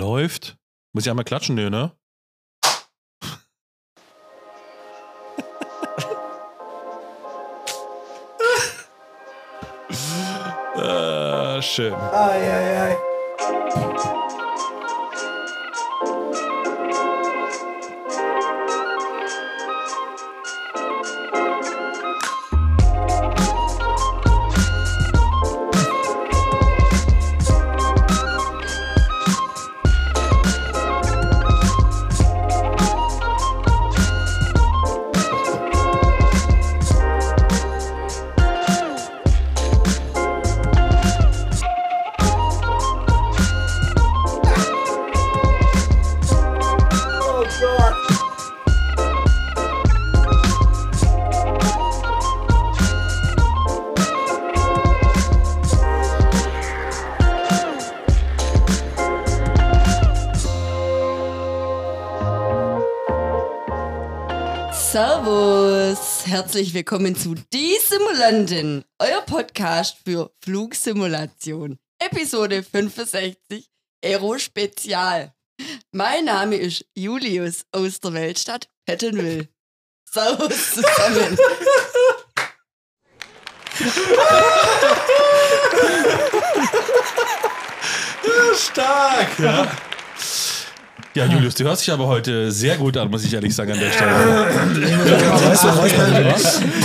[0.00, 0.56] läuft.
[0.92, 1.92] Muss ich einmal klatschen, nee, ne?
[10.74, 11.94] ah, schön.
[11.94, 13.09] Ai, ai, ai.
[66.40, 71.78] Herzlich willkommen zu Die Simulanten, euer Podcast für Flugsimulation.
[71.98, 73.68] Episode 65,
[74.02, 75.34] Aero Spezial.
[75.92, 79.50] Mein Name ist Julius aus der Weltstadt Pettenwil.
[80.10, 81.36] Servus zusammen.
[88.56, 89.38] Stark!
[89.38, 89.70] Ja.
[91.14, 93.78] Ja, Julius, du hörst dich aber heute sehr gut an, muss ich ehrlich sagen, an
[93.80, 94.46] der Stelle.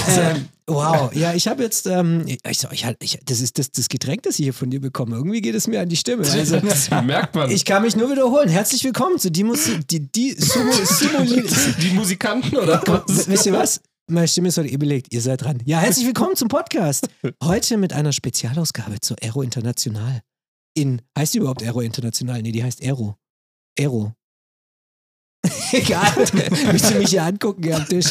[0.08, 3.70] Ähm, Wow, ja, ich habe jetzt, ähm, ich, so, ich, halt- ich, das ist das,
[3.72, 5.16] das Getränk, das ich hier von dir bekomme.
[5.16, 6.24] Irgendwie geht es mir an die Stimme.
[6.28, 7.52] Also, Das merkt man.
[7.52, 8.50] ich kann mich nur wiederholen.
[8.50, 11.44] Herzlich willkommen zu die, Musi die, die Sumo, Simuli
[11.80, 13.28] die Musikanten oder was?
[13.28, 13.80] Wisst ihr was?
[14.10, 15.14] Meine Stimme ist heute eh belegt.
[15.14, 15.62] Ihr seid dran.
[15.66, 17.10] Ja, herzlich willkommen zum Podcast.
[17.44, 20.22] Heute mit einer Spezialausgabe zur Aero International.
[20.74, 22.42] In, heißt die überhaupt Aero International?
[22.42, 23.18] Nee, die heißt Aero.
[23.78, 24.14] Aero.
[25.72, 26.12] Egal,
[26.72, 28.08] müsst ihr mich hier angucken hier am Tisch.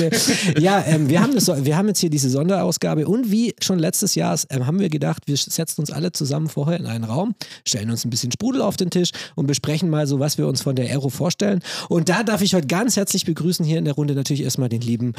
[0.59, 4.15] Ja, ähm, wir, haben das, wir haben jetzt hier diese Sonderausgabe und wie schon letztes
[4.15, 7.35] Jahr ähm, haben wir gedacht, wir setzen uns alle zusammen vorher in einen Raum,
[7.67, 10.63] stellen uns ein bisschen Sprudel auf den Tisch und besprechen mal so, was wir uns
[10.63, 11.61] von der Aero vorstellen.
[11.89, 14.81] Und da darf ich heute ganz herzlich begrüßen hier in der Runde natürlich erstmal den
[14.81, 15.15] lieben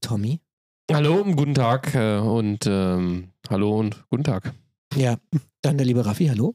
[0.00, 0.40] Tommy.
[0.92, 4.52] Hallo, guten Tag äh, und ähm, hallo und guten Tag.
[4.96, 5.16] Ja,
[5.62, 6.54] dann der liebe Raffi, hallo.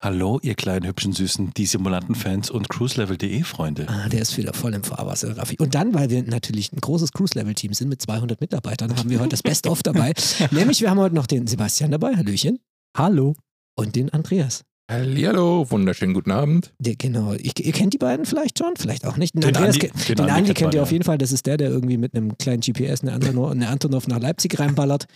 [0.00, 3.88] Hallo, ihr kleinen, hübschen, süßen, die Simulanten-Fans und cruiselevel.de Freunde.
[3.88, 5.56] Ah, der ist wieder voll im Fahrwasser, Raffi.
[5.58, 9.30] Und dann, weil wir natürlich ein großes Cruise-Level-Team sind mit 200 Mitarbeitern, haben wir heute
[9.30, 10.14] das Best-of dabei.
[10.52, 12.60] Nämlich, wir haben heute noch den Sebastian dabei, Hallöchen.
[12.96, 13.34] Hallo.
[13.74, 14.62] Und den Andreas.
[14.90, 16.72] Hallihallo, wunderschönen guten Abend.
[16.78, 19.34] Der, genau, ich, ihr kennt die beiden vielleicht schon, vielleicht auch nicht.
[19.34, 20.82] Den, Den Andreas, Andi- den den Andi Andi kennt ihr ja.
[20.82, 21.18] auf jeden Fall.
[21.18, 24.58] Das ist der, der irgendwie mit einem kleinen GPS eine Antonov, eine Antonov nach Leipzig
[24.58, 25.06] reinballert.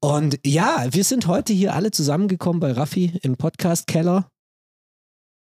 [0.00, 4.28] Und ja, wir sind heute hier alle zusammengekommen bei Raffi im Podcast-Keller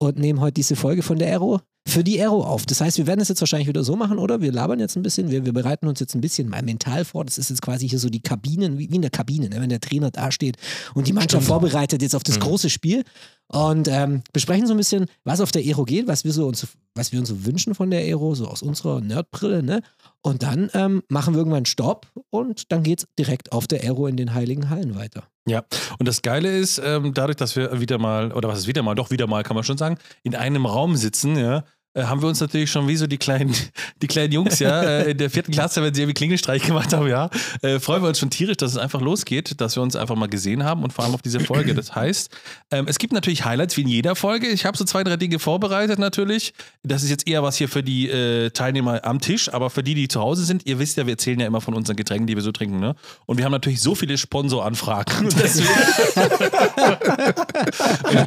[0.02, 2.66] und nehmen heute diese Folge von der Aero für die Aero auf.
[2.66, 4.42] Das heißt, wir werden es jetzt wahrscheinlich wieder so machen, oder?
[4.42, 7.26] Wir labern jetzt ein bisschen, wir, wir bereiten uns jetzt ein bisschen mal mental vor.
[7.26, 9.60] Das ist jetzt quasi hier so die Kabinen, wie, in der Kabine, ne?
[9.60, 10.58] wenn der Trainer da steht
[10.94, 12.42] und die Mannschaft vorbereitet jetzt auf das Mhm.
[12.42, 13.04] große Spiel
[13.48, 16.66] und ähm, besprechen so ein bisschen, was auf der Aero geht, was wir so uns,
[16.96, 19.82] was wir uns so wünschen von der Aero, so aus unserer Nerdbrille, ne?
[20.26, 24.16] Und dann ähm, machen wir irgendwann Stopp und dann geht's direkt auf der Aero in
[24.16, 25.28] den Heiligen Hallen weiter.
[25.46, 25.66] Ja,
[26.00, 28.96] und das Geile ist, ähm, dadurch, dass wir wieder mal, oder was ist wieder mal,
[28.96, 32.28] doch wieder mal, kann man schon sagen, in einem Raum sitzen, ja, äh, haben wir
[32.28, 33.56] uns natürlich schon wie so die kleinen,
[34.02, 37.08] die kleinen Jungs, ja, äh, in der vierten Klasse, wenn sie irgendwie Klingelstreich gemacht haben,
[37.08, 37.30] ja,
[37.62, 40.28] äh, freuen wir uns schon tierisch, dass es einfach losgeht, dass wir uns einfach mal
[40.28, 41.76] gesehen haben und vor allem auf diese Folge.
[41.76, 42.30] Das heißt,
[42.72, 44.48] ähm, es gibt natürlich Highlights wie in jeder Folge.
[44.48, 46.54] Ich habe so zwei, drei Dinge vorbereitet natürlich.
[46.84, 49.94] Das ist jetzt eher was hier für die äh, Teilnehmer am Tisch, aber für die,
[49.94, 52.36] die zu Hause sind, ihr wisst ja, wir erzählen ja immer von unseren Getränken, die
[52.36, 52.96] wir so trinken, ne?
[53.26, 55.30] Und wir haben natürlich so viele Sponsoranfragen.
[55.44, 55.64] Deswegen,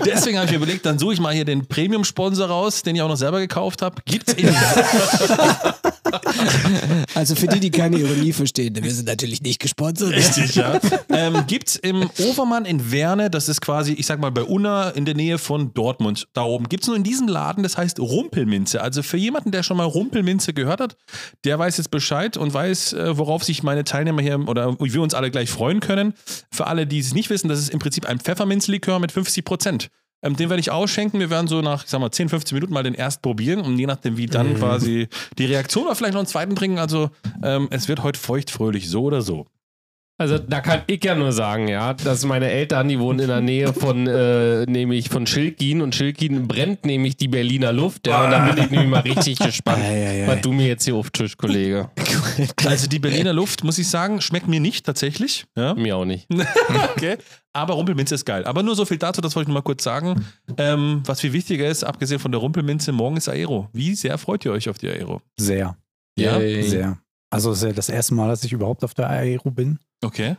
[0.04, 3.02] deswegen habe ich mir überlegt, dann suche ich mal hier den Premium-Sponsor raus, den ich
[3.02, 4.02] auch noch selber gekauft habe.
[4.04, 4.48] Gibt's in
[7.14, 10.10] Also für die, die keine Ironie verstehen, denn wir sind natürlich nicht gesponsert.
[10.12, 10.78] Richtig, ja.
[11.08, 15.04] ähm, gibt's im Overmann in Werne, das ist quasi, ich sag mal, bei Unna in
[15.04, 18.80] der Nähe von Dortmund, da oben, gibt's nur in diesem Laden, das heißt Rumpelminze.
[18.80, 20.96] Also für jemanden, der schon mal Rumpelminze gehört hat,
[21.44, 25.14] der weiß jetzt Bescheid und weiß, äh, worauf sich meine Teilnehmer hier oder wir uns
[25.14, 26.14] alle gleich freuen können.
[26.50, 29.88] Für alle, die es nicht wissen, das ist im Prinzip ein Pfefferminzlikör mit 50 Prozent.
[30.22, 31.20] Ähm, den werde ich ausschenken.
[31.20, 33.78] Wir werden so nach, ich sag mal, 10, 15 Minuten mal den erst probieren und
[33.78, 35.08] je nachdem, wie dann quasi
[35.38, 36.78] die Reaktion oder vielleicht noch einen zweiten trinken.
[36.78, 37.10] Also,
[37.42, 39.46] ähm, es wird heute feuchtfröhlich, so oder so.
[40.18, 43.42] Also da kann ich ja nur sagen, ja, dass meine Eltern, die wohnen in der
[43.42, 48.30] Nähe von, äh, nämlich von Schilkin und Schilkin brennt nämlich die Berliner Luft, ja, und
[48.30, 49.82] da bin ich nämlich mal richtig gespannt,
[50.26, 51.90] was du mir jetzt hier auftischst, Kollege.
[52.64, 55.46] Also die Berliner Luft, muss ich sagen, schmeckt mir nicht tatsächlich.
[55.56, 55.74] Ja?
[55.74, 56.26] Mir auch nicht.
[56.96, 57.16] Okay.
[57.52, 58.44] Aber Rumpelminze ist geil.
[58.44, 60.26] Aber nur so viel dazu, das wollte ich nur mal kurz sagen.
[60.58, 63.68] Ähm, was viel wichtiger ist, abgesehen von der Rumpelminze, morgen ist Aero.
[63.72, 65.20] Wie sehr freut ihr euch auf die Aero?
[65.38, 65.76] Sehr,
[66.18, 66.38] Ja?
[66.38, 66.62] Yay.
[66.62, 66.98] sehr.
[67.30, 69.78] Also es ist ja das erste Mal, dass ich überhaupt auf der Aero bin.
[70.04, 70.36] Okay.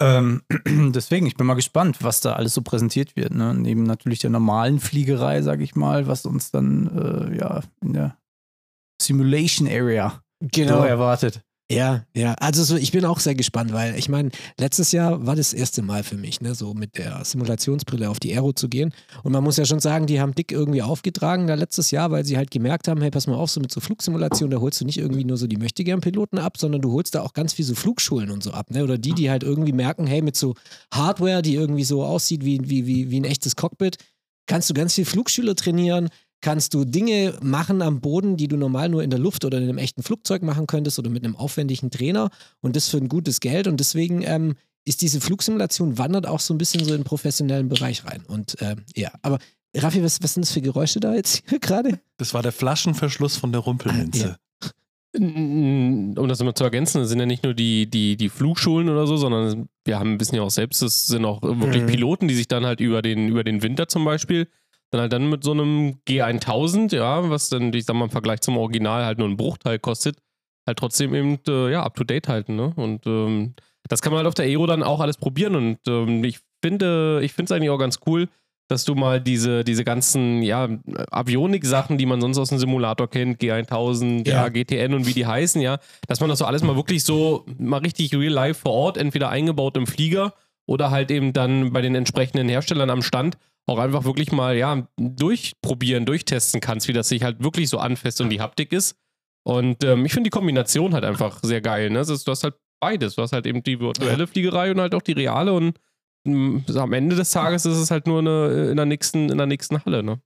[0.00, 0.42] Ähm,
[0.94, 3.34] deswegen, ich bin mal gespannt, was da alles so präsentiert wird.
[3.34, 3.54] Ne?
[3.54, 6.86] Neben natürlich der normalen Fliegerei, sag ich mal, was uns dann
[7.32, 8.16] äh, ja in der
[9.02, 10.78] Simulation Area Genau.
[10.78, 11.42] so erwartet.
[11.70, 12.32] Ja, ja.
[12.34, 15.82] Also so, ich bin auch sehr gespannt, weil ich meine, letztes Jahr war das erste
[15.82, 18.94] Mal für mich, ne, so mit der Simulationsbrille auf die Aero zu gehen.
[19.22, 22.24] Und man muss ja schon sagen, die haben dick irgendwie aufgetragen da letztes Jahr, weil
[22.24, 24.86] sie halt gemerkt haben, hey, pass mal auf, so mit so Flugsimulation, da holst du
[24.86, 27.74] nicht irgendwie nur so die Möchtegern-Piloten ab, sondern du holst da auch ganz viel so
[27.74, 28.82] Flugschulen und so ab, ne?
[28.82, 30.54] Oder die, die halt irgendwie merken, hey, mit so
[30.94, 33.98] Hardware, die irgendwie so aussieht wie, wie, wie, wie ein echtes Cockpit,
[34.46, 36.08] kannst du ganz viel Flugschüler trainieren,
[36.40, 39.64] kannst du Dinge machen am Boden, die du normal nur in der Luft oder in
[39.64, 42.30] einem echten Flugzeug machen könntest oder mit einem aufwendigen Trainer
[42.60, 44.54] und das für ein gutes Geld und deswegen ähm,
[44.84, 48.56] ist diese Flugsimulation wandert auch so ein bisschen so in den professionellen Bereich rein und
[48.60, 49.38] ähm, ja, aber
[49.76, 52.00] Raffi, was, was sind das für Geräusche da jetzt hier gerade?
[52.16, 54.36] Das war der Flaschenverschluss von der Rumpelminze.
[55.16, 59.06] Um das immer zu ergänzen, das sind ja nicht nur die, die, die Flugschulen oder
[59.06, 61.86] so, sondern wir haben, wissen ja auch selbst, es sind auch wirklich Mhm.
[61.86, 64.48] Piloten, die sich dann halt über den, über den Winter zum Beispiel,
[64.90, 68.40] dann halt dann mit so einem G1000, ja, was dann, ich sag mal, im Vergleich
[68.40, 70.16] zum Original halt nur einen Bruchteil kostet,
[70.66, 72.72] halt trotzdem eben, äh, ja, up to date halten, ne?
[72.76, 73.54] Und ähm,
[73.88, 77.20] das kann man halt auf der Aero dann auch alles probieren und ähm, ich finde,
[77.22, 78.28] ich finde es eigentlich auch ganz cool,
[78.68, 80.68] dass du mal diese, diese ganzen, ja,
[81.10, 84.44] Avionik-Sachen, die man sonst aus dem Simulator kennt, G1000, ja.
[84.44, 84.48] Ja.
[84.48, 87.78] GTN und wie die heißen, ja, dass man das so alles mal wirklich so, mal
[87.78, 90.34] richtig real life vor Ort, entweder eingebaut im Flieger
[90.66, 93.38] oder halt eben dann bei den entsprechenden Herstellern am Stand
[93.68, 98.20] auch einfach wirklich mal, ja, durchprobieren, durchtesten kannst, wie das sich halt wirklich so anfasst
[98.20, 98.96] und die Haptik ist.
[99.46, 102.00] Und ähm, ich finde die Kombination halt einfach sehr geil, ne?
[102.00, 103.14] Ist, du hast halt beides.
[103.16, 105.78] Du hast halt eben die virtuelle Fliegerei und halt auch die reale und
[106.24, 109.46] mh, am Ende des Tages ist es halt nur eine in der nächsten, in der
[109.46, 110.20] nächsten Halle, ne?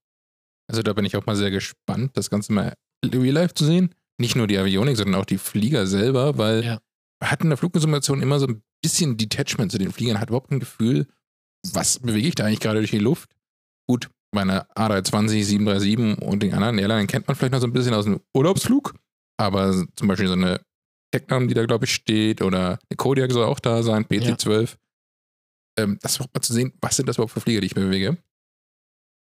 [0.71, 2.75] Also da bin ich auch mal sehr gespannt, das Ganze mal
[3.05, 3.95] real life zu sehen.
[4.21, 6.79] Nicht nur die Avionik, sondern auch die Flieger selber, weil Ja.
[7.21, 10.51] man hat in der Flugsimulation immer so ein bisschen Detachment zu den Fliegern, hat überhaupt
[10.53, 11.07] ein Gefühl,
[11.73, 13.31] was bewege ich da eigentlich gerade durch die Luft?
[13.89, 17.95] Gut, meine A320, 737 und den anderen Airline kennt man vielleicht noch so ein bisschen
[17.95, 18.95] aus dem Urlaubsflug,
[19.39, 20.61] aber zum Beispiel so eine
[21.13, 24.77] Tecnam, die da glaube ich steht, oder eine Kodiak soll auch da sein, BT-12.
[25.79, 28.17] Ähm, das überhaupt mal zu sehen, was sind das überhaupt für Flieger, die ich bewege?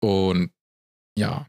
[0.02, 0.52] Und
[1.18, 1.46] ja,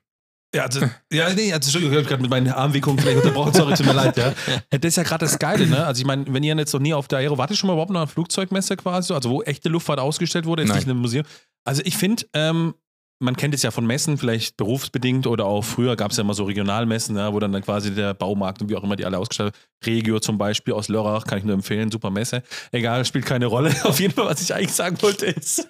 [0.53, 0.81] Ja, also,
[1.12, 3.94] ja, nee, also, Entschuldigung, ich habe gerade mit meinen Armwicklungen vielleicht unterbrochen, sorry, tut mir
[3.94, 4.33] leid, ja.
[4.69, 5.86] Das ist ja gerade das Geile, ne?
[5.86, 7.74] Also, ich meine, wenn ihr jetzt noch nie auf der Aero, wart ihr schon mal
[7.74, 9.15] überhaupt noch einer Flugzeugmesse quasi, so?
[9.15, 10.77] also wo echte Luftfahrt ausgestellt wurde, jetzt Nein.
[10.80, 11.25] nicht in einem Museum.
[11.63, 12.74] Also, ich finde, ähm,
[13.21, 16.33] man kennt es ja von Messen, vielleicht berufsbedingt oder auch früher gab es ja immer
[16.33, 19.19] so Regionalmessen, ja, wo dann, dann quasi der Baumarkt und wie auch immer die alle
[19.19, 19.63] ausgestellt haben.
[19.86, 22.44] Regio zum Beispiel aus Lörrach, kann ich nur empfehlen, super Messe.
[22.71, 23.74] Egal, spielt keine Rolle.
[23.83, 25.69] Auf jeden Fall, was ich eigentlich sagen wollte, ist.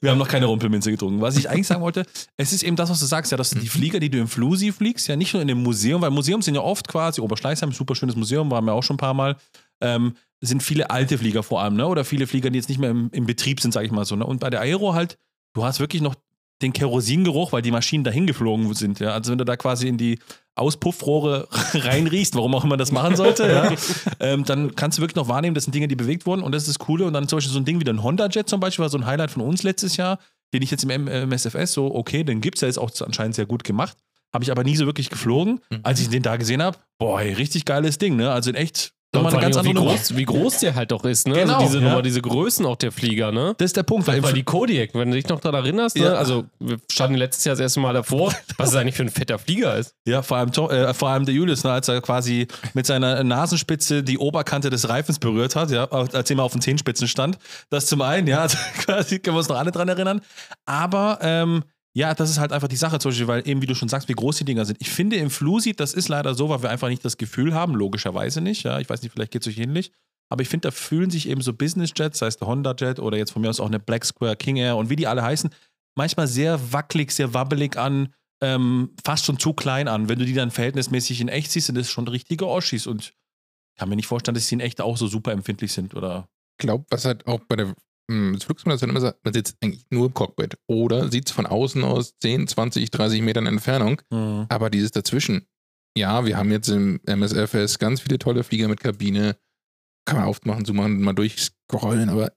[0.00, 1.20] Wir haben noch keine Rumpelminze getrunken.
[1.20, 2.06] Was ich eigentlich sagen wollte,
[2.36, 4.72] es ist eben das, was du sagst, ja, dass die Flieger, die du im Flusi
[4.72, 7.94] fliegst, ja nicht nur in dem Museum, weil Museum sind ja oft quasi, Oberschleißheim, super
[7.94, 9.36] schönes Museum, waren wir auch schon ein paar Mal,
[9.80, 11.86] ähm, sind viele alte Flieger vor allem, ne?
[11.86, 14.14] Oder viele Flieger, die jetzt nicht mehr im, im Betrieb sind, sag ich mal so.
[14.14, 14.24] Ne?
[14.24, 15.18] Und bei der Aero halt,
[15.54, 16.14] du hast wirklich noch
[16.62, 19.00] den Kerosingeruch, weil die Maschinen dahin geflogen sind.
[19.00, 19.12] Ja?
[19.12, 20.18] Also wenn du da quasi in die
[20.56, 23.72] Auspuffrohre reinriechst, warum auch immer das machen sollte, ja?
[24.20, 26.62] ähm, dann kannst du wirklich noch wahrnehmen, das sind Dinge, die bewegt wurden und das
[26.62, 27.04] ist das Coole.
[27.04, 29.06] Und dann zum Beispiel so ein Ding wie ein Honda-Jet zum Beispiel, war so ein
[29.06, 30.18] Highlight von uns letztes Jahr,
[30.52, 33.36] den ich jetzt im M äh, MSFS so, okay, den gibt's, der ist auch anscheinend
[33.36, 33.96] sehr gut gemacht.
[34.32, 35.60] Habe ich aber nie so wirklich geflogen.
[35.70, 35.80] Mhm.
[35.84, 38.30] Als ich den da gesehen habe, boah, ey, richtig geiles Ding, ne?
[38.30, 39.90] Also in echt nochmal eine ganz andere wie, Nummer.
[39.92, 41.34] groß, wie groß der halt doch ist, ne?
[41.34, 41.88] Genau, also diese ja.
[41.88, 43.54] Nummer, diese Größen auch der Flieger, ne?
[43.58, 46.04] Das ist der Punkt, weil, Weil die Kodiak, wenn du dich noch daran erinnerst, ne?
[46.04, 46.12] Ja.
[46.14, 49.38] also wir standen letztes Jahr das erste Mal davor, was es eigentlich für ein fetter
[49.38, 49.94] Flieger ist.
[50.06, 54.02] Ja, vor allem, äh, vor allem der Julius, ne, als er quasi mit seiner Nasenspitze
[54.02, 57.38] die Oberkante des Reifens berührt hat, ja, als er mal auf den Zehenspitzen stand.
[57.70, 60.20] Das zum einen, ja, also quasi können wir uns noch alle dran erinnern.
[60.66, 61.64] Aber ähm,
[61.98, 64.08] ja, das ist halt einfach die Sache, zum Beispiel, weil eben, wie du schon sagst,
[64.08, 64.80] wie groß die Dinger sind.
[64.80, 67.74] Ich finde im Flusi, das ist leider so, weil wir einfach nicht das Gefühl haben,
[67.74, 69.90] logischerweise nicht, ja, ich weiß nicht, vielleicht geht es euch ähnlich.
[70.28, 73.32] Aber ich finde, da fühlen sich eben so Business-Jets, sei es der Honda-Jet oder jetzt
[73.32, 75.50] von mir aus auch eine Black Square, King Air und wie die alle heißen,
[75.96, 80.08] manchmal sehr wackelig, sehr wabbelig an, ähm, fast schon zu klein an.
[80.08, 83.12] Wenn du die dann verhältnismäßig in echt siehst, sind das schon richtige Oschis und
[83.76, 86.28] kann mir nicht vorstellen, dass sie in echt auch so super empfindlich sind oder.
[86.58, 87.74] glaube, was halt auch bei der
[88.08, 91.84] mh, Flugsimulation immer sagt, man sitzt eigentlich nur im Cockpit oder sieht es von außen
[91.84, 94.02] aus 10, 20, 30 Metern Entfernung,
[94.48, 95.46] aber dieses dazwischen.
[95.96, 99.36] Ja, wir haben jetzt im MSFS ganz viele tolle Flieger mit Kabine,
[100.06, 102.32] kann man aufmachen, zumachen, mal durchscrollen, aber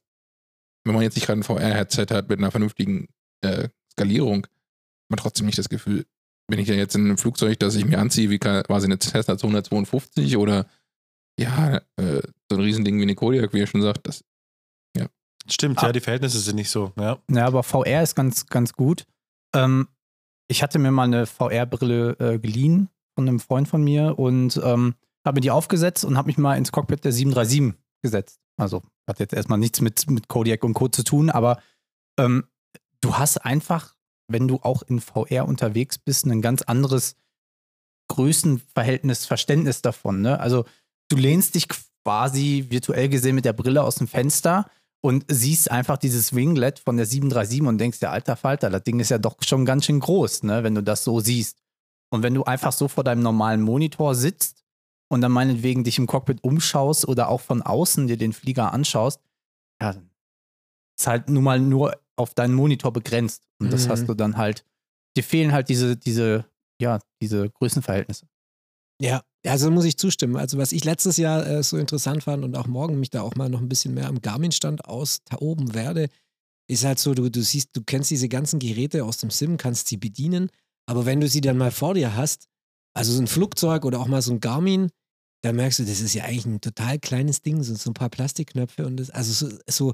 [0.84, 3.08] wenn man jetzt nicht gerade ein VR-Headset hat mit einer vernünftigen
[3.42, 6.06] äh, Skalierung, hat man trotzdem nicht das Gefühl,
[6.50, 9.38] bin ich ja jetzt in einem Flugzeug, das ich mir anziehe, wie quasi eine Cessna
[9.38, 10.66] 252 oder
[11.40, 14.24] ja, äh, so ein Riesending wie eine Kodiak, wie ihr schon sagt, das
[15.50, 15.88] Stimmt, Ah.
[15.88, 16.92] ja, die Verhältnisse sind nicht so.
[17.00, 17.18] Ja.
[17.30, 19.06] Ja, aber VR ist ganz, ganz gut.
[19.54, 19.88] Ähm,
[20.48, 24.96] ich hatte mir mal eine VR-Brille äh, geliehen von einem Freund von mir und ähm,
[25.26, 28.40] habe mir die aufgesetzt und habe mich mal ins Cockpit der 737 gesetzt.
[28.58, 30.88] Also hat jetzt erstmal nichts mit, mit Kodiak und Co.
[30.88, 31.62] zu tun, aber
[32.20, 32.46] ähm,
[33.02, 33.96] du hast einfach,
[34.28, 37.16] wenn du auch in VR unterwegs bist, ein ganz anderes
[38.10, 40.22] Größenverhältnis, Verständnis davon.
[40.22, 40.40] Ne?
[40.40, 40.66] Also
[41.10, 41.68] du lehnst dich
[42.04, 44.70] quasi virtuell gesehen mit der Brille aus dem Fenster
[45.03, 49.00] und siehst einfach dieses Winglet von der 737 und denkst, ja, alter Falter, das Ding
[49.00, 51.58] ist ja doch schon ganz schön groß, ne, wenn du das so siehst.
[52.13, 54.63] Und wenn du einfach so vor deinem normalen Monitor sitzt
[55.10, 59.22] und dann meinetwegen dich im Cockpit umschaust oder auch von außen dir den Flieger anschaust,
[59.81, 60.12] ja, dann
[61.00, 63.48] ist halt nun mal nur auf deinen Monitor begrenzt.
[63.60, 63.89] Und das Mhm.
[63.91, 64.65] hast du dann halt,
[65.17, 66.46] dir fehlen halt diese, diese,
[66.79, 68.27] ja, diese Größenverhältnisse.
[69.01, 70.36] Ja, also muss ich zustimmen.
[70.36, 73.36] Also was ich letztes Jahr äh, so interessant fand und auch morgen mich da auch
[73.36, 76.10] mal noch ein bisschen mehr am Garmin-Stand austoben werde,
[76.68, 79.88] ist halt so, du, du siehst, du kennst diese ganzen Geräte aus dem Sim, kannst
[79.88, 80.50] sie bedienen,
[80.86, 82.48] aber wenn du sie dann mal vor dir hast,
[82.94, 84.90] also so ein Flugzeug oder auch mal so ein Garmin,
[85.44, 88.10] da merkst du, das ist ja eigentlich ein total kleines Ding, so, so ein paar
[88.10, 89.94] Plastikknöpfe und das, also so, so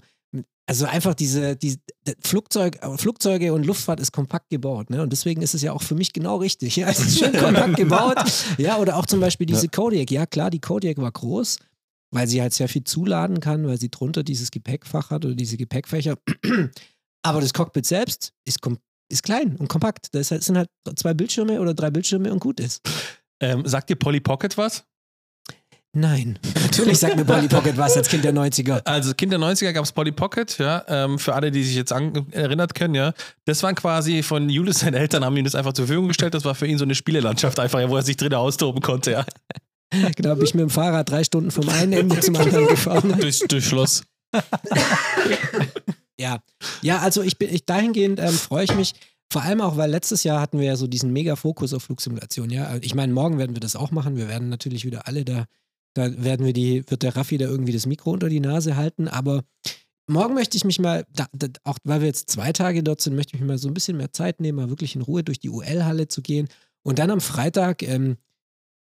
[0.68, 1.80] also einfach diese, die,
[2.20, 5.02] Flugzeug, äh, Flugzeuge und Luftfahrt ist kompakt gebaut, ne?
[5.02, 6.76] Und deswegen ist es ja auch für mich genau richtig.
[6.78, 8.18] Ja, es ist schön kompakt gebaut.
[8.58, 10.12] Ja, oder auch zum Beispiel diese Kodiak.
[10.12, 11.58] Ja, klar, die Kodiak war groß,
[12.14, 15.58] weil sie halt sehr viel zuladen kann, weil sie drunter dieses Gepäckfach hat oder diese
[15.58, 16.18] Gepäckfächer.
[17.24, 18.60] Aber das Cockpit selbst ist,
[19.10, 20.14] ist klein und kompakt.
[20.14, 22.82] Das sind halt zwei Bildschirme oder drei Bildschirme und gut ist.
[23.42, 24.86] Ähm, sagt dir Polly Pocket was?
[25.98, 28.82] Nein, natürlich sagt mir Polly Pocket was als Kind der 90er.
[28.86, 31.92] Also Kind der 90er gab es Polly Pocket, ja, ähm, für alle, die sich jetzt
[31.92, 33.14] an, erinnert können, ja.
[33.46, 36.36] Das waren quasi von Julius, seinen Eltern haben ihm das einfach zur Verfügung gestellt.
[36.36, 39.12] Das war für ihn so eine Spielelandschaft einfach, ja, wo er sich drin austoben konnte,
[39.12, 39.26] ja.
[40.16, 43.16] Genau, bin ich mit dem Fahrrad drei Stunden vom einen Ende zum anderen gefahren.
[43.20, 44.04] Durch, durch Schloss.
[46.20, 46.40] Ja,
[46.82, 48.96] ja, also ich bin, ich dahingehend ähm, freue ich mich.
[49.32, 52.50] Vor allem auch, weil letztes Jahr hatten wir ja so diesen mega Fokus auf Flugsimulation,
[52.50, 52.76] ja.
[52.82, 54.16] Ich meine, morgen werden wir das auch machen.
[54.16, 55.46] Wir werden natürlich wieder alle da,
[55.98, 59.08] da werden wir die, wird der Raffi da irgendwie das Mikro unter die Nase halten,
[59.08, 59.44] aber
[60.08, 63.16] morgen möchte ich mich mal, da, da, auch weil wir jetzt zwei Tage dort sind,
[63.16, 65.40] möchte ich mir mal so ein bisschen mehr Zeit nehmen, mal wirklich in Ruhe durch
[65.40, 66.48] die UL-Halle zu gehen.
[66.84, 68.16] Und dann am Freitag ähm, äh,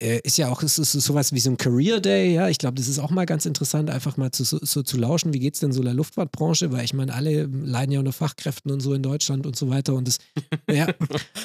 [0.02, 2.50] ist ja auch es ist sowas wie so ein Career Day, ja.
[2.50, 5.40] Ich glaube, das ist auch mal ganz interessant, einfach mal zu, so, zu lauschen, wie
[5.40, 8.80] geht es denn so der Luftfahrtbranche, weil ich meine, alle leiden ja unter Fachkräften und
[8.80, 10.18] so in Deutschland und so weiter und das,
[10.70, 10.88] ja,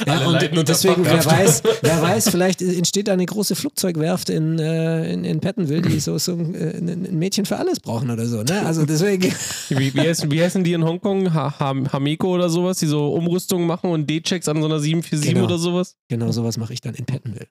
[0.07, 4.59] ja und unter deswegen, wer weiß, wer weiß, vielleicht entsteht da eine große Flugzeugwerft in,
[4.59, 8.11] äh, in, in Pettenwil, die so, so ein, äh, ein ein Mädchen für alles brauchen
[8.11, 8.65] oder so, ne?
[8.65, 9.33] Also deswegen,
[9.69, 11.33] Wie, wie, heißen, wie heißen die in Hongkong?
[11.35, 15.35] Ha, ha, Hameko oder sowas, die so Umrüstungen machen und D-Checks an so einer 747
[15.35, 15.45] Genau.
[15.47, 15.97] oder sowas?
[16.09, 17.47] Genau sowas mache ich dann in Pettenwil.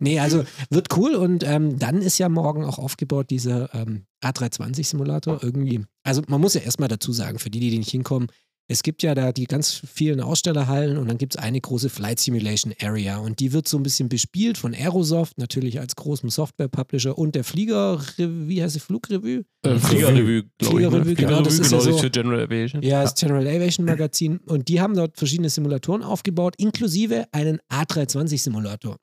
[0.00, 5.40] Nee, also wird cool und ähm, dann ist ja morgen auch aufgebaut dieser ähm, A320-Simulator
[5.42, 5.84] irgendwie.
[6.04, 8.28] Also man muss ja erstmal dazu sagen, für die, die nicht hinkommen,
[8.70, 12.20] es gibt ja da die ganz vielen Ausstellerhallen und dann gibt es eine große Flight
[12.20, 17.16] Simulation Area und die wird so ein bisschen bespielt von Aerosoft, natürlich als großem Software-Publisher
[17.16, 19.46] und der Flieger, wie heißt die Flugrevue?
[19.64, 20.66] Äh, Fliegerrevue, glaube ich.
[20.68, 21.14] Fliegerrevue, Ne?
[21.14, 22.82] genau, das ist ja genau, so- für General Aviation.
[22.82, 24.36] Ja, das General Aviation Magazin.
[24.44, 28.96] Und die haben dort verschiedene Simulatoren aufgebaut, inklusive einen A320-Simulator.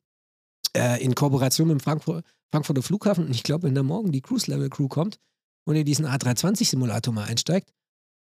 [0.76, 3.26] Äh, in Kooperation mit dem Frankfurt, Frankfurter Flughafen.
[3.28, 5.20] Und ich glaube, wenn da morgen die Cruise Level Crew kommt
[5.66, 7.72] und in diesen A320-Simulator mal einsteigt,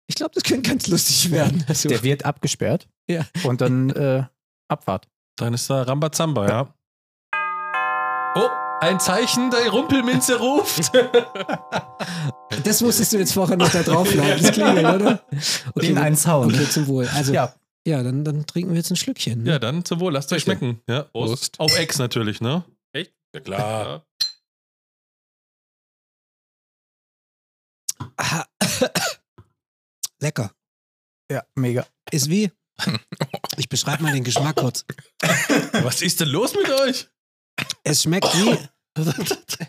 [0.07, 1.63] ich glaube, das könnte ganz lustig werden.
[1.67, 2.87] Also, Der wird abgesperrt.
[3.09, 3.25] Ja.
[3.43, 4.23] Und dann äh,
[4.67, 5.07] Abfahrt.
[5.37, 6.73] Dann ist da Rambazamba, ja.
[8.35, 8.49] Oh,
[8.81, 10.91] ein Zeichen, der Rumpelminze ruft.
[12.63, 14.37] das musstest du jetzt vorher noch da draufladen.
[14.41, 15.23] Das klingelt, oder?
[15.73, 16.53] Okay, Den eins hauen.
[16.53, 17.07] Okay, zum Wohl.
[17.07, 17.53] Also, ja,
[17.85, 19.43] Ja, dann, dann trinken wir jetzt ein Schlückchen.
[19.43, 19.51] ne?
[19.51, 20.81] ja, dann zum Wohl, lasst euch schmecken.
[20.87, 21.59] Ja, Prost.
[21.59, 22.63] Auf Ex natürlich, ne?
[22.93, 23.13] Echt?
[23.35, 24.05] Ja, klar.
[30.21, 30.53] Lecker.
[31.31, 31.85] ja, mega.
[32.11, 32.51] Ist wie.
[33.57, 34.83] Ich beschreibe mal den Geschmack kurz.
[35.73, 37.07] Was ist denn los mit euch?
[37.83, 38.57] Es schmeckt wie.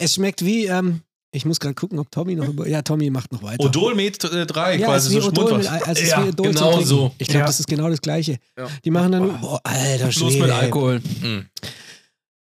[0.00, 0.64] Es schmeckt wie.
[0.64, 2.66] Ähm, ich muss gerade gucken, ob Tommy noch über.
[2.68, 3.62] Ja, Tommy macht noch weiter.
[3.64, 6.28] Odol mit äh, 3, ja, quasi so wie Odol mit, also es ist Ja, wie
[6.30, 7.14] Odol zum genau so.
[7.18, 7.46] Ich glaube, Ja.
[7.46, 8.38] das ist genau das Gleiche.
[8.56, 8.68] Ja.
[8.84, 9.40] Die machen dann.
[9.40, 10.46] Boah, alter Schluss Schwede.
[10.46, 10.60] mit ey.
[10.60, 11.02] Alkohol.
[11.20, 11.46] Hm.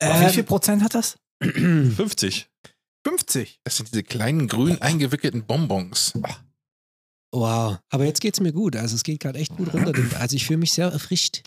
[0.00, 1.17] Ähm, Wie viel Prozent hat das?
[1.43, 2.49] 50.
[3.07, 3.61] 50.
[3.64, 6.12] Das sind diese kleinen grün eingewickelten Bonbons.
[7.35, 7.79] Wow.
[7.91, 8.76] Aber jetzt geht's mir gut.
[8.76, 9.93] Also es geht gerade echt gut runter.
[10.19, 11.43] Also ich fühle mich sehr erfrischt.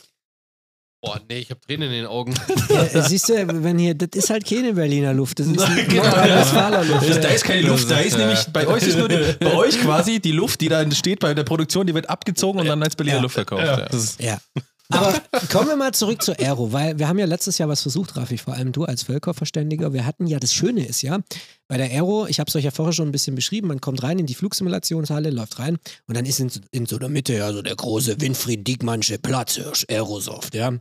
[1.05, 2.33] Boah, nee, ich habe Tränen in den Augen.
[2.69, 7.24] Ja, siehst du, wenn hier, das ist halt keine Berliner Luft, das ist Nordrhein-Westfaler Luft.
[7.24, 10.19] Da ist keine Luft, da ist nämlich, bei euch ist nur die, bei euch quasi
[10.19, 13.21] die Luft, die da steht bei der Produktion, die wird abgezogen und dann als Berliner
[13.21, 13.63] Luft verkauft.
[14.19, 14.39] Ja.
[14.89, 15.19] Aber
[15.51, 18.37] kommen wir mal zurück zur Aero, weil wir haben ja letztes Jahr was versucht, Raffi,
[18.37, 19.93] vor allem du als Völkerverständiger.
[19.93, 21.19] Wir hatten ja, das Schöne ist ja,
[21.67, 24.03] bei der Aero, ich habe es euch ja vorher schon ein bisschen beschrieben, man kommt
[24.03, 25.77] rein in die Flugsimulationshalle, läuft rein
[26.07, 29.85] und dann ist in, in so der Mitte ja so der große Winfried Diekmannsche Platzhirsch
[29.89, 30.73] Aerosoft, ja.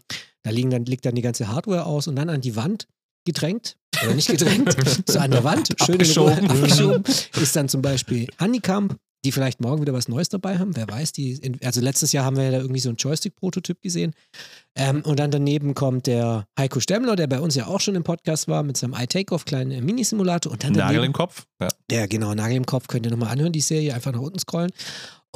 [0.42, 2.86] Da liegen dann, liegt dann die ganze Hardware aus und dann an die Wand
[3.24, 4.76] gedrängt, oder nicht gedrängt,
[5.08, 6.50] so an der Wand, schön Ruhe Abgeschoben.
[6.50, 7.04] abgeschoben,
[7.40, 11.12] ist dann zum Beispiel Honeycomb, die vielleicht morgen wieder was Neues dabei haben, wer weiß.
[11.12, 14.12] Die, also letztes Jahr haben wir ja da irgendwie so einen Joystick-Prototyp gesehen.
[14.76, 18.04] Ähm, und dann daneben kommt der Heiko Stemmler, der bei uns ja auch schon im
[18.04, 20.52] Podcast war, mit seinem iTakeoff kleinen äh, Minisimulator.
[20.52, 21.46] Und dann Nagel daneben, im Kopf.
[21.60, 21.68] Ja.
[21.90, 24.70] der genau, Nagel im Kopf, könnt ihr nochmal anhören, die Serie, einfach nach unten scrollen.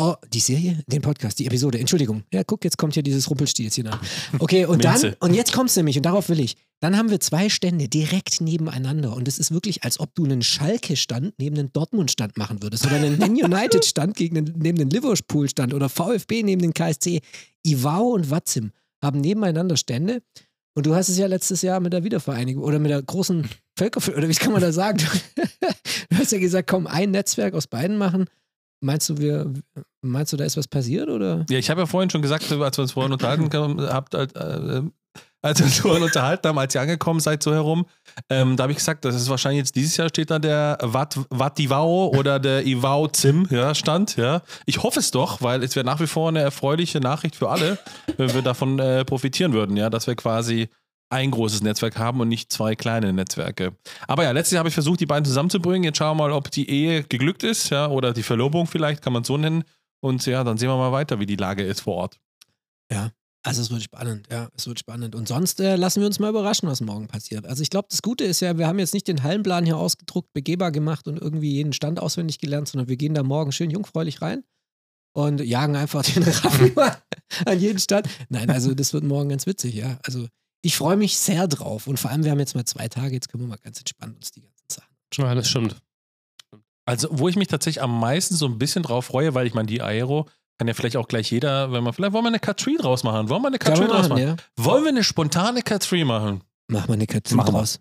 [0.01, 0.79] Oh, die Serie?
[0.87, 2.23] Den Podcast, die Episode, Entschuldigung.
[2.33, 3.99] Ja, guck, jetzt kommt hier dieses Rumpelstilzchen an.
[4.39, 6.57] Okay, und dann, und jetzt kommt's nämlich, und darauf will ich.
[6.79, 10.43] Dann haben wir zwei Stände direkt nebeneinander und es ist wirklich, als ob du einen
[10.43, 15.89] Schalke-Stand neben einen Dortmund-Stand machen würdest oder einen Man United-Stand gegen neben den Liverpool-Stand oder
[15.89, 17.21] VfB neben den KSC.
[17.67, 18.71] Iwao und Watzim
[19.03, 20.23] haben nebeneinander Stände
[20.77, 24.01] und du hast es ja letztes Jahr mit der Wiedervereinigung oder mit der großen Völker
[24.17, 24.99] oder wie kann man da sagen?
[26.11, 28.25] Du hast ja gesagt, komm, ein Netzwerk aus beiden machen.
[28.81, 29.53] Meinst du, wir,
[30.03, 31.45] meinst du, da ist was passiert oder?
[31.51, 33.51] Ja, ich habe ja vorhin schon gesagt, als wir uns vorhin unterhalten
[33.89, 34.83] habt, äh, äh,
[35.43, 37.87] als wir uns vorhin unterhalten haben, als ihr angekommen seid so herum,
[38.29, 41.19] ähm, da habe ich gesagt, das ist wahrscheinlich jetzt dieses Jahr steht da der Wat,
[41.31, 44.17] Wativao oder der Ivao Zim ja, Stand.
[44.17, 44.43] Ja.
[44.67, 47.79] Ich hoffe es doch, weil es wäre nach wie vor eine erfreuliche Nachricht für alle,
[48.17, 50.69] wenn wir davon äh, profitieren würden, ja, dass wir quasi
[51.11, 53.75] ein großes Netzwerk haben und nicht zwei kleine Netzwerke.
[54.07, 55.85] Aber ja, letztes Jahr habe ich versucht, die beiden zusammenzubringen.
[55.85, 59.13] Jetzt schauen wir mal, ob die Ehe geglückt ist, ja, oder die Verlobung vielleicht, kann
[59.13, 59.65] man so nennen.
[60.01, 62.19] Und ja, dann sehen wir mal weiter, wie die Lage ist vor Ort.
[63.49, 65.15] Also es wird spannend, ja, es wird spannend.
[65.15, 67.47] Und sonst äh, lassen wir uns mal überraschen, was morgen passiert.
[67.47, 70.33] Also ich glaube, das Gute ist ja, wir haben jetzt nicht den Hallenplan hier ausgedruckt,
[70.33, 74.21] begehbar gemacht und irgendwie jeden Stand auswendig gelernt, sondern wir gehen da morgen schön jungfräulich
[74.21, 74.43] rein
[75.13, 76.75] und jagen einfach den Raffi
[77.47, 78.09] an jeden Stand.
[78.29, 79.99] Nein, also das wird morgen ganz witzig, ja.
[80.03, 80.27] Also
[80.63, 83.29] ich freue mich sehr drauf und vor allem, wir haben jetzt mal zwei Tage, jetzt
[83.29, 84.89] können wir mal ganz entspannt uns die ganzen Sachen.
[85.15, 85.77] Ja, das stimmt.
[86.85, 89.67] Also, wo ich mich tatsächlich am meisten so ein bisschen drauf freue, weil ich meine,
[89.67, 92.77] die Aero kann ja vielleicht auch gleich jeder, wenn man, vielleicht wollen wir eine Cut-Tree
[92.77, 93.29] draus machen.
[93.29, 94.23] Wollen wir eine wir draus machen, machen?
[94.23, 94.37] ja?
[94.57, 96.43] Wollen wir eine spontane Cut-Tree machen?
[96.67, 97.59] Mach mal eine Katze Machen wir.
[97.59, 97.81] draus.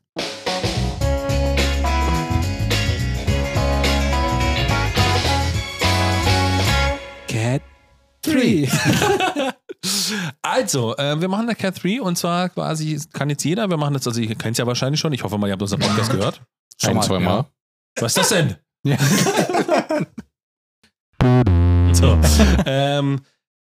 [7.27, 7.61] Cat
[8.27, 9.53] 3.
[10.41, 13.93] Also, äh, wir machen eine Cat 3 und zwar quasi, kann jetzt jeder, wir machen
[13.93, 16.11] das, also ihr kennt es ja wahrscheinlich schon, ich hoffe mal, ihr habt unseren Podcast
[16.11, 16.41] gehört.
[16.81, 17.45] Schon Ein, mal, zwei Mal.
[17.99, 18.55] Was ist das denn?
[18.83, 18.97] Ja.
[21.93, 22.15] So.
[22.67, 23.21] ähm,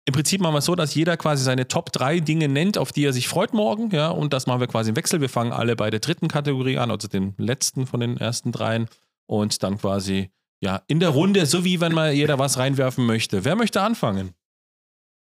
[0.05, 2.91] Im Prinzip machen wir es so, dass jeder quasi seine Top 3 Dinge nennt, auf
[2.91, 3.91] die er sich freut morgen.
[3.91, 5.21] Ja, und das machen wir quasi im Wechsel.
[5.21, 8.89] Wir fangen alle bei der dritten Kategorie an, also den letzten von den ersten dreien.
[9.27, 10.31] Und dann quasi,
[10.61, 13.45] ja, in der Runde, so wie wenn mal jeder was reinwerfen möchte.
[13.45, 14.35] Wer möchte anfangen?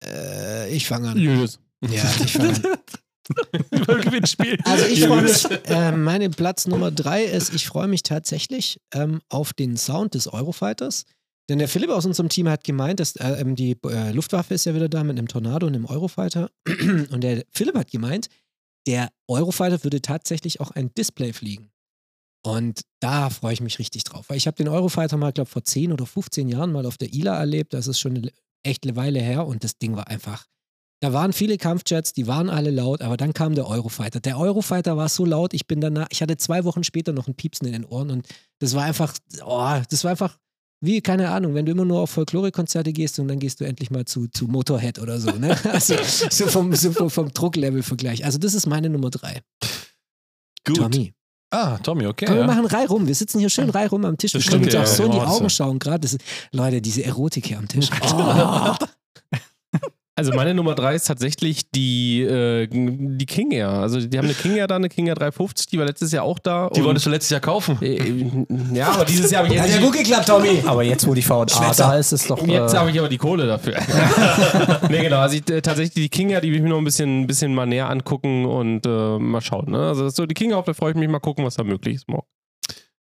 [0.04, 1.18] Äh, ich fange an.
[1.18, 1.58] Julius.
[1.80, 2.62] Ja, ich fange an.
[4.02, 4.58] Gewinnspiel.
[4.64, 9.20] Also ich freue mich, äh, meine Platz Nummer drei ist, ich freue mich tatsächlich ähm,
[9.28, 11.04] auf den Sound des Eurofighters.
[11.48, 14.64] Denn der Philipp aus unserem Team hat gemeint, dass äh, ähm, die äh, Luftwaffe ist
[14.64, 16.50] ja wieder da mit einem Tornado und einem Eurofighter.
[17.10, 18.28] Und der Philipp hat gemeint,
[18.86, 21.70] der Eurofighter würde tatsächlich auch ein Display fliegen.
[22.44, 24.28] Und da freue ich mich richtig drauf.
[24.28, 27.12] Weil ich habe den Eurofighter mal, glaube vor 10 oder 15 Jahren mal auf der
[27.12, 27.72] ILA erlebt.
[27.72, 28.32] Das ist schon eine
[28.62, 30.46] echt eine Weile her und das Ding war einfach
[31.03, 34.20] da waren viele Kampfjets, die waren alle laut, aber dann kam der Eurofighter.
[34.20, 37.35] Der Eurofighter war so laut, ich bin danach, ich hatte zwei Wochen später noch ein
[37.35, 38.29] Piepsen in den Ohren und
[38.61, 39.12] das war einfach,
[39.44, 40.38] oh, das war einfach
[40.81, 43.90] wie, keine Ahnung, wenn du immer nur auf Folklore-Konzerte gehst und dann gehst du endlich
[43.90, 45.59] mal zu, zu Motorhead oder so, ne?
[45.72, 45.96] Also
[46.31, 48.25] so vom, so vom, vom Drucklevel-Vergleich.
[48.25, 49.42] Also das ist meine Nummer drei.
[50.64, 50.77] Gut.
[50.77, 51.14] Tommy.
[51.52, 52.24] Ah, Tommy, okay.
[52.24, 52.46] Komm, wir ja.
[52.46, 53.06] machen Reihe rum.
[53.06, 54.32] Wir sitzen hier schön Reihe rum am Tisch.
[54.32, 54.86] Das Wir können uns auch ja.
[54.86, 56.08] so in die Augen schauen gerade.
[56.50, 57.90] Leute, diese Erotik hier am Tisch.
[58.14, 58.74] Oh.
[60.14, 63.70] Also meine Nummer drei ist tatsächlich die, äh, die King Air.
[63.70, 66.25] Also die haben eine King Air da, eine King Air 350, die war letztes Jahr
[66.25, 66.68] auch da.
[66.68, 67.79] Die und- wolltest du letztes Jahr kaufen.
[67.81, 68.31] Äh,
[68.75, 70.62] Ja, aber dieses Jahr habe ich Hat jetzt ja gut geklappt, Tommy.
[70.66, 72.46] Aber jetzt, wo die VA da ist, ist doch.
[72.46, 73.77] Jetzt äh, habe ich aber die Kohle dafür.
[74.90, 75.18] nee, genau.
[75.20, 77.55] Also ich, äh, tatsächlich die Kinga, die will ich mir noch ein bisschen, ein bisschen
[77.55, 79.70] mal näher angucken und äh, mal schauen.
[79.70, 79.88] Ne?
[79.88, 82.09] Also so die Kinga, auf der freue ich mich mal gucken, was da möglich ist
[82.09, 82.27] morgen.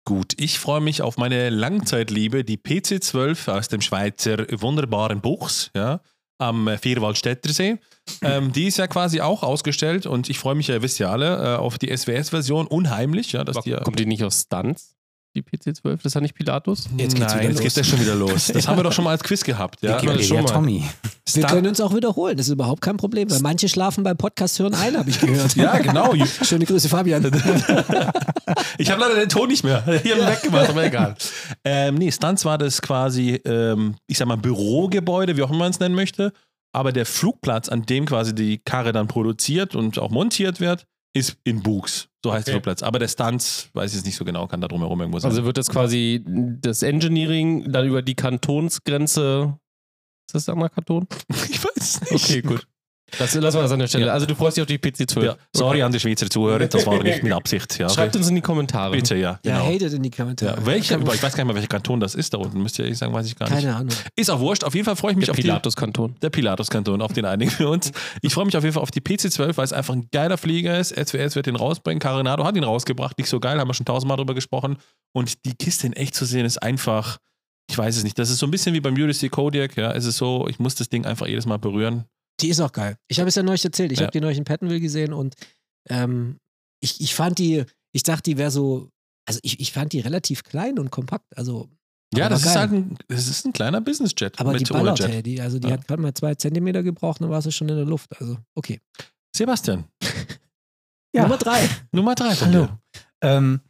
[0.05, 6.01] Gut, ich freue mich auf meine Langzeitliebe, die PC12 aus dem Schweizer wunderbaren Buchs, ja,
[6.39, 7.79] am äh, Vierwaldstättersee.
[8.23, 11.11] ähm, die ist ja quasi auch ausgestellt und ich freue mich ja, ihr wisst ja
[11.11, 14.98] alle, äh, auf die SWS-Version unheimlich, ja, dass die Kommt die nicht aus Stunts?
[15.43, 15.97] Die PC-12?
[15.97, 16.89] Das ist ja nicht Pilatus?
[16.97, 17.63] Jetzt geht's Nein, wieder jetzt los.
[17.65, 18.47] geht der schon wieder los.
[18.49, 19.83] Das haben wir doch schon mal als Quiz gehabt.
[19.83, 20.01] Ja?
[20.01, 20.49] Das dir schon ja, mal.
[20.49, 20.85] Tommy.
[21.35, 24.17] Wir Star- können uns auch wiederholen, das ist überhaupt kein Problem, weil manche schlafen beim
[24.17, 25.55] Podcast hören ein, habe ich gehört.
[25.57, 26.15] Ja, genau.
[26.43, 27.31] Schöne Grüße, Fabian.
[28.79, 29.83] Ich habe leider den Ton nicht mehr.
[30.03, 31.15] Ich habe ihn weggemacht, aber egal.
[31.65, 35.71] Ähm, nee, Stunts war das quasi, ähm, ich sag mal, Bürogebäude, wie auch immer man
[35.71, 36.33] es nennen möchte.
[36.73, 40.85] Aber der Flugplatz, an dem quasi die Karre dann produziert und auch montiert wird,
[41.19, 42.09] ist in Buchs.
[42.25, 42.57] So heißt der Okay.
[42.63, 42.83] Flugplatz.
[42.83, 45.31] Aber der Stunts, weiß ich jetzt nicht so genau, kann da drumherum irgendwo sein.
[45.31, 49.59] Also wird das quasi das Engineering dann über die Kantonsgrenze.
[50.29, 51.07] Ist das der andere Kanton?
[51.29, 52.25] ich weiß es nicht.
[52.25, 52.67] Okay, gut.
[53.19, 54.07] Das lassen wir das an der Stelle.
[54.07, 54.13] Ja.
[54.13, 55.25] Also du freust dich auf die PC-12.
[55.25, 57.79] Ja, sorry an die Schweizer Zuhörer, das war nicht mit Absicht.
[57.79, 58.93] Ja, Schreibt uns in die Kommentare.
[58.95, 59.39] bitte, ja.
[59.45, 59.75] Ja, Genau.
[59.75, 60.59] hatet in die Kommentare.
[60.61, 62.63] Ja, welche, ich weiß gar nicht mal, welcher Kanton das ist da unten.
[62.63, 63.61] Müsst ihr ehrlich sagen, weiß ich gar nicht.
[63.63, 63.95] Keine Ahnung.
[64.17, 64.63] Ist auch wurscht.
[64.65, 65.43] Auf jeden Fall freue ich mich Der auf die.
[65.43, 66.17] Pilatus-Kanton.
[66.21, 67.93] Der Pilatus-Kanton, auf den einigen wir uns.
[68.21, 70.79] Ich freue mich auf jeden Fall auf die PC-12, weil es einfach ein geiler Flieger
[70.79, 70.91] ist.
[70.95, 72.01] SWS wird den rausbringen.
[72.01, 73.17] Carinado hat ihn rausgebracht.
[73.19, 74.77] Nicht so geil, haben wir schon tausendmal drüber gesprochen.
[75.15, 77.17] Und die Kiste in echt zu sehen, ist einfach,
[77.71, 78.19] ich weiß es nicht.
[78.19, 79.77] Das ist so ein bisschen wie beim UDC Kodiak.
[79.77, 82.05] Ja, es ist so, ich muss das Ding einfach jedes Mal berühren.
[82.41, 82.97] Die ist auch geil.
[83.09, 83.93] Ich habe es ja neulich erzählt.
[83.93, 84.05] Ich Ja.
[84.07, 85.35] habe die neulich in Pattonville gesehen und
[85.89, 86.39] ähm,
[86.81, 88.91] ich, ich fand die, ich dachte, die wäre so,
[89.27, 91.37] also ich, ich fand die relativ klein und kompakt.
[91.37, 91.69] Also,
[92.15, 94.39] Ja, das ist halt ein, das ist ein kleiner Business-Jet.
[94.41, 95.09] Aber die ballert, Jet.
[95.11, 95.75] hey, die, also die Ja.
[95.75, 98.19] hat gerade mal zwei Zentimeter gebraucht, dann war sie schon in der Luft.
[98.21, 98.81] Also, okay.
[99.35, 99.85] Sebastian,
[101.15, 101.23] Ja.
[101.23, 101.69] Nummer drei.
[101.93, 102.67] Nummer drei von Hallo.
[102.67, 102.79] dir.
[103.23, 103.61] Ähm,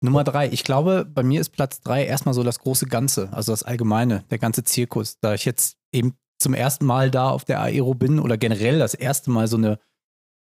[0.00, 0.48] Nummer drei.
[0.50, 4.24] Ich glaube, bei mir ist Platz drei erstmal so das große Ganze, also das Allgemeine,
[4.30, 5.18] der ganze Zirkus.
[5.20, 8.94] Da ich jetzt eben zum ersten Mal da auf der Aero bin oder generell das
[8.94, 9.78] erste Mal so eine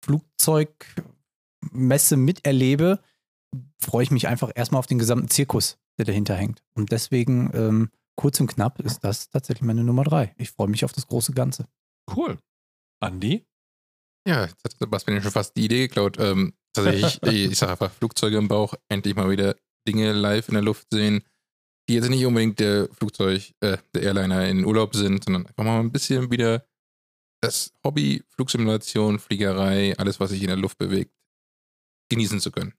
[0.03, 2.99] Flugzeugmesse miterlebe,
[3.79, 6.61] freue ich mich einfach erstmal auf den gesamten Zirkus, der dahinter hängt.
[6.75, 10.33] Und deswegen, ähm, kurz und knapp, ist das tatsächlich meine Nummer drei.
[10.37, 11.67] Ich freue mich auf das große Ganze.
[12.15, 12.37] Cool.
[12.99, 13.45] Andi?
[14.27, 16.17] Ja, jetzt hat Sebastian ja schon fast die Idee geklaut.
[16.19, 19.55] Ähm, tatsächlich, ich, ich sage einfach Flugzeuge im Bauch, endlich mal wieder
[19.87, 21.23] Dinge live in der Luft sehen,
[21.87, 25.79] die jetzt nicht unbedingt der Flugzeug, äh, der Airliner in Urlaub sind, sondern einfach mal
[25.79, 26.65] ein bisschen wieder
[27.41, 31.11] das Hobby, Flugsimulation, Fliegerei, alles, was sich in der Luft bewegt,
[32.09, 32.73] genießen zu können.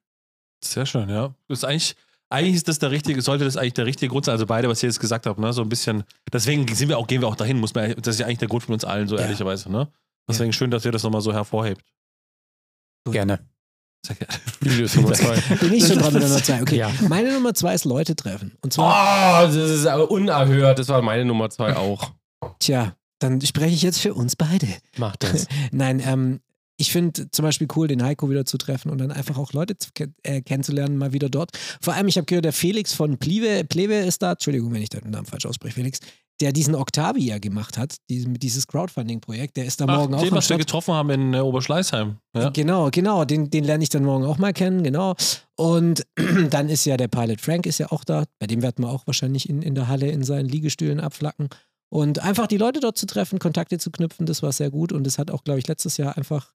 [0.62, 1.34] Sehr schön, ja.
[1.46, 1.94] Das ist eigentlich,
[2.28, 4.32] eigentlich ist das der richtige, sollte das eigentlich der richtige Grund sein.
[4.32, 6.02] Also beide, was ihr jetzt gesagt habt, ne, so ein bisschen.
[6.32, 8.48] Deswegen sind wir auch, gehen wir auch dahin, muss man, das ist ja eigentlich der
[8.48, 9.22] Grund von uns allen, so Ja.
[9.22, 9.90] ehrlicherweise, ne?
[10.28, 11.82] Deswegen schön, dass ihr das nochmal so hervorhebt.
[13.10, 13.48] Gerne.
[14.08, 14.14] Zwei.
[15.60, 16.62] Bin ich schon dran mit der Nummer zwei.
[16.62, 16.76] Okay.
[16.76, 16.90] Ja.
[17.08, 18.52] Meine Nummer zwei ist Leute treffen.
[18.62, 20.78] Und Oh, zwar, das ist aber unerhört.
[20.78, 22.12] Das war meine Nummer zwei auch.
[22.58, 24.68] tja, dann spreche ich jetzt für uns beide.
[24.96, 25.46] Mach das.
[25.72, 26.40] Nein, ähm,
[26.80, 29.76] ich finde zum Beispiel cool, den Heiko wieder zu treffen und dann einfach auch Leute
[29.76, 31.50] zu, ke- äh, kennenzulernen, mal wieder dort.
[31.80, 34.88] Vor allem, ich habe gehört, der Felix von Pleve, Pleve ist da, Entschuldigung, wenn ich
[34.88, 35.98] den Namen falsch ausspreche, Felix,
[36.40, 40.48] der diesen Octavia gemacht hat, dieses Crowdfunding-Projekt, der ist da morgen Ach, auch den, was
[40.48, 42.16] wir getroffen haben in äh, Oberschleißheim.
[42.36, 42.50] Ja.
[42.50, 45.14] Genau, genau, den, den lerne ich dann morgen auch mal kennen, genau.
[45.56, 46.06] Und
[46.50, 49.06] dann ist ja der Pilot Frank ist ja auch da, bei dem werden wir auch
[49.06, 51.48] wahrscheinlich in, in der Halle in seinen Liegestühlen abflacken.
[51.90, 55.04] Und einfach die Leute dort zu treffen, Kontakte zu knüpfen, das war sehr gut und
[55.04, 56.52] das hat auch, glaube ich, letztes Jahr einfach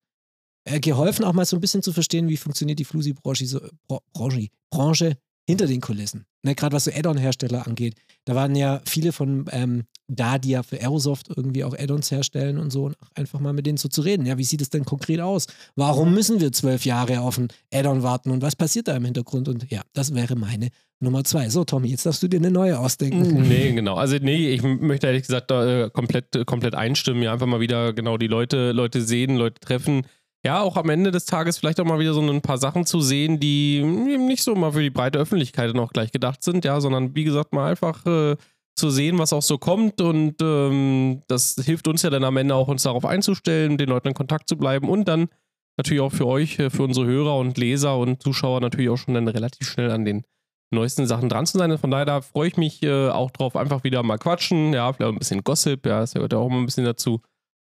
[0.66, 4.00] äh, geholfen, auch mal so ein bisschen zu verstehen, wie funktioniert die Flusi-Branche so, Bra-
[4.14, 6.26] Branche, Branche hinter den Kulissen.
[6.44, 7.96] Ne, Gerade was so Add-on-Hersteller angeht.
[8.26, 12.58] Da waren ja viele von ähm, da, die ja für Aerosoft irgendwie auch Add-ons herstellen
[12.58, 14.26] und so, und auch einfach mal mit denen so zu reden.
[14.26, 15.48] Ja, wie sieht es denn konkret aus?
[15.76, 19.48] Warum müssen wir zwölf Jahre auf ein Add-on warten und was passiert da im Hintergrund?
[19.48, 21.50] Und ja, das wäre meine Nummer zwei.
[21.50, 23.48] So, Tommy, jetzt darfst du dir eine neue ausdenken.
[23.48, 23.96] Nee, genau.
[23.96, 27.24] Also nee, ich möchte ehrlich gesagt da äh, komplett, komplett einstimmen.
[27.24, 30.06] Ja, einfach mal wieder genau die Leute, Leute sehen, Leute treffen.
[30.46, 33.00] Ja, auch am Ende des Tages vielleicht auch mal wieder so ein paar Sachen zu
[33.00, 36.82] sehen, die eben nicht so mal für die breite Öffentlichkeit noch gleich gedacht sind, ja,
[36.82, 38.36] sondern wie gesagt mal einfach äh,
[38.76, 42.56] zu sehen, was auch so kommt und ähm, das hilft uns ja dann am Ende
[42.56, 45.30] auch, uns darauf einzustellen, den Leuten in Kontakt zu bleiben und dann
[45.78, 49.14] natürlich auch für euch, äh, für unsere Hörer und Leser und Zuschauer natürlich auch schon
[49.14, 50.24] dann relativ schnell an den
[50.72, 51.78] neuesten Sachen dran zu sein.
[51.78, 55.14] Von daher da freue ich mich äh, auch drauf, einfach wieder mal quatschen, ja, vielleicht
[55.14, 57.22] ein bisschen Gossip, ja, das gehört ja auch immer ein bisschen dazu.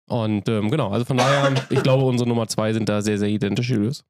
[0.09, 3.27] Und ähm, genau, also von daher, ich glaube, unsere Nummer zwei sind da sehr, sehr
[3.27, 4.05] identisch, Julius.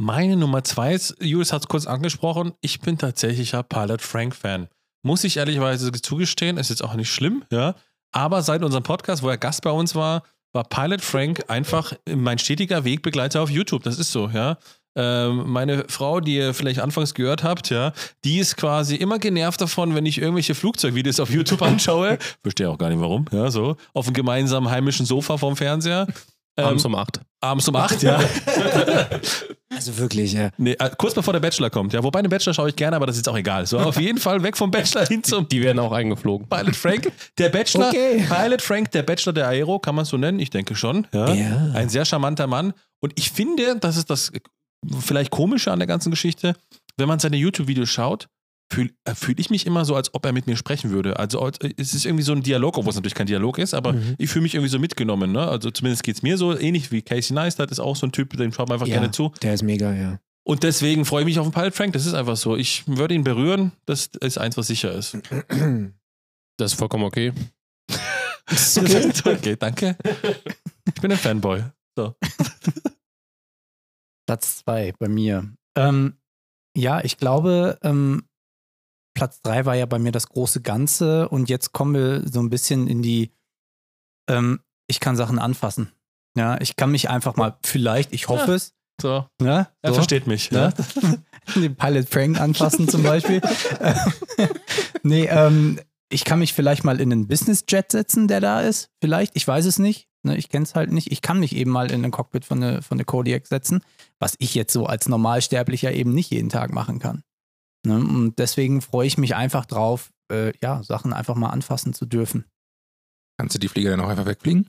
[0.00, 4.68] Meine Nummer zwei ist, Julius hat es kurz angesprochen, ich bin tatsächlicher Pilot Frank-Fan.
[5.02, 7.74] Muss ich ehrlicherweise zugestehen, ist jetzt auch nicht schlimm, ja.
[8.12, 10.22] Aber seit unserem Podcast, wo er Gast bei uns war,
[10.52, 13.82] war Pilot Frank einfach mein stetiger Wegbegleiter auf YouTube.
[13.82, 14.56] Das ist so, ja.
[15.00, 17.92] Ähm, meine Frau, die ihr vielleicht anfangs gehört habt, ja,
[18.24, 22.18] die ist quasi immer genervt davon, wenn ich irgendwelche Flugzeugvideos auf YouTube anschaue.
[22.42, 23.76] Verstehe auch gar nicht warum, ja, so.
[23.94, 26.08] Auf einem gemeinsamen heimischen Sofa vorm Fernseher.
[26.56, 27.20] Ähm, Abends um acht.
[27.40, 28.18] abends um acht, ja.
[29.74, 30.50] Also wirklich, ja.
[30.56, 31.92] Nee, äh, kurz bevor der Bachelor kommt.
[31.92, 33.64] Ja, wobei den Bachelor schaue ich gerne, aber das ist jetzt auch egal.
[33.66, 36.48] So, auf jeden Fall weg vom Bachelor hin zum Die werden auch eingeflogen.
[36.48, 37.12] Pilot Frank.
[37.38, 38.24] Der Bachelor, Okay.
[38.28, 40.40] Pilot Frank, der Bachelor der Aero, kann man es so nennen?
[40.40, 41.06] Ich denke schon.
[41.12, 41.32] Ja.
[41.32, 41.70] Ja.
[41.74, 42.72] Ein sehr charmanter Mann.
[43.00, 44.32] Und ich finde, das ist das
[45.00, 46.54] vielleicht Komische an der ganzen Geschichte,
[46.96, 48.28] wenn man seine YouTube-Videos schaut,
[48.72, 51.18] fühle äh, fühl ich mich immer so, als ob er mit mir sprechen würde.
[51.18, 53.94] Also als- es ist irgendwie so ein Dialog, obwohl es natürlich kein Dialog ist, aber
[53.94, 54.14] Mhm.
[54.18, 55.32] ich fühle mich irgendwie so mitgenommen.
[55.32, 55.40] Ne?
[55.46, 58.36] Also zumindest geht es mir so, ähnlich wie Casey Neistat ist auch so ein Typ,
[58.36, 58.96] dem schaut man einfach Ja.
[58.96, 59.32] gerne zu.
[59.42, 60.18] Der ist mega, ja.
[60.46, 61.92] Und deswegen freue ich mich auf den Pilot Frank.
[61.94, 62.56] Das ist einfach so.
[62.56, 63.72] Ich würde ihn berühren.
[63.86, 65.16] Das ist eins, was sicher ist.
[66.58, 67.32] Das ist vollkommen okay.
[68.76, 69.12] okay.
[69.24, 69.96] okay, danke.
[70.94, 71.62] Ich bin ein Fanboy.
[71.96, 72.14] So.
[74.28, 75.50] Platz zwei bei mir.
[75.74, 76.18] Ähm,
[76.76, 78.24] ja, ich glaube, ähm,
[79.14, 82.50] Platz drei war ja bei mir das große Ganze und jetzt kommen wir so ein
[82.50, 83.32] bisschen in die,
[84.28, 85.90] ähm, ich kann Sachen anfassen.
[86.36, 88.54] Ja, ich kann mich einfach mal, vielleicht, ich hoffe Ja.
[88.56, 89.26] es, so.
[89.40, 89.68] ne?
[89.80, 90.50] Er so, versteht mich.
[90.50, 90.74] ne?
[91.00, 91.54] Ja.
[91.58, 93.40] den Pilot Frank anfassen zum Beispiel.
[95.02, 98.90] nee, ähm, ich kann mich vielleicht mal in einen Business Jet setzen, der da ist.
[99.00, 100.06] Vielleicht, ich weiß es nicht.
[100.24, 101.12] Ne, ich kenne es halt nicht.
[101.12, 103.82] Ich kann mich eben mal in ein Cockpit von der, von der Kodiak setzen,
[104.20, 107.22] was ich jetzt so als Normalsterblicher eben nicht jeden Tag machen kann.
[107.86, 112.06] Ne, und deswegen freue ich mich einfach drauf, äh, ja, Sachen einfach mal anfassen zu
[112.06, 112.44] dürfen.
[113.38, 114.68] Kannst du die Flieger dann auch einfach wegfliegen?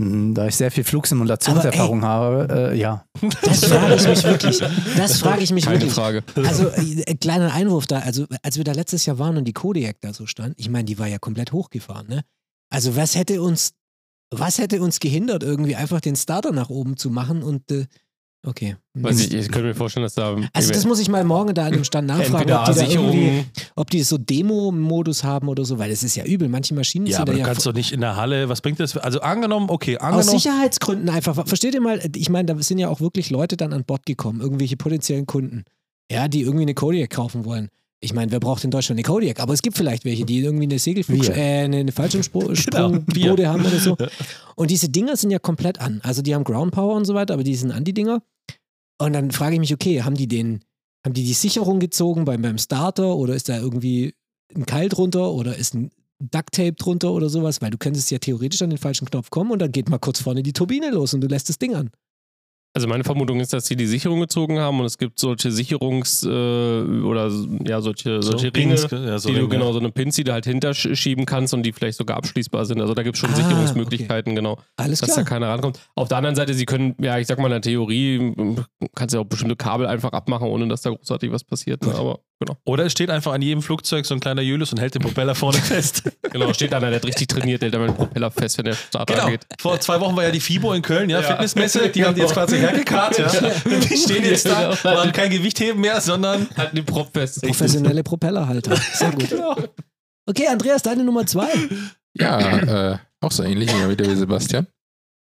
[0.00, 3.06] Hm, Da ich sehr viel Flugsimulationserfahrung habe, äh, ja.
[3.42, 4.62] Das frage ich mich wirklich.
[4.96, 5.94] Das frage ich mich Keine wirklich.
[5.94, 6.22] Frage.
[6.34, 8.00] Also, äh, kleiner Einwurf da.
[8.00, 10.84] Also, als wir da letztes Jahr waren und die Kodiak da so stand, ich meine,
[10.84, 12.24] die war ja komplett hochgefahren, ne?
[12.68, 13.72] Also, was hätte uns,
[14.30, 17.86] was hätte uns gehindert, irgendwie einfach den Starter nach oben zu machen und, äh,
[18.46, 18.76] okay.
[18.94, 21.66] Weiß ich, ich könnte mir vorstellen, dass da Also, das muss ich mal morgen da
[21.66, 25.78] an dem Stand nachfragen, ob die da irgendwie, ob die so Demo-Modus haben oder so,
[25.78, 26.48] weil das ist ja übel.
[26.48, 28.60] Manche Maschinen Ja, sind aber da du ja kannst doch nicht in der Halle, was
[28.60, 28.96] bringt das?
[28.96, 30.38] Also angenommen, okay, aus angenommen.
[30.38, 31.46] Sicherheitsgründen einfach.
[31.46, 34.40] Versteht ihr mal, ich meine, da sind ja auch wirklich Leute dann an Bord gekommen,
[34.40, 35.64] irgendwelche potenziellen Kunden,
[36.10, 37.68] ja, die irgendwie eine Kodiak kaufen wollen.
[38.00, 39.40] Ich meine, wer braucht in Deutschland eine Kodiak?
[39.40, 43.48] Aber es gibt vielleicht welche, die irgendwie eine Segelflug, äh, eine Genau, Fallschirmsprungbode wir.
[43.48, 43.96] haben oder so.
[44.56, 46.00] Und diese Dinger sind ja komplett an.
[46.02, 48.22] Also die haben Ground Power und so weiter, aber die sind an die Dinger.
[48.98, 50.60] Und dann frage ich mich, okay, haben die den,
[51.04, 54.14] haben die die Sicherung gezogen beim, beim Starter oder ist da irgendwie
[54.54, 57.60] ein Keil drunter oder ist ein Duct Tape drunter oder sowas?
[57.60, 60.20] Weil du könntest ja theoretisch an den falschen Knopf kommen und dann geht mal kurz
[60.20, 61.90] vorne die Turbine los und du lässt das Ding an.
[62.74, 66.26] Also meine Vermutung ist, dass sie die Sicherung gezogen haben und es gibt solche Sicherungs-
[66.28, 67.30] äh, oder
[67.66, 69.48] ja, solche, solche Ringe, Pins, ja, so die du Ringe.
[69.48, 72.82] genau so eine Pins, die du halt hinterschieben kannst und die vielleicht sogar abschließbar sind.
[72.82, 75.24] Also da gibt es schon Ah, Sicherungsmöglichkeiten, genau, Alles dass klar.
[75.24, 75.80] da keiner rankommt.
[75.94, 78.34] Auf der anderen Seite, sie können, ja, ich sag mal in der Theorie,
[78.94, 81.82] kannst du ja auch bestimmte Kabel einfach abmachen, ohne dass da großartig was passiert.
[81.86, 81.94] Ne?
[81.94, 82.56] Aber genau.
[82.64, 85.34] Oder es steht einfach an jedem Flugzeug so ein kleiner Julius und hält den Propeller
[85.34, 86.02] vorne fest.
[86.36, 88.74] Genau, steht einer, der hat richtig trainiert, der hält damit den Propeller fest, wenn der
[88.74, 89.26] Starter Genau.
[89.28, 89.46] geht.
[89.58, 91.26] Vor zwei Wochen war ja die FIBO in Köln, ja, Ja.
[91.28, 91.88] Fitnessmesse.
[91.88, 93.28] Die haben die jetzt quasi hergekarrt, ja.
[93.64, 94.94] Die stehen jetzt da, Genau.
[94.96, 97.40] machen kein Gewicht heben mehr, sondern Halten den Prop fest.
[97.42, 98.76] Professionelle Propellerhalter.
[98.76, 99.34] Sehr gut.
[100.28, 101.48] Okay, Andreas, deine Nummer zwei.
[102.18, 104.66] Ja, äh, auch so ähnlich wie der Sebastian.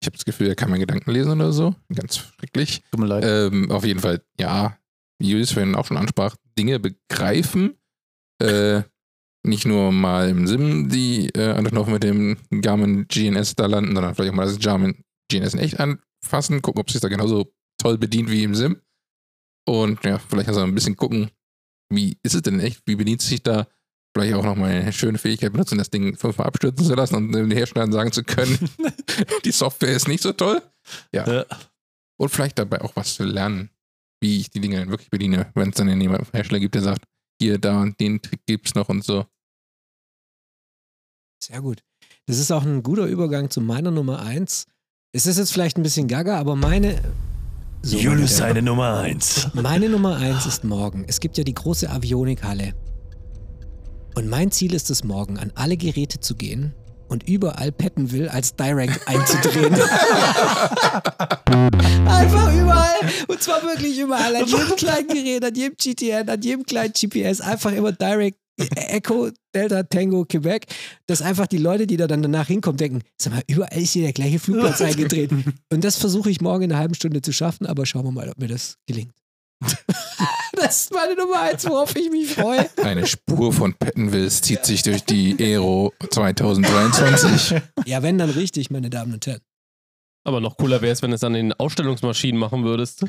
[0.00, 1.74] Ich habe das Gefühl, er kann meinen Gedanken lesen oder so.
[1.94, 2.82] Ganz schrecklich.
[2.90, 3.24] Tut mir leid.
[3.26, 4.76] Ähm, auf jeden Fall, ja,
[5.24, 7.78] wie Julius vorhin auch schon ansprach, Dinge begreifen.
[8.42, 8.82] Äh,
[9.46, 13.94] nicht nur mal im Sim, die äh, einfach noch mit dem Garmin GNS da landen,
[13.94, 17.08] sondern vielleicht auch mal das Garmin GNS in echt anfassen, gucken, ob es sich da
[17.08, 18.80] genauso toll bedient wie im Sim.
[19.66, 21.30] Und ja, vielleicht also ein bisschen gucken,
[21.90, 23.66] wie ist es denn echt, wie bedient es sich da?
[24.16, 27.50] Vielleicht auch nochmal eine schöne Fähigkeit benutzen, das Ding fünfmal abstürzen zu lassen und den
[27.50, 28.58] Herstellern sagen zu können,
[29.44, 30.62] die Software ist nicht so toll.
[31.12, 31.30] Ja.
[31.30, 31.46] Ja.
[32.16, 33.70] Und vielleicht dabei auch was zu lernen,
[34.20, 37.04] wie ich die Dinge dann wirklich bediene, wenn es dann jemand Hersteller gibt, der sagt,
[37.40, 39.26] hier, da und den Trick gibt's noch und so.
[41.42, 41.82] Sehr gut.
[42.26, 44.66] Das ist auch ein guter Übergang zu meiner Nummer eins.
[45.12, 47.00] Es ist jetzt vielleicht ein bisschen gaga, aber meine.
[47.82, 49.48] So, Julius meine- seine Nummer eins.
[49.52, 51.04] Meine Nummer eins ist morgen.
[51.06, 52.74] Es gibt ja die große Avionikhalle.
[54.14, 56.72] Und mein Ziel ist es morgen, an alle Geräte zu gehen
[57.08, 59.74] und überall Pettenville als Direct einzudrehen.
[62.06, 62.94] Einfach überall.
[63.28, 64.36] Und zwar wirklich überall.
[64.36, 67.40] An jedem kleinen Gerät, an jedem GTN, an jedem kleinen GPS.
[67.40, 68.38] Einfach immer Direct
[68.76, 70.66] Echo, Delta, Tango, Quebec.
[71.06, 74.02] Dass einfach die Leute, die da dann danach hinkommen, denken, sag mal, überall ist hier
[74.02, 75.30] der gleiche Flugplatz eingedreht.
[75.70, 78.28] Und das versuche ich morgen in einer halben Stunde zu schaffen, aber schauen wir mal,
[78.28, 79.14] ob mir das gelingt.
[80.64, 82.68] das ist meine Nummer eins, worauf ich mich freue.
[82.82, 87.60] Eine Spur von Pettenwills zieht sich durch die Aero 2023.
[87.86, 89.40] Ja, wenn dann richtig, meine Damen und Herren.
[90.24, 93.04] Aber noch cooler wäre es, wenn du es an den Ausstellungsmaschinen machen würdest.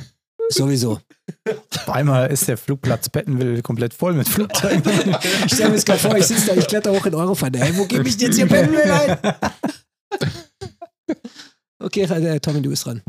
[0.49, 0.99] Sowieso.
[1.47, 4.83] Auf einmal ist der Flugplatz Pettenville komplett voll mit Flugzeugen.
[5.45, 7.57] Ich stelle mir das gerade vor, ich sitze da, ich kletter hoch in Eurofund.
[7.57, 9.17] Hey, wo gebe ich denn jetzt hier Pettenville rein?
[11.77, 13.03] Okay, äh, Tommy, du bist dran.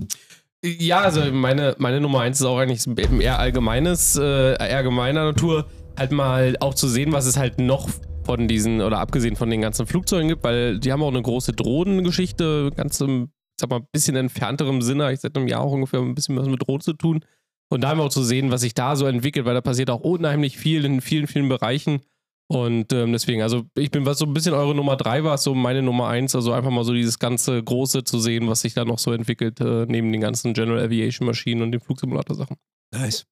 [0.78, 2.84] Ja, also meine, meine Nummer eins ist auch eigentlich
[3.20, 5.66] eher allgemeines, äh, eher gemeiner Natur.
[5.96, 7.88] Halt mal auch zu sehen, was es halt noch
[8.24, 11.52] von diesen, oder abgesehen von den ganzen Flugzeugen gibt, weil die haben auch eine große
[11.52, 15.12] Drohnengeschichte, ganz im, sag mal, ein bisschen entfernterem Sinne.
[15.12, 17.24] Ich seit einem Jahr auch ungefähr ein bisschen was mit Drohnen zu tun.
[17.68, 20.00] Und da einfach auch zu sehen, was sich da so entwickelt, weil da passiert auch
[20.00, 22.00] unheimlich viel in vielen, vielen Bereichen.
[22.48, 25.54] Und ähm, deswegen, also ich bin, was so ein bisschen eure Nummer drei war, so
[25.54, 28.84] meine Nummer eins, also einfach mal so dieses ganze Große zu sehen, was sich da
[28.84, 32.56] noch so entwickelt, äh, neben den ganzen General Aviation Maschinen und den Flugsimulator-Sachen.
[32.92, 33.26] Nice.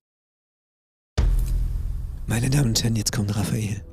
[2.27, 3.85] Meine Damen und Herren, jetzt kommt Raphael.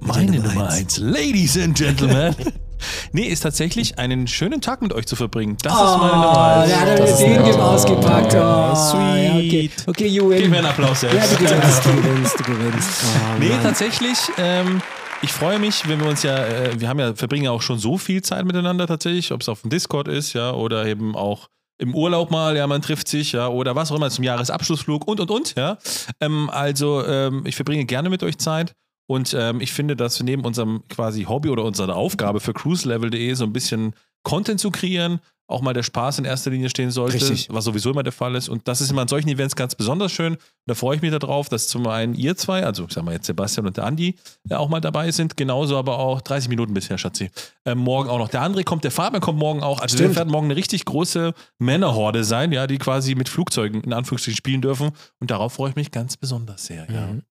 [0.00, 0.98] Meine Nummer Nummer eins.
[0.98, 0.98] eins.
[0.98, 2.34] Ladies and Gentlemen.
[3.12, 5.56] nee, ist tatsächlich einen schönen Tag mit euch zu verbringen.
[5.62, 6.72] Das ist meine Nummer eins.
[6.72, 7.56] Oh, da hat Das mir ist den nett.
[7.56, 8.34] ausgepackt.
[8.34, 9.24] Oh, sweet.
[9.24, 9.70] Ja, okay.
[9.86, 10.38] okay, you win.
[10.42, 11.32] Gib mir einen Applaus Ja, selbst.
[11.32, 12.90] du gewinnst, du gewinnst, du gewinnst.
[13.04, 13.62] Oh, Nee, Mann.
[13.62, 14.18] tatsächlich.
[14.38, 14.80] Ähm,
[15.22, 17.78] ich freue mich, wenn wir uns ja, äh, wir haben ja, verbringen ja auch schon
[17.78, 21.48] so viel Zeit miteinander tatsächlich, ob es auf dem Discord ist, ja, oder eben auch
[21.78, 25.20] im Urlaub mal, ja, man trifft sich, ja, oder was auch immer zum Jahresabschlussflug und
[25.20, 25.76] und und, ja.
[26.20, 28.72] Ähm, also ähm, ich verbringe gerne mit euch Zeit
[29.06, 33.34] und ähm, ich finde, dass wir neben unserem quasi Hobby oder unserer Aufgabe für cruiselevel.de
[33.34, 37.16] so ein bisschen Content zu kreieren, auch mal der Spaß in erster Linie stehen sollte,
[37.16, 37.48] Richtig.
[37.50, 38.48] was sowieso immer der Fall ist.
[38.48, 40.34] Und das ist immer an solchen Events ganz besonders schön.
[40.34, 43.12] Und da freue ich mich darauf, dass zum einen ihr zwei, also ich sag mal
[43.12, 44.14] jetzt Sebastian und der Andi,
[44.48, 45.36] ja, auch mal dabei sind.
[45.36, 47.30] Genauso aber auch 30 Minuten bisher, Schatzi.
[47.66, 49.80] Ähm, morgen auch noch der André kommt, der Fabian kommt morgen auch.
[49.80, 50.16] Also wir Stimmt.
[50.16, 54.62] werden morgen eine richtig große Männerhorde sein, ja, die quasi mit Flugzeugen in Anführungsstrichen spielen
[54.62, 54.92] dürfen.
[55.20, 56.90] Und darauf freue ich mich ganz besonders sehr.
[56.90, 57.06] Ja.
[57.08, 57.22] Mhm.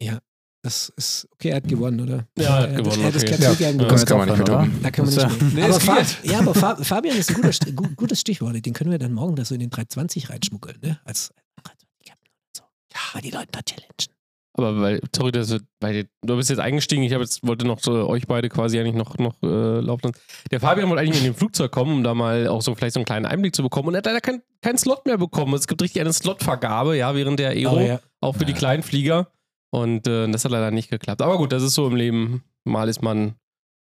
[0.00, 0.18] Ja,
[0.62, 2.26] das ist okay, er hat gewonnen, oder?
[2.38, 3.36] Ja, er hat das- gewonnen, Ja, das okay.
[3.42, 3.50] Ja.
[3.50, 3.78] du gerne Ja.
[3.78, 3.88] bekommen.
[3.90, 4.82] Das kann man nicht vertoppen.
[4.82, 5.68] Da kann man nicht Das, mehr.
[5.68, 8.64] Nee, aber ja, aber Fa Fabian ist ein guter, St- gu- gutes Stichwort.
[8.64, 11.00] Den können wir dann morgen da so in den 320 reinschmuggeln, ne?
[11.04, 11.32] Als
[12.56, 12.62] so.
[12.92, 13.90] Ja, mal die Leute da challengen.
[14.54, 17.92] Aber weil, sorry, das wird, weil du bist jetzt eingestiegen, ich jetzt, wollte noch so
[18.08, 19.46] euch beide quasi eigentlich noch, noch äh,
[19.80, 20.16] laufen lassen.
[20.50, 23.00] Der Fabian wollte eigentlich in dem Flugzeug kommen, um da mal auch so vielleicht so
[23.00, 23.88] einen kleinen Einblick zu bekommen.
[23.88, 25.54] Und er hat leider keinen keinen Slot mehr bekommen.
[25.54, 28.00] Es gibt richtig eine Slotvergabe, ja, während der Aero, Oh, ja.
[28.20, 29.28] auch für die kleinen Flieger.
[29.70, 31.22] Und äh, das hat leider nicht geklappt.
[31.22, 32.42] Aber gut, das ist so im Leben.
[32.64, 33.34] Mal ist man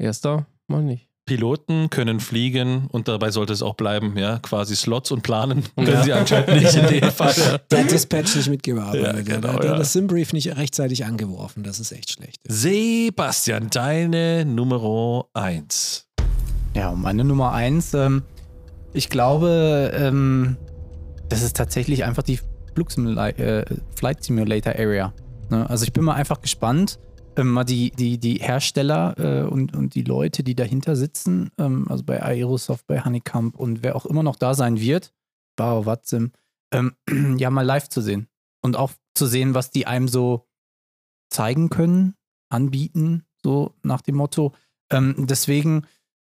[0.01, 1.09] Erster, mal nicht.
[1.27, 5.64] Piloten können fliegen und dabei sollte es auch bleiben, ja, quasi Slots und planen.
[5.77, 5.85] Ja.
[5.85, 7.35] Können sie anscheinend nicht in dem Fall.
[7.71, 9.03] Der Dispatch nicht mitgearbeitet.
[9.03, 9.77] Ja, der, genau, der hat ja.
[9.77, 11.64] das Simbrief nicht rechtzeitig angeworfen.
[11.64, 12.41] Das ist echt schlecht.
[12.49, 16.07] Sebastian, deine Nummer 1.
[16.75, 18.23] Ja, und meine Nummer eins, ähm,
[18.95, 20.57] ich glaube, ähm,
[21.29, 22.41] das ist tatsächlich einfach die
[22.75, 23.64] Flugsimula äh,
[23.97, 25.12] Flight Simulator Area.
[25.51, 25.69] Ne?
[25.69, 26.99] Also ich bin mal einfach gespannt,
[27.37, 31.87] ähm, mal die, die, die Hersteller äh, und, und die Leute, die dahinter sitzen, ähm,
[31.89, 35.13] also bei Aerosoft, bei Honeycomb und wer auch immer noch da sein wird,
[35.57, 36.33] Bau, Watsim,
[36.73, 36.95] ähm,
[37.39, 38.29] ja mal live zu sehen.
[38.63, 40.49] Und auch zu sehen, was die einem so
[41.31, 42.15] zeigen können,
[42.51, 44.55] anbieten, so nach dem Motto.
[44.91, 45.87] Ähm, deswegen,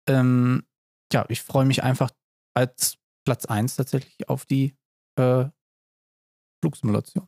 [0.07, 0.63] ähm,
[1.11, 2.11] ja, ich freue mich einfach
[2.53, 4.75] als Platz 1 tatsächlich auf die
[5.15, 5.45] äh,
[6.61, 7.27] Flugsimulation.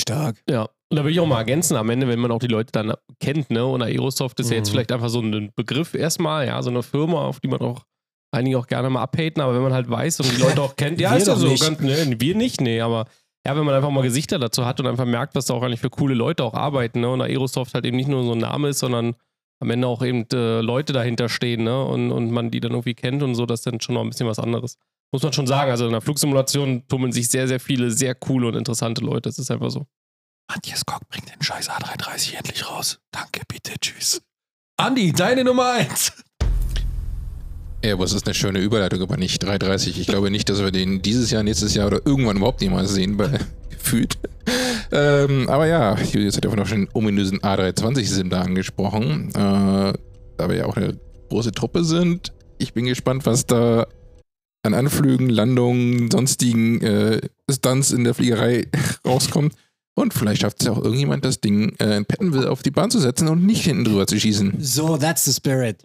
[0.00, 0.42] Stark.
[0.48, 0.62] Ja.
[0.90, 2.94] Und da will ich auch mal ergänzen, am Ende, wenn man auch die Leute dann
[3.20, 3.64] kennt, ne?
[3.64, 4.72] Und Aerosoft ist ja jetzt Mhm.
[4.72, 7.84] vielleicht einfach so ein Begriff erstmal, ja, so eine Firma, auf die man auch
[8.32, 11.00] einige auch gerne mal abhaten, aber wenn man halt weiß und die Leute auch kennt,
[11.00, 11.62] ja, ist ja so, nicht.
[11.62, 13.06] ganz, ne, wir nicht, nee, aber
[13.46, 15.80] ja, wenn man einfach mal Gesichter dazu hat und einfach merkt, was da auch eigentlich
[15.80, 17.08] für coole Leute auch arbeiten, ne?
[17.10, 19.14] Und Aerosoft halt eben nicht nur so ein Name ist, sondern
[19.62, 21.84] am Ende auch eben äh, Leute dahinter stehen, ne?
[21.84, 24.10] Und, und man die dann irgendwie kennt und so, das ist dann schon noch ein
[24.10, 24.76] bisschen was anderes.
[25.12, 25.70] Muss man schon sagen.
[25.70, 29.28] Also in der Flugsimulation tummeln sich sehr, sehr viele sehr coole und interessante Leute.
[29.28, 29.86] Das ist einfach so.
[30.48, 32.98] Matthias Kock bringt den scheiß A330 endlich raus.
[33.12, 34.22] Danke, bitte, tschüss.
[34.76, 36.12] Andi, deine Nummer 1.
[37.82, 39.98] Airbus ist eine schöne Überleitung, aber nicht 330.
[40.00, 43.18] Ich glaube nicht, dass wir den dieses Jahr, nächstes Jahr oder irgendwann überhaupt niemals sehen,
[43.18, 43.38] weil
[43.70, 44.18] gefühlt.
[44.92, 49.30] Ähm, aber ja, Julius hat ja vorhin auch schon den ominösen A320-Sim da angesprochen.
[49.30, 49.92] Äh,
[50.36, 52.32] da wir ja auch eine große Truppe sind.
[52.58, 53.86] Ich bin gespannt, was da
[54.62, 57.20] an Anflügen, Landungen, sonstigen äh,
[57.50, 58.68] Stunts in der Fliegerei
[59.06, 59.54] rauskommt.
[59.94, 62.90] Und vielleicht schafft es ja auch irgendjemand, das Ding äh, in Pattonville auf die Bahn
[62.90, 64.54] zu setzen und nicht hinten drüber zu schießen.
[64.60, 65.82] So, that's the spirit.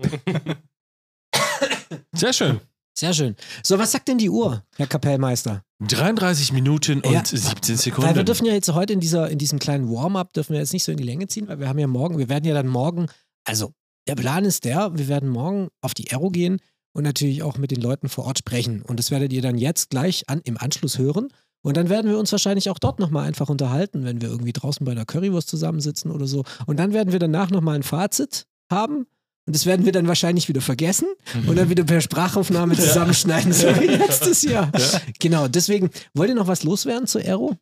[2.14, 2.60] Sehr schön.
[2.98, 3.36] Sehr schön.
[3.62, 5.64] So, was sagt denn die Uhr, Herr Kapellmeister?
[5.82, 8.08] 33 Minuten und Ja, 17 Sekunden.
[8.08, 10.72] Weil wir dürfen ja jetzt heute in, dieser, in diesem kleinen Warm-up dürfen wir jetzt
[10.72, 12.68] nicht so in die Länge ziehen, weil wir haben ja morgen, wir werden ja dann
[12.68, 13.08] morgen,
[13.44, 13.74] also
[14.08, 16.62] der Plan ist der, wir werden morgen auf die Aero gehen
[16.95, 18.81] und natürlich auch mit den Leuten vor Ort sprechen.
[18.81, 21.27] Und das werdet ihr dann jetzt gleich an, im Anschluss hören.
[21.62, 24.86] Und dann werden wir uns wahrscheinlich auch dort nochmal einfach unterhalten, wenn wir irgendwie draußen
[24.86, 26.45] bei einer Currywurst zusammensitzen oder so.
[26.67, 29.08] Und dann werden wir danach nochmal ein Fazit haben.
[29.45, 31.08] Und das werden wir dann wahrscheinlich wieder vergessen
[31.47, 34.71] und dann wieder per Sprachaufnahme zusammenschneiden, so wie letztes Jahr.
[35.19, 37.55] Genau, deswegen, wollt ihr noch was loswerden zur Aero?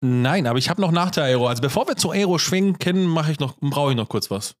[0.00, 1.48] Nein, aber ich habe noch nach der Aero.
[1.48, 4.54] Also bevor wir zur Aero schwenken, mache ich noch, brauche ich noch kurz was.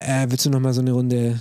[0.00, 1.40] Äh, willst du noch mal so eine Runde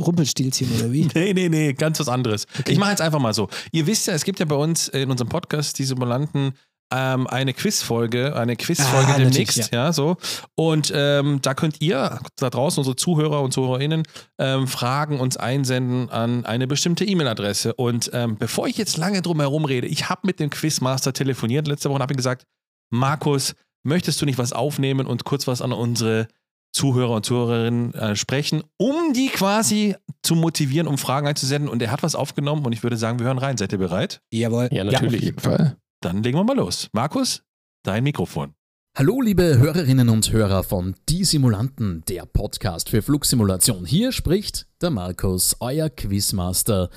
[0.00, 1.08] Rumpelstilzchen oder wie?
[1.14, 2.46] Nee, nee, nee, ganz was anderes.
[2.66, 3.48] Ich mache jetzt einfach mal so.
[3.72, 6.52] Ihr wisst ja, es gibt ja bei uns in unserem Podcast die Simulanten
[6.92, 9.92] ähm, eine Quizfolge, eine Quizfolge Ah, demnächst, natürlich, ja.
[9.92, 10.16] so.
[10.54, 14.02] Und ähm, da könnt ihr da draußen, unsere Zuhörer und Zuhörerinnen,
[14.38, 17.74] ähm, Fragen uns einsenden an eine bestimmte E-Mail-Adresse.
[17.74, 21.66] Und ähm, bevor ich jetzt lange drum herum rede, ich habe mit dem Quizmaster telefoniert
[21.66, 22.44] letzte Woche und habe ihm gesagt,
[22.90, 26.28] Markus, möchtest du nicht was aufnehmen und kurz was an unsere
[26.74, 31.68] Zuhörer und Zuhörerinnen äh, sprechen, um die quasi zu motivieren, um Fragen einzusenden.
[31.68, 33.56] Und er hat was aufgenommen und ich würde sagen, wir hören rein.
[33.56, 34.20] Seid ihr bereit?
[34.30, 34.68] Jawohl.
[34.72, 35.22] Ja, Auf natürlich.
[35.22, 35.76] jeden Fall.
[36.00, 36.88] Dann legen wir mal los.
[36.92, 37.42] Markus,
[37.84, 38.54] dein Mikrofon.
[38.96, 43.86] Hallo liebe Hörerinnen und Hörer von Die Simulanten, der Podcast für Flugsimulation.
[43.86, 46.90] Hier spricht der Markus, euer Quizmaster.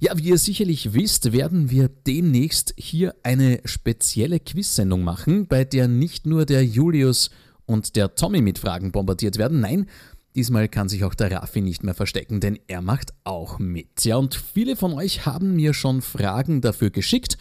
[0.00, 5.86] Ja, wie ihr sicherlich wisst, werden wir demnächst hier eine spezielle Quizsendung machen, bei der
[5.86, 7.30] nicht nur der Julius
[7.66, 9.86] und der Tommy mit Fragen bombardiert werden, nein,
[10.34, 14.04] diesmal kann sich auch der Raffi nicht mehr verstecken, denn er macht auch mit.
[14.04, 17.36] Ja, und viele von euch haben mir schon Fragen dafür geschickt,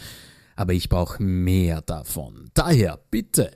[0.56, 2.50] aber ich brauche mehr davon.
[2.54, 3.52] Daher bitte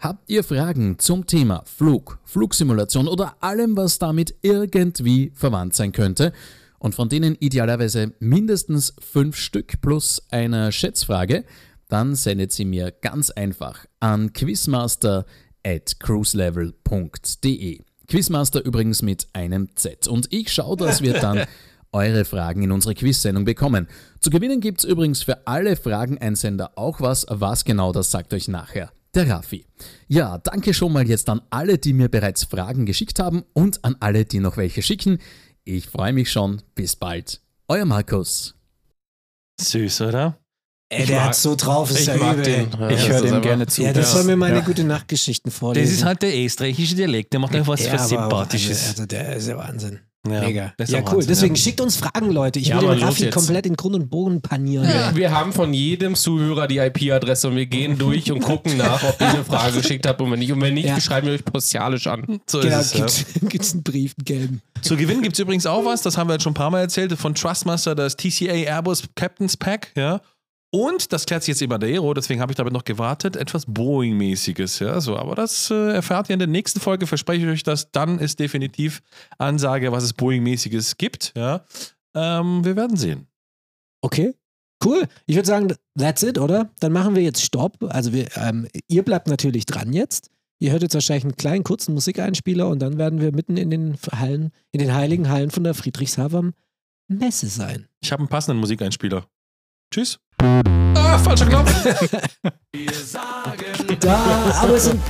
[0.00, 6.32] Habt ihr Fragen zum Thema Flug, Flugsimulation oder allem, was damit irgendwie verwandt sein könnte
[6.78, 11.44] und von denen idealerweise mindestens fünf Stück plus eine Schätzfrage,
[11.88, 15.26] dann sendet sie mir ganz einfach an quizmaster
[15.64, 17.82] at cruiselevel.de.
[18.06, 20.08] Quizmaster übrigens mit einem Z.
[20.08, 21.44] Und ich schaue, dass wir dann
[21.92, 23.88] eure Fragen in unsere Quizsendung bekommen.
[24.20, 27.26] Zu gewinnen gibt es übrigens für alle Frageneinsender auch was.
[27.28, 29.66] Was genau, das sagt euch nachher der Raffi.
[30.06, 33.96] Ja, danke schon mal jetzt an alle, die mir bereits Fragen geschickt haben und an
[34.00, 35.18] alle, die noch welche schicken.
[35.64, 36.62] Ich freue mich schon.
[36.74, 37.40] Bis bald.
[37.68, 38.54] Euer Markus.
[39.60, 40.38] Süß, oder?
[40.90, 42.44] Ey, der mag- hat so drauf, ist Ich ja mag übel.
[42.44, 42.70] den.
[42.80, 43.82] Ja, Ich höre dem gerne zu.
[43.82, 44.16] Ja, das Ja.
[44.18, 44.60] soll mir meine Ja.
[44.62, 45.86] gute Nachtgeschichten vorlesen.
[45.90, 48.78] Das ist halt der österreichische Dialekt, der macht einfach was ja, für Sympathisches.
[48.78, 50.00] Also, also der ist ja Wahnsinn.
[50.26, 50.72] Ja, Mega.
[50.76, 51.12] das ist Ja, cool.
[51.12, 51.60] Wahnsinn, Deswegen ja.
[51.62, 52.58] schickt uns Fragen, Leute.
[52.58, 54.86] Ich Ja, will den Raffi komplett in Grund und Boden panieren.
[54.88, 59.02] Wir, wir haben von jedem Zuhörer die IP-Adresse und wir gehen durch und gucken nach,
[59.04, 60.52] ob ihr eine Frage geschickt habt und wenn nicht.
[60.52, 61.00] Und wenn nicht, Ja.
[61.00, 62.40] schreiben wir euch postialisch an.
[62.46, 63.24] So Genau, ist es.
[63.40, 63.48] Ja.
[63.48, 64.62] gibt es einen Brief, einen gelben.
[64.82, 66.80] Zu gewinnen gibt es übrigens auch was, das haben wir jetzt schon ein paar Mal
[66.80, 70.20] erzählt, von Trustmaster, das TCA Airbus Captain's Pack, ja.
[70.70, 73.66] Und das klärt sich jetzt immer der Aero, deswegen habe ich damit noch gewartet, etwas
[73.66, 75.00] Boeing-mäßiges, ja.
[75.00, 77.90] So, aber das äh, erfahrt ihr in der nächsten Folge, verspreche ich euch das.
[77.90, 79.02] Dann ist definitiv
[79.38, 81.64] Ansage, was es Boeing-mäßiges gibt, ja.
[82.14, 83.26] Ähm, wir werden sehen.
[84.02, 84.34] Okay.
[84.84, 85.08] Cool.
[85.26, 86.70] Ich würde sagen, that's it, oder?
[86.80, 87.82] Dann machen wir jetzt Stopp.
[87.88, 90.30] Also wir, ähm, ihr bleibt natürlich dran jetzt.
[90.60, 93.96] Ihr hört jetzt wahrscheinlich einen kleinen, kurzen Musikeinspieler und dann werden wir mitten in den
[94.12, 96.50] Hallen, in den heiligen Hallen von der Friedrichshafer
[97.08, 97.88] Messe sein.
[98.00, 99.26] Ich habe einen passenden Musikeinspieler.
[99.92, 100.20] Tschüss.
[100.40, 101.72] Ah, falscher Knopf.
[104.00, 104.18] Da,
[104.62, 105.02] aber es sind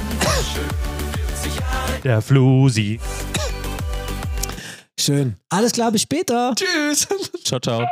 [2.04, 2.98] Der Flusi.
[4.98, 5.36] schön.
[5.50, 6.54] Alles klar, bis später.
[6.54, 7.06] Tschüss.
[7.44, 7.86] ciao, ciao.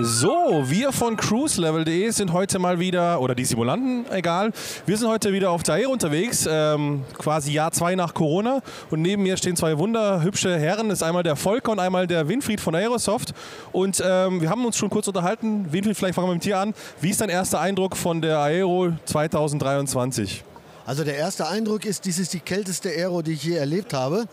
[0.00, 4.52] So, wir von cruiselevel.de sind heute mal wieder, oder die Simulanten, egal.
[4.86, 8.60] Wir sind heute wieder auf der Air unterwegs, ähm, quasi Jahr zwei nach Corona.
[8.90, 10.88] Und neben mir stehen zwei wunderhübsche Herren.
[10.88, 13.34] Das ist einmal der Volker und einmal der Winfried von Aerosoft.
[13.72, 15.72] Und ähm, wir haben uns schon kurz unterhalten.
[15.72, 16.74] Winfried, vielleicht fangen wir mit dir an.
[17.00, 20.44] Wie ist dein erster Eindruck von der Aero 2023?
[20.86, 24.26] Also der erste Eindruck ist, dies ist die kälteste Aero, die ich je erlebt habe.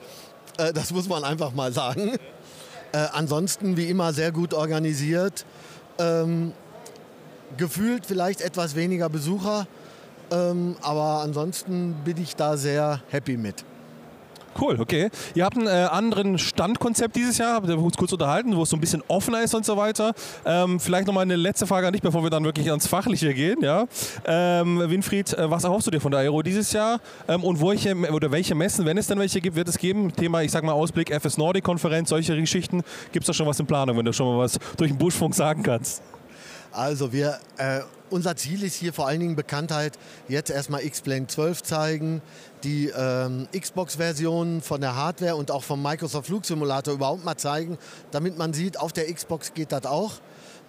[0.58, 2.14] Äh, das muss man einfach mal sagen.
[2.96, 5.46] Äh, ansonsten wie immer sehr gut organisiert.
[6.00, 6.54] Ähm,
[7.58, 9.68] gefühlt vielleicht etwas weniger Besucher,
[10.32, 13.66] ähm, aber ansonsten bin ich da sehr happy mit.
[14.60, 15.10] Cool, okay.
[15.34, 18.70] Ihr habt einen äh, anderen Standkonzept dieses Jahr, habt ihr uns kurz unterhalten, wo es
[18.70, 20.14] so ein bisschen offener ist und so weiter.
[20.46, 23.58] Ähm, vielleicht nochmal eine letzte Frage an dich, bevor wir dann wirklich ans Fachliche gehen.
[23.62, 23.86] Ja?
[24.26, 27.02] Ähm, Winfried, äh, was erhoffst du dir von der Aero dieses Jahr?
[27.28, 30.14] Ähm, und welche, oder welche Messen, wenn es denn welche gibt, wird es geben?
[30.16, 32.82] Thema, ich sag mal, Ausblick, FS Nordic Konferenz, solche Geschichten.
[33.12, 35.36] Gibt es da schon was in Planung, wenn du schon mal was durch den Buschfunk
[35.36, 36.02] sagen kannst?
[36.76, 39.98] Also wir, äh, unser Ziel ist hier vor allen Dingen Bekanntheit.
[40.28, 42.22] Jetzt erstmal X-Plane 12 zeigen,
[42.66, 47.78] die ähm, Xbox-Version von der Hardware und auch vom Microsoft Flugsimulator überhaupt mal zeigen,
[48.12, 50.16] damit man sieht, auf der Xbox geht das auch.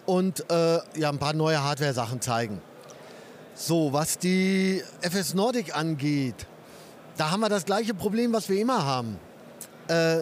[0.06, 2.62] Und äh, ja, ein paar neue Hardware-Sachen zeigen.
[3.56, 6.46] So, was die FS Nordic angeht,
[7.16, 9.18] da haben wir das gleiche Problem, was wir immer haben.
[9.88, 10.18] Äh,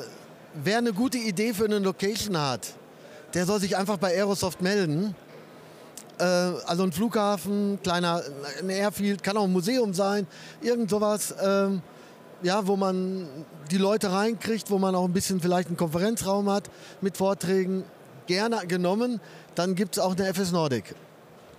[0.55, 2.73] wer eine gute Idee für eine Location hat,
[3.35, 5.15] der soll sich einfach bei Aerosoft melden.
[6.19, 8.23] Äh, also ein Flughafen, kleiner,
[8.61, 10.27] ein Airfield, kann auch ein Museum sein,
[10.61, 11.83] irgend sowas, ähm,
[12.43, 13.27] ja, wo man
[13.71, 17.85] die Leute reinkriegt, wo man auch ein bisschen vielleicht einen Konferenzraum hat mit Vorträgen.
[18.27, 19.21] Gerne genommen.
[19.55, 20.95] Dann gibt es auch eine FS Nordic.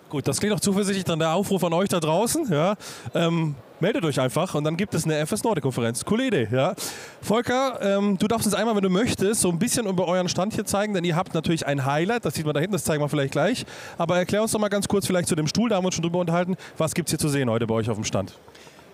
[0.10, 1.04] Gut, das klingt auch zuversichtlich.
[1.04, 2.48] Dann der Aufruf an euch da draußen.
[2.52, 2.76] Ja.
[3.14, 6.06] Ähm, meldet euch einfach und dann gibt es eine FS Nordic-Konferenz.
[6.06, 6.48] Coole Idee.
[6.52, 6.76] Ja.
[7.22, 10.54] Volker, ähm, du darfst uns einmal, wenn du möchtest, so ein bisschen über euren Stand
[10.54, 12.26] hier zeigen, denn ihr habt natürlich ein Highlight.
[12.26, 13.66] Das sieht man da hinten, das zeigen wir vielleicht gleich.
[13.98, 15.96] Aber erklär uns doch mal ganz kurz vielleicht zu dem Stuhl, da haben wir uns
[15.96, 16.56] schon drüber unterhalten.
[16.78, 18.36] Was gibt es hier zu sehen heute bei euch auf dem Stand?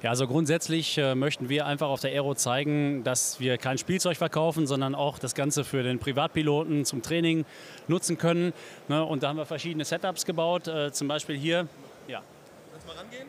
[0.03, 4.17] Ja, also grundsätzlich äh, möchten wir einfach auf der Aero zeigen, dass wir kein Spielzeug
[4.17, 7.45] verkaufen, sondern auch das Ganze für den Privatpiloten zum Training
[7.87, 8.51] nutzen können.
[8.87, 9.05] Ne?
[9.05, 10.67] Und da haben wir verschiedene Setups gebaut.
[10.67, 11.67] Äh, zum Beispiel hier.
[12.07, 12.23] Ja.
[12.71, 13.27] Kannst du mal rangehen?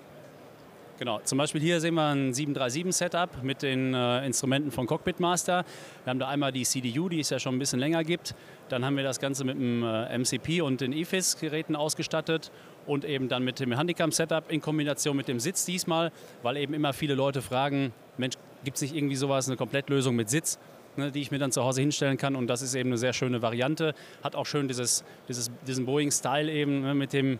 [0.98, 5.64] Genau, zum Beispiel hier sehen wir ein 737-Setup mit den äh, Instrumenten von Cockpit Master.
[6.04, 8.34] Wir haben da einmal die CDU, die es ja schon ein bisschen länger gibt.
[8.70, 12.50] Dann haben wir das Ganze mit dem äh, MCP und den EFIS-Geräten ausgestattet
[12.86, 16.12] und eben dann mit dem Handicam-Setup in Kombination mit dem Sitz diesmal,
[16.42, 20.30] weil eben immer viele Leute fragen, Mensch, gibt es nicht irgendwie sowas, eine Komplettlösung mit
[20.30, 20.58] Sitz?
[20.94, 22.36] Ne, die ich mir dann zu Hause hinstellen kann.
[22.36, 23.94] Und das ist eben eine sehr schöne Variante.
[24.22, 27.38] Hat auch schön dieses, dieses, diesen Boeing-Style eben ne, mit, dem,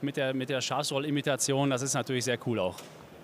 [0.00, 1.68] mit der, mit der Schafsroll-Imitation.
[1.68, 2.76] Das ist natürlich sehr cool auch.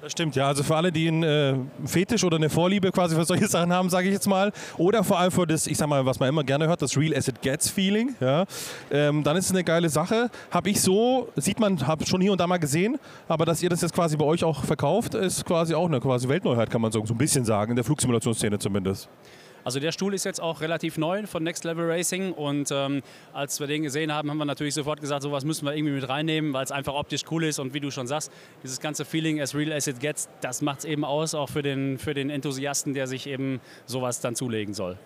[0.02, 0.46] Das stimmt, ja.
[0.46, 3.90] Also für alle, die einen äh, Fetisch oder eine Vorliebe quasi für solche Sachen haben,
[3.90, 6.42] sage ich jetzt mal, oder vor allem für das, ich sag mal, was man immer
[6.42, 8.46] gerne hört, das Real Asset Gets Feeling, ja,
[8.90, 10.30] ähm, dann ist es eine geile Sache.
[10.50, 12.98] Habe ich so, sieht man, habe schon hier und da mal gesehen,
[13.28, 16.28] aber dass ihr das jetzt quasi bei euch auch verkauft, ist quasi auch eine quasi
[16.28, 19.08] Weltneuheit, kann man so, so ein bisschen sagen, in der Flugsimulationsszene zumindest.
[19.64, 23.02] Also der Stuhl ist jetzt auch relativ neu von Next Level Racing und ähm,
[23.32, 26.08] als wir den gesehen haben, haben wir natürlich sofort gesagt, sowas müssen wir irgendwie mit
[26.08, 28.32] reinnehmen, weil es einfach optisch cool ist und wie du schon sagst,
[28.62, 31.62] dieses ganze Feeling as real as it gets, das macht es eben aus, auch für
[31.62, 34.96] den, für den Enthusiasten, der sich eben sowas dann zulegen soll.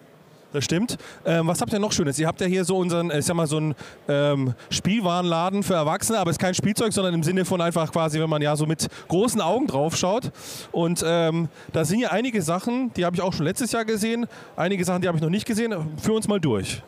[0.54, 0.98] Das stimmt.
[1.26, 2.16] Ähm, was habt ihr noch Schönes?
[2.16, 3.74] Ihr habt ja hier so unseren, ich sag mal, so einen
[4.06, 8.20] ähm, Spielwarenladen für Erwachsene, aber es ist kein Spielzeug, sondern im Sinne von einfach quasi,
[8.20, 10.30] wenn man ja so mit großen Augen drauf schaut.
[10.70, 14.28] Und ähm, da sind ja einige Sachen, die habe ich auch schon letztes Jahr gesehen,
[14.54, 15.74] einige Sachen, die habe ich noch nicht gesehen.
[16.00, 16.82] Führ uns mal durch.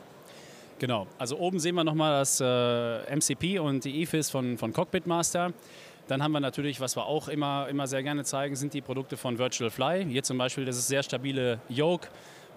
[0.78, 5.08] Genau, also oben sehen wir nochmal das äh, MCP und die EFIS von, von Cockpit
[5.08, 5.52] Master.
[6.06, 9.16] Dann haben wir natürlich, was wir auch immer, immer sehr gerne zeigen, sind die Produkte
[9.16, 10.06] von Virtual Fly.
[10.08, 12.06] Hier zum Beispiel, das ist sehr stabile Yoke.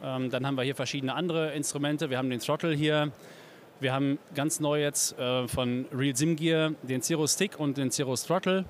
[0.04, 2.10] Ähm, dann haben wir hier verschiedene andere Instrumente.
[2.10, 3.12] Wir haben den Throttle hier.
[3.80, 7.92] Wir haben ganz neu jetzt äh, von Real Sim Gear den Cirrus Stick und den
[7.92, 8.66] Cirrus Throttle.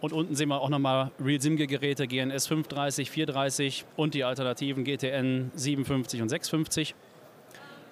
[0.00, 4.24] Und unten sehen wir auch nochmal Real Sim Gear Geräte GNS 530, 430 und die
[4.24, 6.94] Alternativen GTN 57 und 650.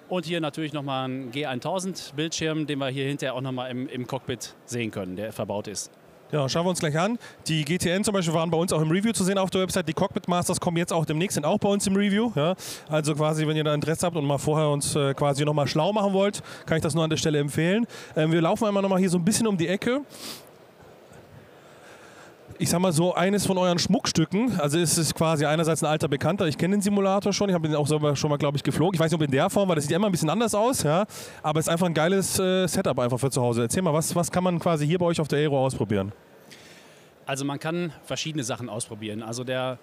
[0.09, 4.05] Und hier natürlich nochmal ein G1000 Bildschirm, den wir hier hinterher auch nochmal im, im
[4.05, 5.91] Cockpit sehen können, der verbaut ist.
[6.33, 7.19] Ja, schauen wir uns gleich an.
[7.45, 9.87] Die GTN zum Beispiel waren bei uns auch im Review zu sehen auf der Website.
[9.87, 12.31] Die Cockpit Masters kommen jetzt auch demnächst, sind auch bei uns im Review.
[12.35, 12.55] Ja.
[12.89, 15.93] Also quasi, wenn ihr da Interesse habt und mal vorher uns äh, quasi nochmal schlau
[15.93, 17.85] machen wollt, kann ich das nur an der Stelle empfehlen.
[18.15, 20.01] Ähm, wir laufen einmal nochmal hier so ein bisschen um die Ecke
[22.59, 26.07] ich sag mal so, eines von euren Schmuckstücken, also es ist quasi einerseits ein alter
[26.07, 28.63] Bekannter, ich kenne den Simulator schon, ich habe den auch selber schon mal, glaube ich,
[28.63, 28.93] geflogen.
[28.95, 30.83] Ich weiß nicht, ob in der Form, weil das sieht immer ein bisschen anders aus,
[30.83, 31.05] ja,
[31.41, 33.63] aber es ist einfach ein geiles äh, Setup einfach für zu Hause.
[33.63, 36.11] Erzähl mal, was, was kann man quasi hier bei euch auf der Aero ausprobieren?
[37.25, 39.23] Also man kann verschiedene Sachen ausprobieren.
[39.23, 39.77] Also der,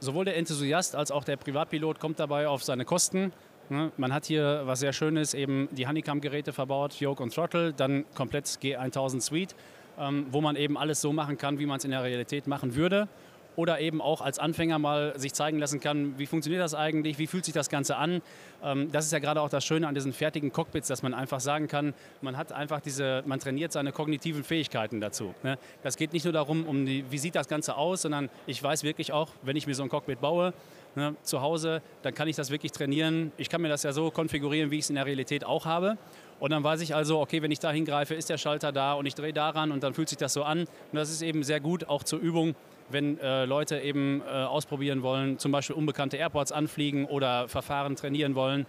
[0.00, 3.32] sowohl der Enthusiast als auch der Privatpilot kommt dabei auf seine Kosten.
[3.68, 3.92] Ne?
[3.96, 8.46] Man hat hier was sehr Schönes, eben die Honeycomb-Geräte verbaut, Yoke und Throttle, dann komplett
[8.46, 9.54] G1000 Suite
[10.30, 13.08] wo man eben alles so machen kann, wie man es in der Realität machen würde.
[13.56, 17.26] Oder eben auch als Anfänger mal sich zeigen lassen kann, wie funktioniert das eigentlich, wie
[17.26, 18.22] fühlt sich das Ganze an.
[18.62, 21.40] Ähm, das ist ja gerade auch das Schöne an diesen fertigen Cockpits, dass man einfach
[21.40, 25.34] sagen kann, man hat einfach diese, man trainiert seine kognitiven Fähigkeiten dazu.
[25.42, 25.58] Ne?
[25.82, 28.84] Das geht nicht nur darum, um die, wie sieht das Ganze aus, sondern ich weiß
[28.84, 30.54] wirklich auch, wenn ich mir so ein Cockpit baue,
[30.94, 33.32] ne, zu Hause, dann kann ich das wirklich trainieren.
[33.38, 35.96] Ich kann mir das ja so konfigurieren, wie ich es in der Realität auch habe.
[36.40, 39.06] Und dann weiß ich also, okay, wenn ich da hingreife, ist der Schalter da und
[39.06, 40.60] ich drehe daran und dann fühlt sich das so an.
[40.60, 42.54] Und das ist eben sehr gut, auch zur Übung,
[42.90, 48.34] wenn äh, Leute eben äh, ausprobieren wollen, zum Beispiel unbekannte Airports anfliegen oder Verfahren trainieren
[48.34, 48.66] wollen.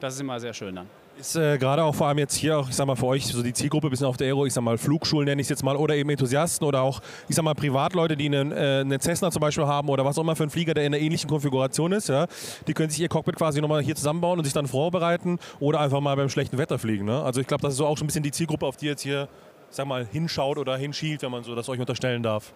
[0.00, 1.01] Das ist immer sehr schön dann.
[1.18, 3.42] Ist äh, gerade auch vor allem jetzt hier auch, ich sag mal, für euch so
[3.42, 5.62] die Zielgruppe ein bisschen auf der Aero, ich sag mal, Flugschulen nenne ich es jetzt
[5.62, 9.30] mal, oder eben Enthusiasten oder auch, ich sag mal, Privatleute, die einen, äh, einen Cessna
[9.30, 11.92] zum Beispiel haben oder was auch immer für einen Flieger, der in einer ähnlichen Konfiguration
[11.92, 12.26] ist, ja,
[12.66, 16.00] die können sich ihr Cockpit quasi nochmal hier zusammenbauen und sich dann vorbereiten oder einfach
[16.00, 17.04] mal beim schlechten Wetter fliegen.
[17.04, 17.22] Ne?
[17.22, 19.02] Also ich glaube, das ist so auch schon ein bisschen die Zielgruppe, auf die jetzt
[19.02, 19.28] hier,
[19.70, 22.54] ich sag mal, hinschaut oder hinschielt, wenn man so das euch unterstellen darf.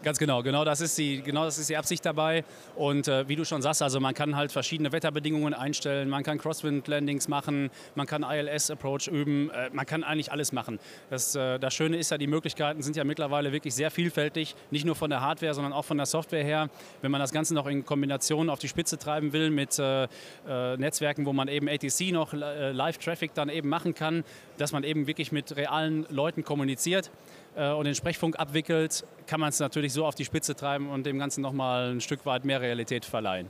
[0.00, 2.44] Ganz genau, genau das ist die, genau das ist die Absicht dabei.
[2.76, 6.38] Und äh, wie du schon sagst, also man kann halt verschiedene Wetterbedingungen einstellen, man kann
[6.38, 10.78] Crosswind-Landings machen, man kann ILS-Approach üben, äh, man kann eigentlich alles machen.
[11.10, 14.86] Das, äh, das Schöne ist ja, die Möglichkeiten sind ja mittlerweile wirklich sehr vielfältig, nicht
[14.86, 16.70] nur von der Hardware, sondern auch von der Software her.
[17.02, 20.04] Wenn man das Ganze noch in Kombination auf die Spitze treiben will mit äh,
[20.48, 24.22] äh, Netzwerken, wo man eben ATC noch äh, Live-Traffic dann eben machen kann,
[24.58, 27.10] dass man eben wirklich mit realen Leuten kommuniziert
[27.58, 31.18] und den Sprechfunk abwickelt, kann man es natürlich so auf die Spitze treiben und dem
[31.18, 33.48] Ganzen nochmal ein Stück weit mehr Realität verleihen.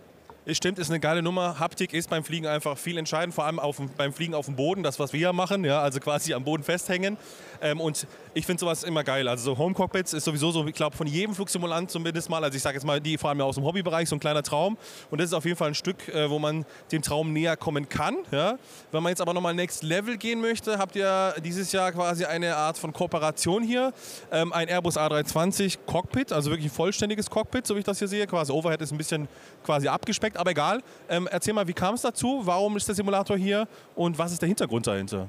[0.50, 1.58] Stimmt, ist eine geile Nummer.
[1.58, 4.82] Haptik ist beim Fliegen einfach viel entscheidend, vor allem auf, beim Fliegen auf dem Boden,
[4.82, 7.18] das, was wir ja machen, ja, also quasi am Boden festhängen.
[7.60, 9.28] Ähm, und ich finde sowas immer geil.
[9.28, 12.56] Also so Home Cockpits ist sowieso so, ich glaube, von jedem Flugsimulant zumindest mal, also
[12.56, 14.78] ich sage jetzt mal, die vor allem aus dem Hobbybereich, so ein kleiner Traum.
[15.10, 17.90] Und das ist auf jeden Fall ein Stück, äh, wo man dem Traum näher kommen
[17.90, 18.16] kann.
[18.30, 18.58] Ja.
[18.90, 22.56] Wenn man jetzt aber nochmal Next Level gehen möchte, habt ihr dieses Jahr quasi eine
[22.56, 23.92] Art von Kooperation hier.
[24.32, 28.08] Ähm, ein Airbus A320 Cockpit, also wirklich ein vollständiges Cockpit, so wie ich das hier
[28.08, 28.26] sehe.
[28.26, 29.28] Quasi Overhead ist ein bisschen
[29.62, 30.82] quasi abgespeckt, aber egal.
[31.08, 32.40] Ähm, erzähl mal, wie kam es dazu?
[32.44, 35.28] Warum ist der Simulator hier und was ist der Hintergrund dahinter?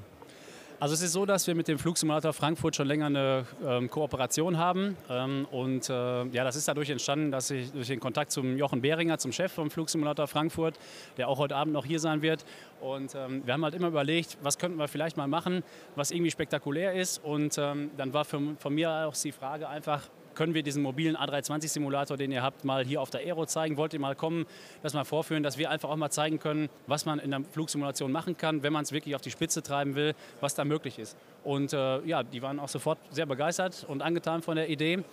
[0.81, 4.57] Also es ist so, dass wir mit dem Flugsimulator Frankfurt schon länger eine ähm, Kooperation
[4.57, 4.95] haben.
[5.09, 8.81] Ähm, und äh, ja, das ist dadurch entstanden, dass ich durch den Kontakt zum Jochen
[8.81, 10.79] Behringer, zum Chef vom Flugsimulator Frankfurt,
[11.17, 12.45] der auch heute Abend noch hier sein wird.
[12.79, 15.63] Und ähm, wir haben halt immer überlegt, was könnten wir vielleicht mal machen,
[15.97, 17.21] was irgendwie spektakulär ist.
[17.25, 20.03] Und ähm, dann war für, von mir auch die Frage einfach,
[20.39, 23.75] können wir diesen mobilen A320-Simulator, den ihr habt, mal hier auf der Aero zeigen?
[23.75, 24.45] Wollt ihr mal kommen,
[24.81, 28.09] das mal vorführen, dass wir einfach auch mal zeigen können, was man in der Flugsimulation
[28.09, 31.17] machen kann, wenn man es wirklich auf die Spitze treiben will, was da möglich ist.
[31.43, 35.03] Und äh, ja, die waren auch sofort sehr begeistert und angetan von der Idee.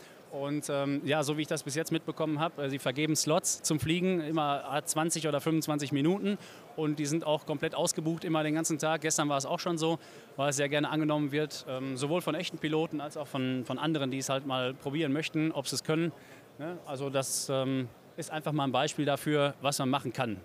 [0.41, 3.63] Und ähm, ja, so wie ich das bis jetzt mitbekommen habe, äh, sie vergeben Slots
[3.63, 6.37] zum Fliegen, immer 20 oder 25 Minuten.
[6.77, 9.01] Und die sind auch komplett ausgebucht, immer den ganzen Tag.
[9.01, 9.99] Gestern war es auch schon so,
[10.37, 13.79] weil es sehr gerne angenommen wird, ähm, sowohl von echten Piloten als auch von, von
[13.79, 16.13] anderen, die es halt mal probieren möchten, ob sie es können.
[16.59, 16.79] Ne?
[16.85, 20.39] Also das ähm, ist einfach mal ein Beispiel dafür, was man machen kann.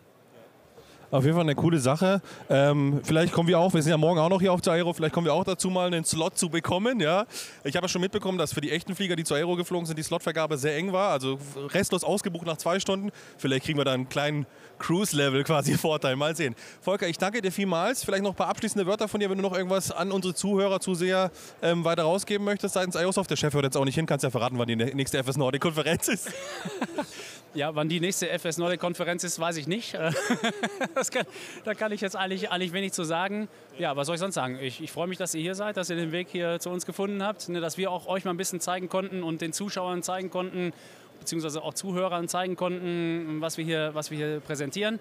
[1.12, 2.22] Auf jeden Fall eine coole Sache.
[2.49, 4.93] Ähm, vielleicht kommen wir auch, wir sind ja morgen auch noch hier auf der Aero,
[4.93, 7.01] vielleicht kommen wir auch dazu, mal einen Slot zu bekommen.
[7.01, 7.26] Ja?
[7.66, 9.99] Ich habe ja schon mitbekommen, dass für die echten Flieger, die zur Aero geflogen sind,
[9.99, 11.09] die Slotvergabe sehr eng war.
[11.12, 11.38] Also
[11.74, 13.12] restlos ausgebucht nach zwei Stunden.
[13.38, 14.45] Vielleicht kriegen wir da einen kleinen
[14.80, 16.16] Cruise-Level quasi Vorteil.
[16.16, 16.55] Mal sehen.
[16.80, 18.05] Volker, ich danke dir vielmals.
[18.05, 20.80] Vielleicht noch ein paar abschließende Wörter von dir, wenn du noch irgendwas an unsere Zuhörer,
[20.80, 21.30] Zuseher
[21.62, 23.30] ähm, weiter rausgeben möchtest seitens Aerosoft.
[23.30, 26.07] Der Chef hört jetzt auch nicht hin, kannst ja verraten, wann die nächste FS Nordic-Konferenz
[26.07, 26.32] ist.
[27.54, 29.93] Ja, wann die nächste FS Nordic Konferenz ist, weiß ich nicht.
[31.12, 31.26] Kann,
[31.66, 33.49] da kann ich jetzt eigentlich, eigentlich wenig zu sagen.
[33.78, 34.58] Ja, was soll ich sonst sagen?
[34.62, 36.86] Ich, ich freue mich, dass ihr hier seid, dass ihr den Weg hier zu uns
[36.86, 40.02] gefunden habt, ne, dass wir auch euch mal ein bisschen zeigen konnten und den Zuschauern
[40.02, 40.72] zeigen konnten,
[41.20, 44.99] beziehungsweise auch Zuhörern zeigen konnten, was wir hier, was wir hier präsentieren.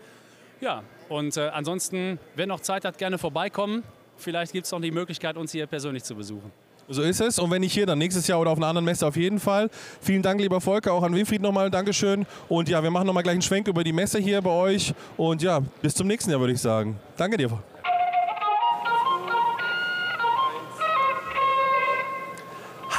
[0.61, 3.85] Ja, und äh, ansonsten, wer noch Zeit hat, gerne vorbeikommen.
[4.17, 6.51] Vielleicht gibt es noch die Möglichkeit, uns hier persönlich zu besuchen.
[6.93, 7.39] So ist es.
[7.39, 9.71] Und wenn nicht hier, dann nächstes Jahr oder auf einer anderen Messe auf jeden Fall.
[10.01, 11.71] Vielen Dank, lieber Volker, auch an Winfried nochmal.
[11.71, 12.27] Dankeschön.
[12.49, 14.93] Und ja, wir machen nochmal gleich einen Schwenk über die Messe hier bei euch.
[15.17, 16.99] Und ja, bis zum nächsten Jahr, würde ich sagen.
[17.17, 17.51] Danke dir.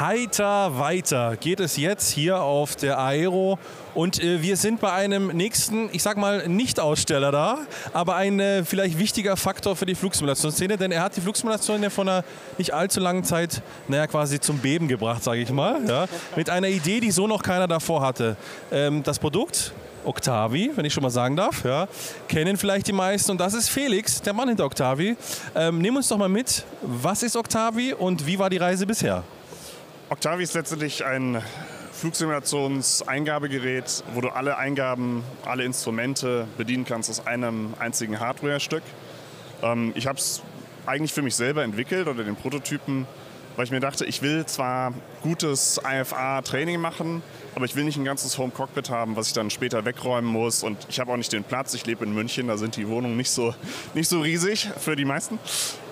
[0.02, 3.56] Heiter weiter geht es jetzt hier auf der Aero
[3.94, 7.58] und äh, wir sind bei einem nächsten, ich sag mal, Nicht-Aussteller da,
[7.92, 11.88] aber ein äh, vielleicht wichtiger Faktor für die Flugsimulationsszene, denn er hat die Flugsimulation ja
[11.88, 12.24] vor einer
[12.58, 16.66] nicht allzu langen Zeit, naja, quasi zum Beben gebracht, sage ich mal, ja, mit einer
[16.66, 18.36] Idee, die so noch keiner davor hatte.
[18.72, 19.72] Ähm, das Produkt,
[20.04, 21.86] Octavi, wenn ich schon mal sagen darf, ja,
[22.26, 25.16] kennen vielleicht die meisten und das ist Felix, der Mann hinter Octavi.
[25.54, 29.22] Ähm, nimm uns doch mal mit, was ist Octavi und wie war die Reise bisher?
[30.12, 31.42] Octavi ist letztendlich ein
[31.92, 38.82] Flugsimulations-Eingabegerät, wo du alle Eingaben, alle Instrumente bedienen kannst aus einem einzigen Hardware-Stück.
[39.62, 40.42] Ähm, ich habe es
[40.84, 43.06] eigentlich für mich selber entwickelt oder den Prototypen,
[43.56, 44.92] weil ich mir dachte, ich will zwar
[45.22, 47.22] gutes IFA-Training machen,
[47.54, 50.62] aber ich will nicht ein ganzes Home-Cockpit haben, was ich dann später wegräumen muss.
[50.62, 51.72] Und ich habe auch nicht den Platz.
[51.72, 53.54] Ich lebe in München, da sind die Wohnungen nicht so,
[53.94, 55.38] nicht so riesig für die meisten.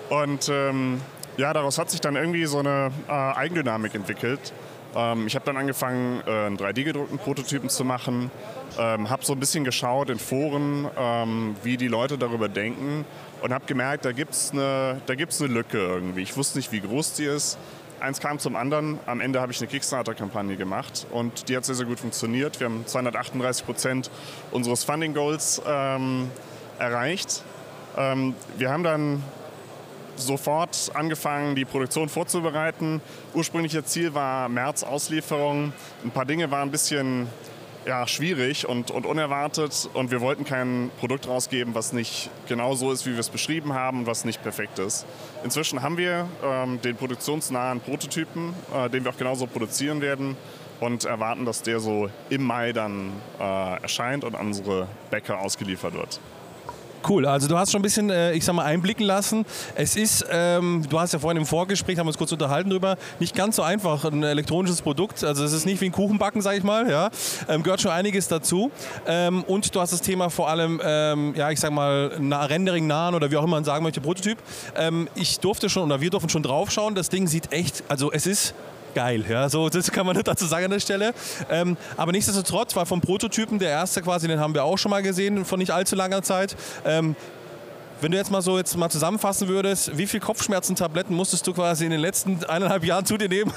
[0.09, 1.01] Und ähm,
[1.37, 4.53] ja, daraus hat sich dann irgendwie so eine äh, Eigendynamik entwickelt.
[4.95, 8.31] Ähm, ich habe dann angefangen, äh, einen 3D-gedruckten Prototypen zu machen.
[8.77, 13.05] Ähm, habe so ein bisschen geschaut in Foren, ähm, wie die Leute darüber denken
[13.41, 16.21] und habe gemerkt, da gibt es eine, da eine Lücke irgendwie.
[16.21, 17.57] Ich wusste nicht, wie groß die ist.
[17.99, 18.99] Eins kam zum anderen.
[19.05, 22.59] Am Ende habe ich eine Kickstarter-Kampagne gemacht und die hat sehr, sehr gut funktioniert.
[22.59, 24.11] Wir haben 238 Prozent
[24.51, 26.31] unseres Funding-Goals ähm,
[26.79, 27.43] erreicht.
[27.97, 29.23] Ähm, wir haben dann
[30.25, 33.01] sofort angefangen, die Produktion vorzubereiten.
[33.33, 35.73] Ursprüngliches Ziel war März Auslieferung.
[36.03, 37.27] Ein paar Dinge waren ein bisschen
[37.85, 42.91] ja, schwierig und, und unerwartet und wir wollten kein Produkt rausgeben, was nicht genau so
[42.91, 45.05] ist, wie wir es beschrieben haben und was nicht perfekt ist.
[45.43, 50.37] Inzwischen haben wir ähm, den produktionsnahen Prototypen, äh, den wir auch genauso produzieren werden
[50.79, 55.93] und erwarten, dass der so im Mai dann äh, erscheint und an unsere Bäcker ausgeliefert
[55.93, 56.19] wird.
[57.07, 59.43] Cool, also du hast schon ein bisschen, äh, ich sag mal, einblicken lassen.
[59.73, 62.95] Es ist, ähm, du hast ja vorhin im Vorgespräch, haben wir uns kurz unterhalten drüber,
[63.19, 65.23] nicht ganz so einfach, ein elektronisches Produkt.
[65.23, 67.09] Also es ist nicht wie ein Kuchenbacken, sag ich mal, ja.
[67.49, 68.71] Ähm, gehört schon einiges dazu.
[69.07, 70.79] Ähm, und du hast das Thema vor allem,
[71.35, 74.37] ja, ich sag mal, Rendering nahen oder wie auch immer man sagen möchte, Prototyp.
[75.15, 76.95] Ich durfte schon, oder wir durften schon draufschauen.
[76.95, 78.53] Das Ding sieht echt, also es ist
[78.93, 79.25] geil.
[79.27, 81.13] Ja, so, das kann man nicht dazu sagen an der Stelle.
[81.49, 85.01] Ähm, aber nichtsdestotrotz war vom Prototypen der erste quasi, den haben wir auch schon mal
[85.01, 86.55] gesehen, von nicht allzu langer Zeit.
[86.85, 87.15] Ähm,
[88.01, 91.85] wenn du jetzt mal so jetzt mal zusammenfassen würdest, wie viel Kopfschmerzentabletten musstest du quasi
[91.85, 93.53] in den letzten eineinhalb Jahren zu dir nehmen?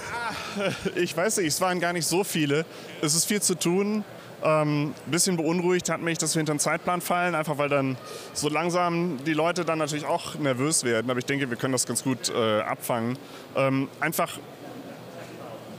[0.97, 2.67] Ich weiß nicht, es waren gar nicht so viele.
[3.01, 4.05] Es ist viel zu tun.
[4.45, 7.97] Ähm, bisschen beunruhigt hat mich, dass wir hinter den Zeitplan fallen, einfach weil dann
[8.35, 11.11] so langsam die Leute dann natürlich auch nervös werden.
[11.11, 13.17] Aber ich denke, wir können das ganz gut äh, abfangen.
[13.57, 14.39] Ähm, einfach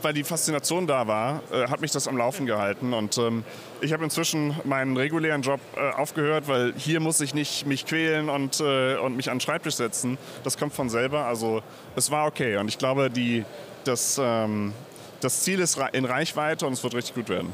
[0.05, 2.93] weil die Faszination da war, äh, hat mich das am Laufen gehalten.
[2.93, 3.43] Und ähm,
[3.81, 8.29] ich habe inzwischen meinen regulären Job äh, aufgehört, weil hier muss ich nicht mich quälen
[8.29, 10.19] und, äh, und mich an den Schreibtisch setzen.
[10.43, 11.25] Das kommt von selber.
[11.25, 11.63] Also
[11.95, 12.57] es war okay.
[12.57, 13.45] Und ich glaube, die,
[13.83, 14.73] das, ähm,
[15.21, 17.51] das Ziel ist in Reichweite und es wird richtig gut werden.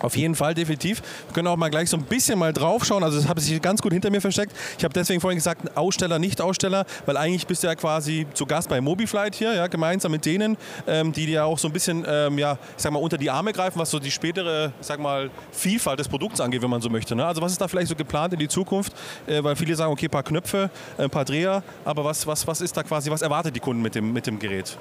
[0.00, 1.02] Auf jeden Fall, definitiv.
[1.26, 3.02] Wir können auch mal gleich so ein bisschen mal draufschauen.
[3.02, 4.54] Also das habe ich ganz gut hinter mir versteckt.
[4.78, 8.44] Ich habe deswegen vorhin gesagt, Aussteller, nicht Aussteller, weil eigentlich bist du ja quasi zu
[8.46, 12.04] Gast bei Mobiflight hier, ja, gemeinsam mit denen, ähm, die dir auch so ein bisschen,
[12.06, 15.00] ähm, ja, ich sag mal, unter die Arme greifen, was so die spätere, ich sag
[15.00, 17.16] mal, Vielfalt des Produkts angeht, wenn man so möchte.
[17.16, 17.24] Ne?
[17.24, 18.92] Also was ist da vielleicht so geplant in die Zukunft?
[19.26, 22.60] Äh, weil viele sagen, okay, ein paar Knöpfe, ein paar Dreher, aber was, was, was
[22.60, 24.76] ist da quasi, was erwartet die Kunden mit dem, mit dem Gerät?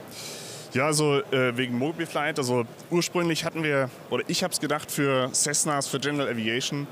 [0.76, 2.38] Ja, also äh, wegen Mobiflight.
[2.38, 6.86] Also ursprünglich hatten wir, oder ich habe es gedacht für Cessnas, für General Aviation.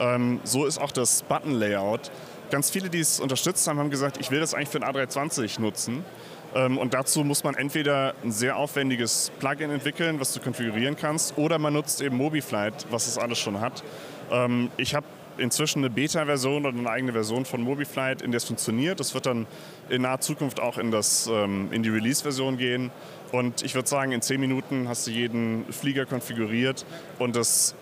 [0.00, 2.10] Ähm, so ist auch das Button-Layout.
[2.50, 5.60] Ganz viele, die es unterstützt haben, haben gesagt, ich will das eigentlich für ein A320
[5.60, 6.04] nutzen.
[6.52, 11.38] Ähm, und dazu muss man entweder ein sehr aufwendiges Plugin entwickeln, was du konfigurieren kannst,
[11.38, 13.84] oder man nutzt eben Mobiflight, was das alles schon hat.
[14.32, 15.06] Ähm, ich habe
[15.38, 19.00] inzwischen eine Beta-Version oder eine eigene Version von Mobiflight, in der es funktioniert.
[19.00, 19.46] Das wird dann
[19.88, 22.90] in naher Zukunft auch in, das, ähm, in die Release-Version gehen.
[23.32, 26.86] Und ich würde sagen, in zehn Minuten hast du jeden Flieger konfiguriert
[27.18, 27.74] und das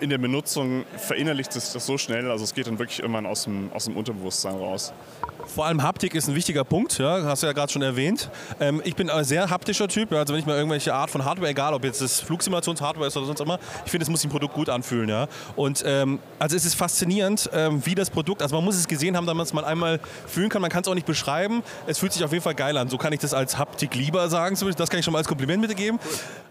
[0.00, 3.44] in der Benutzung verinnerlicht sich das so schnell, also es geht dann wirklich immer aus
[3.44, 4.92] dem, aus dem Unterbewusstsein raus.
[5.54, 8.28] Vor allem Haptik ist ein wichtiger Punkt, ja, hast du ja gerade schon erwähnt.
[8.58, 11.48] Ähm, ich bin ein sehr haptischer Typ, also wenn ich mal irgendwelche Art von Hardware,
[11.48, 14.32] egal ob jetzt das Flugsimulationshardware ist oder sonst immer, ich finde, es muss sich ein
[14.32, 15.08] Produkt gut anfühlen.
[15.08, 15.28] Ja.
[15.54, 19.16] Und ähm, also es ist faszinierend, ähm, wie das Produkt, also man muss es gesehen
[19.16, 21.62] haben, damit man einmal fühlen kann, man kann es auch nicht beschreiben.
[21.86, 22.88] Es fühlt sich auf jeden Fall geil an.
[22.88, 25.60] So kann ich das als Haptik lieber sagen, das kann ich schon mal als Kompliment
[25.60, 26.00] mitgeben.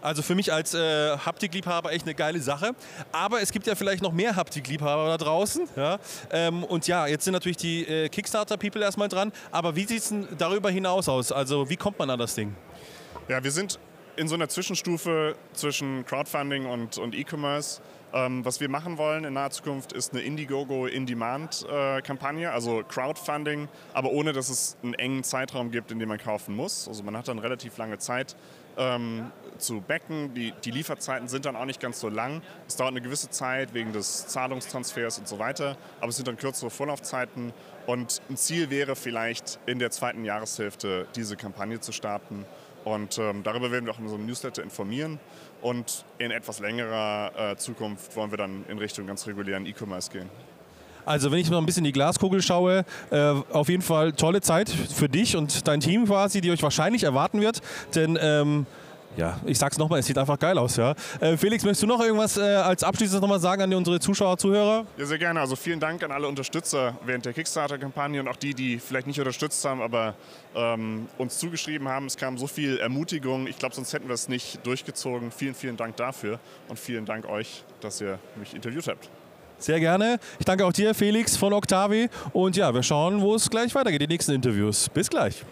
[0.00, 2.70] Also für mich als äh, Haptikliebhaber echt eine geile Sache.
[3.12, 5.68] Aber es gibt ja vielleicht noch mehr Haptikliebhaber da draußen.
[5.76, 5.98] Ja.
[6.30, 9.32] Ähm, und ja, jetzt sind natürlich die äh, Kickstarter-People erstmal dran.
[9.50, 11.32] Aber wie sieht es denn darüber hinaus aus?
[11.32, 12.54] Also wie kommt man an das Ding?
[13.28, 13.78] Ja, wir sind
[14.16, 17.80] in so einer Zwischenstufe zwischen Crowdfunding und, und E-Commerce.
[18.12, 23.68] Ähm, was wir machen wollen in naher Zukunft ist eine Indiegogo In-Demand-Kampagne, äh, also Crowdfunding,
[23.92, 26.86] aber ohne dass es einen engen Zeitraum gibt, in dem man kaufen muss.
[26.86, 28.36] Also man hat dann relativ lange Zeit,
[28.76, 30.34] ähm, zu backen.
[30.34, 32.42] Die, die, Lieferzeiten sind dann auch nicht ganz so lang.
[32.66, 36.36] Es dauert eine gewisse Zeit wegen des Zahlungstransfers und so weiter, aber es sind dann
[36.36, 37.52] kürzere Vorlaufzeiten.
[37.86, 42.44] Und ein Ziel wäre vielleicht in der zweiten Jahreshälfte diese Kampagne zu starten.
[42.84, 45.18] Und ähm, darüber werden wir auch in unserem Newsletter informieren.
[45.62, 50.28] Und in etwas längerer äh, Zukunft wollen wir dann in Richtung ganz regulären E-Commerce gehen.
[51.06, 54.40] Also wenn ich noch ein bisschen in die Glaskugel schaue, äh, auf jeden Fall tolle
[54.40, 57.60] Zeit für dich und dein Team quasi, die euch wahrscheinlich erwarten wird.
[57.94, 58.66] Denn ähm,
[59.16, 60.94] ja, ich sag's nochmal, es sieht einfach geil aus, ja.
[61.20, 64.86] Äh, Felix, möchtest du noch irgendwas äh, als Abschließendes nochmal sagen an unsere Zuschauer, Zuhörer?
[64.96, 65.40] Ja, sehr gerne.
[65.40, 69.18] Also vielen Dank an alle Unterstützer während der Kickstarter-Kampagne und auch die, die vielleicht nicht
[69.18, 70.14] unterstützt haben, aber
[70.54, 72.06] ähm, uns zugeschrieben haben.
[72.06, 73.46] Es kam so viel Ermutigung.
[73.46, 75.30] Ich glaube, sonst hätten wir es nicht durchgezogen.
[75.30, 79.08] Vielen, vielen Dank dafür und vielen Dank euch, dass ihr mich interviewt habt.
[79.58, 80.18] Sehr gerne.
[80.38, 82.08] Ich danke auch dir, Felix von Octavi.
[82.32, 84.88] Und ja, wir schauen, wo es gleich weitergeht, die nächsten Interviews.
[84.88, 85.44] Bis gleich.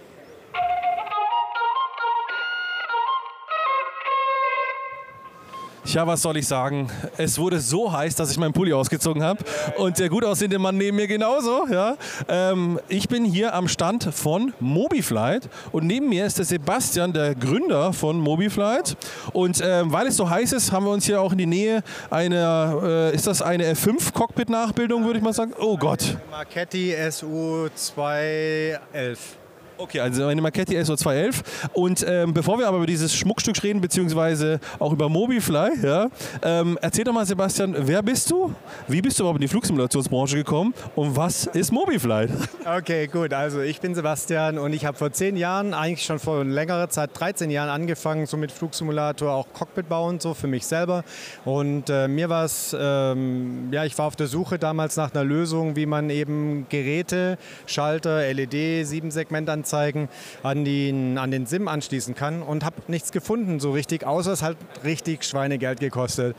[5.85, 6.89] Ja, was soll ich sagen?
[7.17, 9.45] Es wurde so heiß, dass ich meinen Pulli ausgezogen habe.
[9.77, 11.67] Und der gut aussehende Mann neben mir genauso.
[11.69, 11.97] Ja?
[12.29, 15.49] Ähm, ich bin hier am Stand von Mobiflight.
[15.73, 18.97] Und neben mir ist der Sebastian, der Gründer von Mobiflight.
[19.33, 21.83] Und ähm, weil es so heiß ist, haben wir uns hier auch in die Nähe
[22.11, 25.53] einer, äh, ist das eine F5-Cockpit-Nachbildung, würde ich mal sagen?
[25.59, 26.17] Oh Gott.
[26.31, 29.42] Marchetti SU 211.
[29.83, 31.43] Okay, also eine Marchetti SO211.
[31.73, 36.07] Und ähm, bevor wir aber über dieses Schmuckstück reden, beziehungsweise auch über Mobifly, ja,
[36.41, 38.55] ähm, erzähl doch mal, Sebastian, wer bist du?
[38.87, 40.73] Wie bist du überhaupt in die Flugsimulationsbranche gekommen?
[40.95, 42.29] Und was ist Mobifly?
[42.65, 43.33] Okay, gut.
[43.33, 47.11] Also ich bin Sebastian und ich habe vor zehn Jahren, eigentlich schon vor längerer Zeit,
[47.15, 51.03] 13 Jahren angefangen, so mit Flugsimulator auch Cockpit bauen, so für mich selber.
[51.45, 55.25] Und äh, mir war es, ähm, ja, ich war auf der Suche damals nach einer
[55.25, 60.09] Lösung, wie man eben Geräte, Schalter, LED, Siebensegmentantennen Anzeigen
[60.43, 64.43] an den, an den SIM anschließen kann und habe nichts gefunden so richtig, außer es
[64.43, 66.37] hat richtig Schweinegeld gekostet.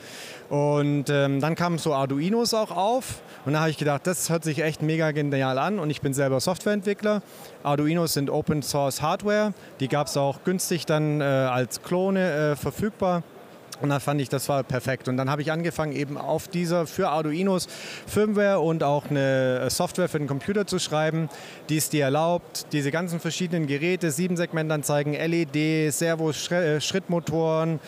[0.50, 4.44] Und ähm, dann kamen so Arduinos auch auf und da habe ich gedacht, das hört
[4.44, 7.24] sich echt mega genial an und ich bin selber Softwareentwickler.
[7.64, 12.56] Arduinos sind Open Source Hardware, die gab es auch günstig dann äh, als Klone äh,
[12.56, 13.24] verfügbar.
[13.82, 15.08] Und dann fand ich, das war perfekt.
[15.08, 17.68] Und dann habe ich angefangen, eben auf dieser für Arduinos
[18.08, 21.30] Firmware und auch eine Software für den Computer zu schreiben,
[21.70, 27.80] die es dir erlaubt, diese ganzen verschiedenen Geräte, sieben Segmentanzeigen, LED, Servo-Schrittmotoren,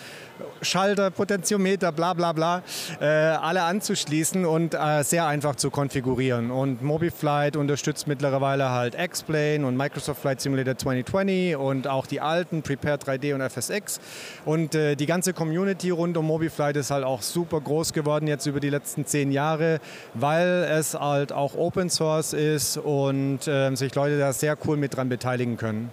[0.61, 2.63] Schalter, Potentiometer, bla bla bla,
[2.99, 6.51] äh, alle anzuschließen und äh, sehr einfach zu konfigurieren.
[6.51, 12.61] Und MobiFlight unterstützt mittlerweile halt X-Plane und Microsoft Flight Simulator 2020 und auch die alten
[12.61, 13.99] Prepare 3D und FSX.
[14.45, 18.45] Und äh, die ganze Community rund um MobiFlight ist halt auch super groß geworden jetzt
[18.45, 19.79] über die letzten zehn Jahre,
[20.13, 24.95] weil es halt auch Open Source ist und äh, sich Leute da sehr cool mit
[24.95, 25.91] dran beteiligen können.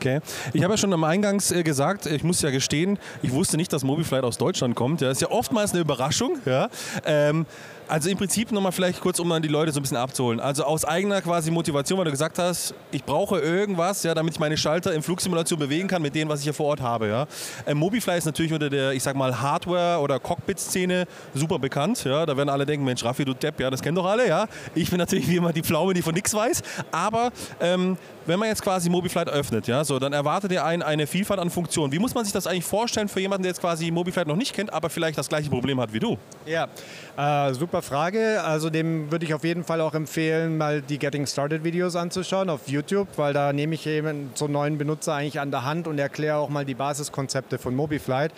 [0.00, 0.20] Okay.
[0.54, 3.70] Ich habe ja schon am Eingangs äh, gesagt, ich muss ja gestehen, ich wusste nicht,
[3.70, 5.02] dass MobiFlight aus Deutschland kommt.
[5.02, 6.38] Ja, ist ja oftmals eine Überraschung.
[6.46, 6.70] Ja.
[7.04, 7.44] Ähm,
[7.90, 10.38] also im Prinzip nochmal vielleicht kurz, um dann die Leute so ein bisschen abzuholen.
[10.38, 14.40] Also aus eigener quasi Motivation, weil du gesagt hast, ich brauche irgendwas, ja, damit ich
[14.40, 17.08] meine Schalter in Flugsimulation bewegen kann mit dem, was ich hier vor Ort habe.
[17.08, 17.26] Ja.
[17.66, 22.04] Ähm, Mobifly ist natürlich unter der, ich sag mal, Hardware- oder Cockpit-Szene super bekannt.
[22.04, 22.24] Ja.
[22.26, 24.28] Da werden alle denken, Mensch, Raffi, du Depp, ja, das kennen doch alle.
[24.28, 24.46] Ja.
[24.76, 26.62] Ich bin natürlich wie immer die Pflaume, die von nichts weiß.
[26.92, 31.06] Aber ähm, wenn man jetzt quasi Mobiflight öffnet, ja, so, dann erwartet ihr einen eine
[31.06, 31.92] Vielfalt an Funktionen.
[31.92, 34.54] Wie muss man sich das eigentlich vorstellen für jemanden, der jetzt quasi Mobiflight noch nicht
[34.54, 36.16] kennt, aber vielleicht das gleiche Problem hat wie du?
[36.46, 36.68] Ja,
[37.16, 38.42] äh, super Frage.
[38.44, 42.50] Also dem würde ich auf jeden Fall auch empfehlen, mal die Getting Started Videos anzuschauen
[42.50, 45.88] auf YouTube, weil da nehme ich eben so einen neuen Benutzer eigentlich an der Hand
[45.88, 48.32] und erkläre auch mal die Basiskonzepte von Mobiflight.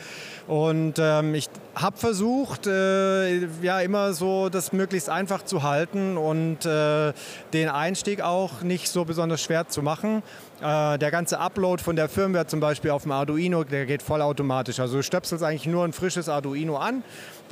[0.46, 6.66] Und ähm, ich habe versucht, äh, ja immer so das möglichst einfach zu halten und
[6.66, 7.12] äh,
[7.52, 10.22] den Einstieg auch nicht so besonders schwer zu machen.
[10.62, 14.78] Äh, der ganze Upload von der Firmware zum Beispiel auf dem Arduino, der geht vollautomatisch.
[14.78, 17.02] Also du stöpselst eigentlich nur ein frisches Arduino an,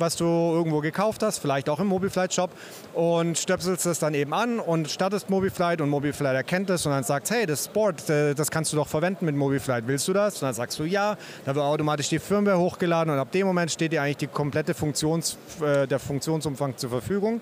[0.01, 2.49] was du irgendwo gekauft hast, vielleicht auch im Mobiflight Shop
[2.93, 7.03] und stöpselst es dann eben an und startest Mobiflight und Mobiflight erkennt es und dann
[7.03, 10.35] sagt, hey, das Board, äh, das kannst du doch verwenden mit Mobiflight, willst du das?
[10.35, 13.71] Und dann sagst du ja, da wird automatisch die Firmware hochgeladen und ab dem Moment
[13.71, 17.39] steht dir eigentlich die komplette Funktions, äh, der Funktionsumfang zur Verfügung.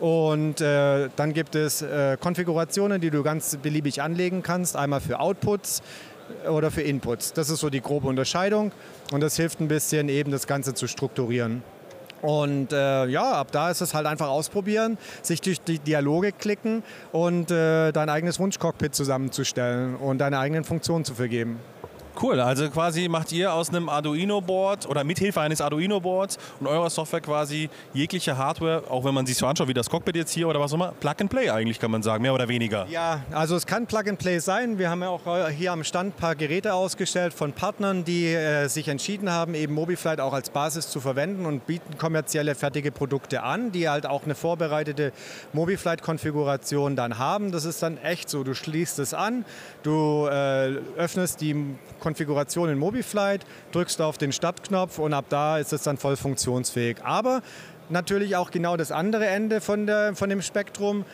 [0.00, 4.74] Und äh, dann gibt es äh, Konfigurationen, die du ganz beliebig anlegen kannst.
[4.76, 5.80] Einmal für Outputs
[6.50, 7.32] oder für Inputs.
[7.32, 8.72] Das ist so die grobe Unterscheidung.
[9.12, 11.62] Und das hilft ein bisschen eben das Ganze zu strukturieren.
[12.22, 16.84] Und äh, ja, ab da ist es halt einfach ausprobieren, sich durch die Dialoge klicken
[17.10, 21.58] und äh, dein eigenes Wunschcockpit zusammenzustellen und deine eigenen Funktionen zu vergeben.
[22.20, 27.20] Cool, also quasi macht ihr aus einem Arduino-Board oder mithilfe eines Arduino-Boards und eurer Software
[27.20, 30.60] quasi jegliche Hardware, auch wenn man sich so anschaut, wie das Cockpit jetzt hier oder
[30.60, 32.86] was auch immer, Plug and Play eigentlich kann man sagen, mehr oder weniger.
[32.88, 34.78] Ja, also es kann Plug and Play sein.
[34.78, 38.26] Wir haben ja auch äh, hier am Stand ein paar Geräte ausgestellt von Partnern, die
[38.26, 42.92] äh, sich entschieden haben, eben Mobiflight auch als Basis zu verwenden und bieten kommerzielle fertige
[42.92, 45.12] Produkte an, die halt auch eine vorbereitete
[45.54, 47.52] Mobiflight-Konfiguration dann haben.
[47.52, 49.44] Das ist dann echt so, du schließt es an,
[49.82, 51.56] du äh, öffnest die
[52.02, 56.98] Konfiguration in Mobiflight, drückst auf den Startknopf und ab da ist es dann voll funktionsfähig.
[57.04, 57.40] Aber
[57.88, 61.04] natürlich auch genau das andere Ende von, der, von dem Spektrum.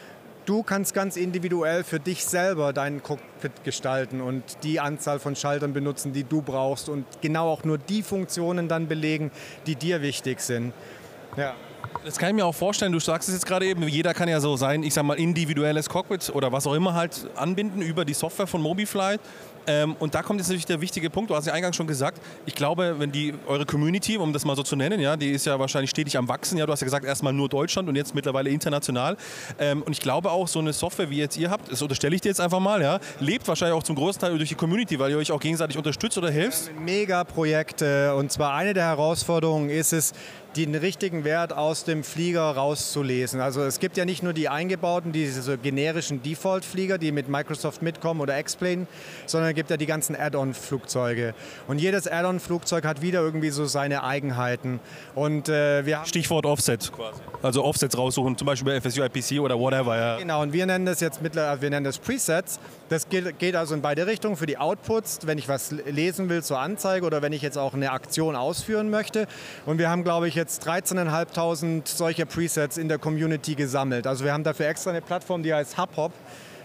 [0.46, 5.74] Du kannst ganz individuell für dich selber deinen Cockpit gestalten und die Anzahl von Schaltern
[5.74, 9.30] benutzen, die du brauchst und genau auch nur die Funktionen dann belegen,
[9.66, 10.72] die dir wichtig sind.
[11.36, 11.54] Ja.
[12.04, 12.92] Das kann ich mir auch vorstellen.
[12.92, 15.88] Du sagst es jetzt gerade eben, jeder kann ja so sein, ich sag mal, individuelles
[15.88, 19.20] Cockpit oder was auch immer halt anbinden über die Software von Mobiflight.
[19.68, 22.20] Ähm, und da kommt jetzt natürlich der wichtige Punkt, du hast ja eingangs schon gesagt,
[22.46, 25.46] ich glaube, wenn die, eure Community, um das mal so zu nennen, ja, die ist
[25.46, 28.14] ja wahrscheinlich stetig am Wachsen, ja, du hast ja gesagt, erstmal nur Deutschland und jetzt
[28.14, 29.16] mittlerweile international.
[29.58, 32.22] Ähm, und ich glaube auch, so eine Software, wie jetzt ihr habt, das unterstelle ich
[32.22, 35.10] dir jetzt einfach mal, ja, lebt wahrscheinlich auch zum großen Teil durch die Community, weil
[35.10, 36.70] ihr euch auch gegenseitig unterstützt oder hilft.
[36.80, 40.12] Mega Projekte und zwar eine der Herausforderungen ist es,
[40.56, 43.40] den richtigen Wert aus dem Flieger rauszulesen.
[43.40, 48.20] Also es gibt ja nicht nur die eingebauten, diese generischen Default-Flieger, die mit Microsoft mitkommen
[48.20, 48.86] oder X-Plane,
[49.26, 51.34] sondern es gibt ja die ganzen Add-on-Flugzeuge.
[51.66, 54.80] Und jedes Add-on-Flugzeug hat wieder irgendwie so seine Eigenheiten.
[55.14, 57.20] Und, äh, wir Stichwort Offset quasi.
[57.42, 59.96] Also Offsets raussuchen, zum Beispiel bei FSU IPC oder whatever.
[59.96, 60.18] Ja.
[60.18, 62.58] Genau, und wir nennen das jetzt mittlerweile, wir nennen das Presets.
[62.88, 66.42] Das geht, geht also in beide Richtungen für die Outputs, wenn ich was lesen will
[66.42, 69.26] zur Anzeige oder wenn ich jetzt auch eine Aktion ausführen möchte.
[69.66, 74.06] Und wir haben, glaube ich, jetzt 13.500 solcher Presets in der Community gesammelt.
[74.06, 76.12] Also wir haben dafür extra eine Plattform, die heißt HubHop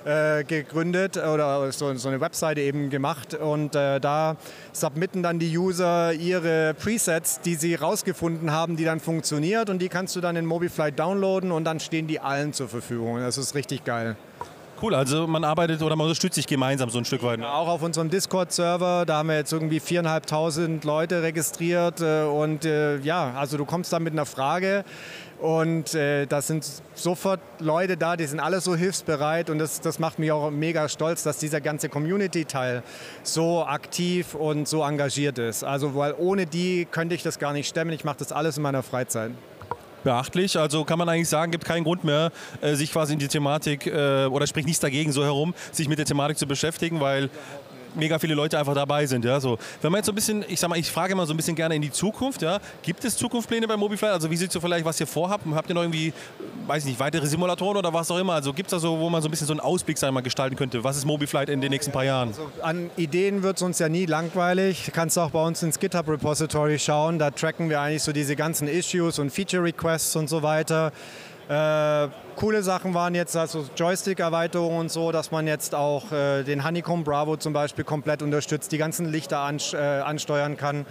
[0.05, 4.37] äh, gegründet oder so, eine Webseite eben gemacht und äh, da
[4.71, 9.89] submitten dann die User ihre Presets, die sie rausgefunden haben, die dann funktioniert und die
[9.89, 13.19] kannst du dann in Mobiflight downloaden und dann stehen die allen zur Verfügung.
[13.19, 14.15] Das ist richtig geil.
[14.83, 17.39] Cool, also man arbeitet oder man unterstützt sich gemeinsam so ein Stück weit.
[17.39, 17.49] ne?
[17.49, 22.97] Auch auf unserem Discord-Server, da haben wir jetzt irgendwie viereinhalbtausend Leute registriert äh, und äh,
[22.97, 24.83] ja, also du kommst da mit einer Frage
[25.39, 29.99] und äh, da sind sofort Leute da, die sind alle so hilfsbereit und das, das
[29.99, 32.83] macht mich auch mega stolz, dass dieser ganze Community-Teil
[33.23, 35.63] so aktiv und so engagiert ist.
[35.63, 38.63] Also weil ohne die könnte ich das gar nicht stemmen, ich mache das alles in
[38.63, 39.31] meiner Freizeit.
[40.03, 42.31] Beachtlich, also kann man eigentlich sagen, gibt keinen Grund mehr,
[42.61, 45.97] äh, sich quasi in die Thematik, äh, oder spricht nichts dagegen so herum, sich mit
[45.97, 47.29] der Thematik zu beschäftigen, weil
[47.95, 49.25] mega viele Leute einfach dabei sind.
[49.25, 49.57] Ja, so.
[49.81, 51.55] Wenn man jetzt so ein bisschen, ich sag mal, ich frage immer so ein bisschen
[51.55, 52.41] gerne in die Zukunft.
[52.41, 54.09] Ja, gibt es Zukunftspläne bei Mobifly?
[54.09, 55.45] Also wie sieht so vielleicht, was ihr vorhabt?
[55.53, 56.13] Habt ihr noch irgendwie,
[56.67, 58.33] weiß ich nicht, weitere Simulatoren oder was auch immer?
[58.33, 60.21] Also gibt es da so, wo man so ein bisschen so einen Ausblick sagen wir
[60.21, 60.83] gestalten könnte?
[60.83, 62.33] Was ist Mobifly in den nächsten paar Jahren?
[62.61, 64.85] An Ideen wird es uns ja nie langweilig.
[64.85, 67.19] Du kannst auch bei uns ins GitHub Repository schauen.
[67.19, 70.91] Da tracken wir eigentlich so diese ganzen Issues und Feature Requests und so weiter.
[71.49, 76.63] Äh, coole Sachen waren jetzt also Joystick-Erweiterungen und so, dass man jetzt auch äh, den
[76.63, 80.85] Honeycomb Bravo zum Beispiel komplett unterstützt, die ganzen Lichter ans äh, ansteuern kann.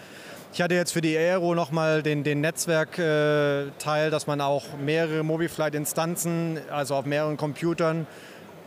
[0.52, 6.58] Ich hatte jetzt für die Aero nochmal den, den Netzwerk-Teil, dass man auch mehrere Mobiflight-Instanzen,
[6.70, 8.06] also auf mehreren Computern,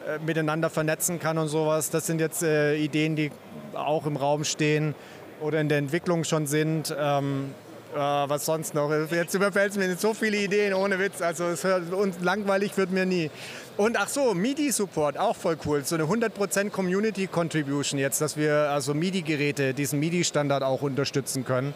[0.08, 1.92] äh, miteinander vernetzen kann und sowas.
[1.92, 3.32] Das sind jetzt äh, Ideen, die
[3.76, 4.96] auch im Raum stehen
[5.42, 6.96] oder in der Entwicklung schon sind.
[6.98, 7.54] Ähm,
[7.96, 8.92] äh, was sonst noch?
[9.10, 11.22] Jetzt überfällt es mir nicht so viele Ideen, ohne Witz.
[11.22, 13.32] Also es und langweilig wird mir nie.
[13.78, 15.84] Und ach so, MIDI-Support, auch voll cool.
[15.84, 21.74] So eine 100% Community Contribution jetzt, dass wir also MIDI-Geräte, diesen MIDI-Standard auch unterstützen können.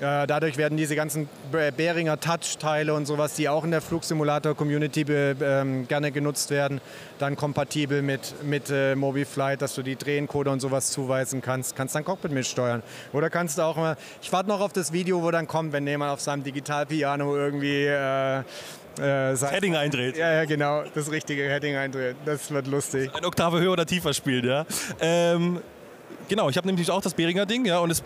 [0.00, 5.86] Äh, Dadurch werden diese ganzen Behringer Touch-Teile und sowas, die auch in der Flugsimulator-Community ähm,
[5.88, 6.80] gerne genutzt werden,
[7.18, 11.76] dann kompatibel mit, mit äh, MobiFlight, dass du die Drehencoder und sowas zuweisen kannst.
[11.76, 12.82] Kannst dein Cockpit mitsteuern.
[13.12, 15.86] Oder kannst du auch mal, ich warte noch auf das Video, wo dann kommt, wenn
[15.86, 20.16] jemand auf seinem Digitalpiano irgendwie äh, äh, sein- Heading eindreht.
[20.16, 22.16] Ja, ja, genau, das richtige Heading eindreht.
[22.24, 23.10] Das wird lustig.
[23.14, 24.66] Eine Oktave höher oder tiefer spielt, ja.
[25.00, 25.60] Ähm,
[26.28, 28.02] genau, ich habe nämlich auch das Behringer Ding, ja, und es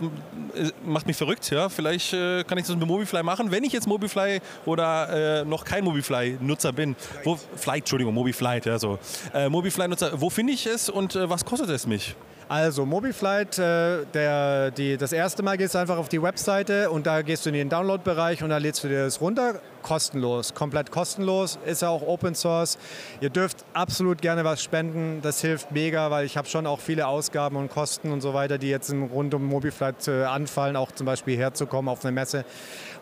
[0.84, 1.68] macht mich verrückt, ja.
[1.68, 5.64] Vielleicht äh, kann ich das mit Mobifly machen, wenn ich jetzt Mobifly oder äh, noch
[5.64, 6.96] kein Mobifly-Nutzer bin.
[7.24, 8.98] Wo, Flight, Entschuldigung, Mobiflight, ja, so.
[9.32, 12.14] Äh, Mobifly-Nutzer, wo finde ich es und äh, was kostet es mich?
[12.48, 17.06] Also Mobiflight, äh, der, die, das erste Mal gehst du einfach auf die Webseite und
[17.06, 19.60] da gehst du in den Download-Bereich und da lädst du dir das runter.
[19.82, 22.78] Kostenlos, komplett kostenlos, ist ja auch Open Source.
[23.20, 27.06] Ihr dürft absolut gerne was spenden, das hilft mega, weil ich habe schon auch viele
[27.06, 31.06] Ausgaben und Kosten und so weiter, die jetzt rund um Mobiflight äh, anfallen, auch zum
[31.06, 32.44] Beispiel herzukommen auf eine Messe.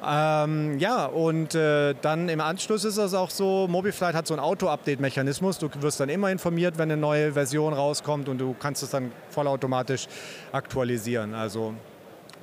[0.06, 4.42] Ähm, ja, und äh, dann im Anschluss ist es auch so, Mobiflight hat so einen
[4.42, 5.58] Auto-Update-Mechanismus.
[5.58, 9.12] Du wirst dann immer informiert, wenn eine neue Version rauskommt und du kannst es dann
[9.30, 10.06] vollautomatisch
[10.52, 11.34] aktualisieren.
[11.34, 11.74] Also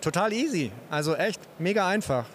[0.02, 0.72] total easy.
[0.90, 2.26] Also echt mega einfach.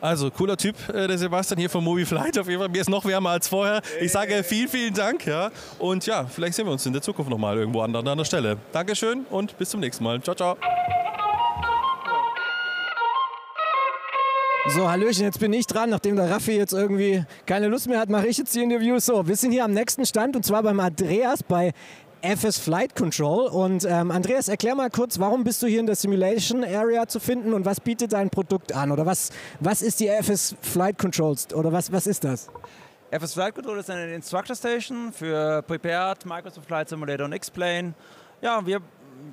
[0.00, 2.38] Also, cooler Typ, äh, der Sebastian hier von Mobiflight.
[2.38, 3.82] Auf jeden Fall, mir ist noch wärmer als vorher.
[4.00, 5.26] Ich sage vielen, vielen Dank.
[5.26, 5.50] Ja.
[5.78, 8.58] Und ja, vielleicht sehen wir uns in der Zukunft nochmal irgendwo an anderer Stelle.
[8.72, 10.22] Dankeschön und bis zum nächsten Mal.
[10.22, 10.56] Ciao, ciao.
[14.68, 15.88] So, Hallöchen, jetzt bin ich dran.
[15.90, 19.06] Nachdem der Raffi jetzt irgendwie keine Lust mehr hat, mache ich jetzt die Interviews.
[19.06, 21.72] So, wir sind hier am nächsten Stand und zwar beim Andreas bei
[22.22, 23.46] FS Flight Control.
[23.48, 27.20] Und ähm, Andreas, erklär mal kurz, warum bist du hier in der Simulation Area zu
[27.20, 28.90] finden und was bietet dein Produkt an?
[28.90, 31.52] Oder was, was ist die FS Flight Controls?
[31.54, 32.48] Oder was, was ist das?
[33.10, 37.94] FS Flight Control ist eine Instructor Station für Prepared, Microsoft Flight Simulator und X-Plane.
[38.42, 38.80] Ja, wir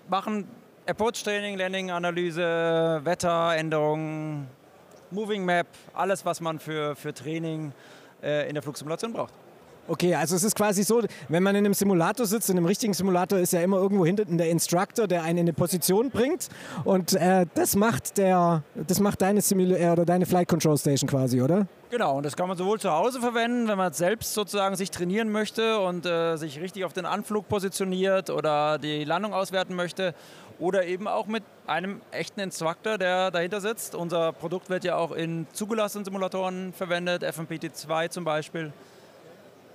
[0.07, 0.47] machen
[0.87, 4.47] Approach Training, Landing Analyse, Wetteränderungen,
[5.11, 7.73] Moving Map, alles, was man für, für Training
[8.23, 9.33] äh, in der Flugsimulation braucht.
[9.87, 12.93] Okay, also es ist quasi so, wenn man in einem Simulator sitzt, in einem richtigen
[12.93, 16.49] Simulator ist ja immer irgendwo hinten der Instructor, der einen in eine Position bringt
[16.85, 21.07] und äh, das macht der, das macht deine Simula äh, oder deine Flight Control Station
[21.07, 21.67] quasi, oder?
[21.91, 25.29] Genau, und das kann man sowohl zu Hause verwenden, wenn man selbst sozusagen sich trainieren
[25.29, 30.15] möchte und äh, sich richtig auf den Anflug positioniert oder die Landung auswerten möchte,
[30.59, 33.95] oder eben auch mit einem echten Instructor, der dahinter sitzt.
[33.95, 38.71] Unser Produkt wird ja auch in zugelassenen Simulatoren verwendet, FMPT2 zum Beispiel.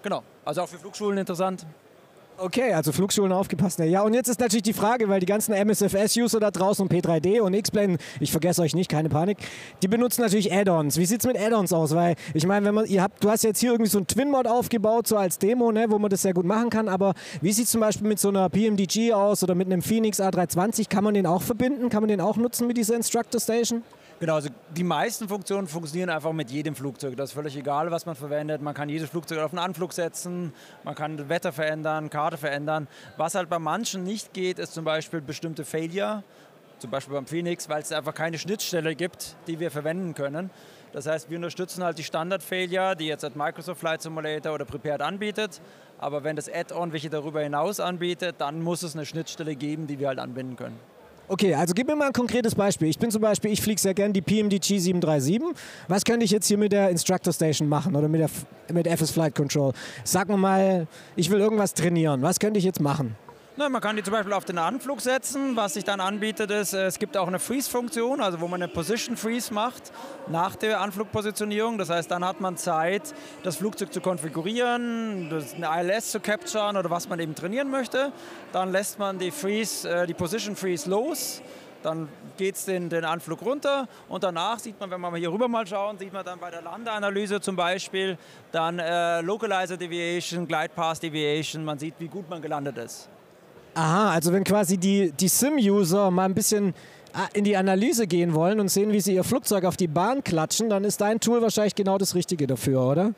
[0.02, 1.66] Genau, also auch für Flugschulen interessant.
[2.42, 3.80] Okay, also Flugschulen aufgepasst.
[3.80, 7.40] Ja, und jetzt ist natürlich die Frage, weil die ganzen MSFS-User da draußen und P3D
[7.40, 9.36] und X-Plane, ich vergesse euch nicht, keine Panik,
[9.82, 10.96] die benutzen natürlich Add-ons.
[10.96, 11.94] Wie sieht's mit Add-ons aus?
[11.94, 14.46] Weil ich meine, wenn man, ihr habt, du hast jetzt hier irgendwie so ein Twin-Mod
[14.46, 17.72] aufgebaut, so als Demo, ne, wo man das sehr gut machen kann, aber wie sieht's
[17.72, 20.88] zum Beispiel mit so einer PMDG aus oder mit einem Phoenix A320?
[20.88, 21.90] Kann man den auch verbinden?
[21.90, 23.82] Kann man den auch nutzen mit dieser Instructor Station?
[24.20, 27.16] Genau, also die meisten Funktionen funktionieren einfach mit jedem Flugzeug.
[27.16, 28.60] Das ist völlig egal, was man verwendet.
[28.60, 30.52] Man kann jedes Flugzeug auf einen Anflug setzen,
[30.84, 32.86] man kann das Wetter verändern, Karte verändern.
[33.16, 36.22] Was halt bei manchen nicht geht, ist zum Beispiel bestimmte Failure,
[36.80, 40.50] zum Beispiel beim Phoenix, weil es einfach keine Schnittstelle gibt, die wir verwenden können.
[40.92, 45.62] Das heißt, wir unterstützen halt die Standard-Failure, die jetzt Microsoft Flight Simulator oder Prepared anbietet.
[45.98, 49.98] Aber wenn das Add-on welche darüber hinaus anbietet, dann muss es eine Schnittstelle geben, die
[49.98, 50.78] wir halt anbinden können.
[51.32, 52.88] Okay, also gib mir mal ein konkretes Beispiel.
[52.88, 55.40] Ich bin zum Beispiel, ich fliege sehr gern die PMDG 737.
[55.86, 58.30] Was könnte ich jetzt hier mit der Instructor Station machen oder mit, der,
[58.74, 59.72] mit FS Flight Control?
[60.02, 62.20] Sag mir mal, ich will irgendwas trainieren.
[62.22, 63.14] Was könnte ich jetzt machen?
[63.60, 65.54] Na, man kann die zum Beispiel auf den Anflug setzen.
[65.54, 69.18] Was sich dann anbietet, ist, es gibt auch eine Freeze-Funktion, also wo man eine Position
[69.18, 69.92] Freeze macht
[70.28, 71.76] nach der Anflugpositionierung.
[71.76, 76.88] Das heißt, dann hat man Zeit, das Flugzeug zu konfigurieren, eine ILS zu capturen oder
[76.88, 78.12] was man eben trainieren möchte.
[78.52, 81.42] Dann lässt man die Freeze, äh, die Position Freeze los.
[81.82, 82.08] Dann
[82.38, 85.66] geht es den, den Anflug runter und danach sieht man, wenn wir hier rüber mal
[85.66, 88.16] schauen, sieht man dann bei der Landeanalyse zum Beispiel
[88.52, 93.10] dann äh, Localizer Deviation, Glide Path Deviation, man sieht, wie gut man gelandet ist.
[93.74, 96.74] Aha, also wenn quasi die, die Sim-User mal ein bisschen
[97.12, 100.24] ah, in die Analyse gehen wollen und sehen, wie sie ihr Flugzeug auf die Bahn
[100.24, 103.12] klatschen, dann ist dein Tool wahrscheinlich genau das Richtige dafür, oder?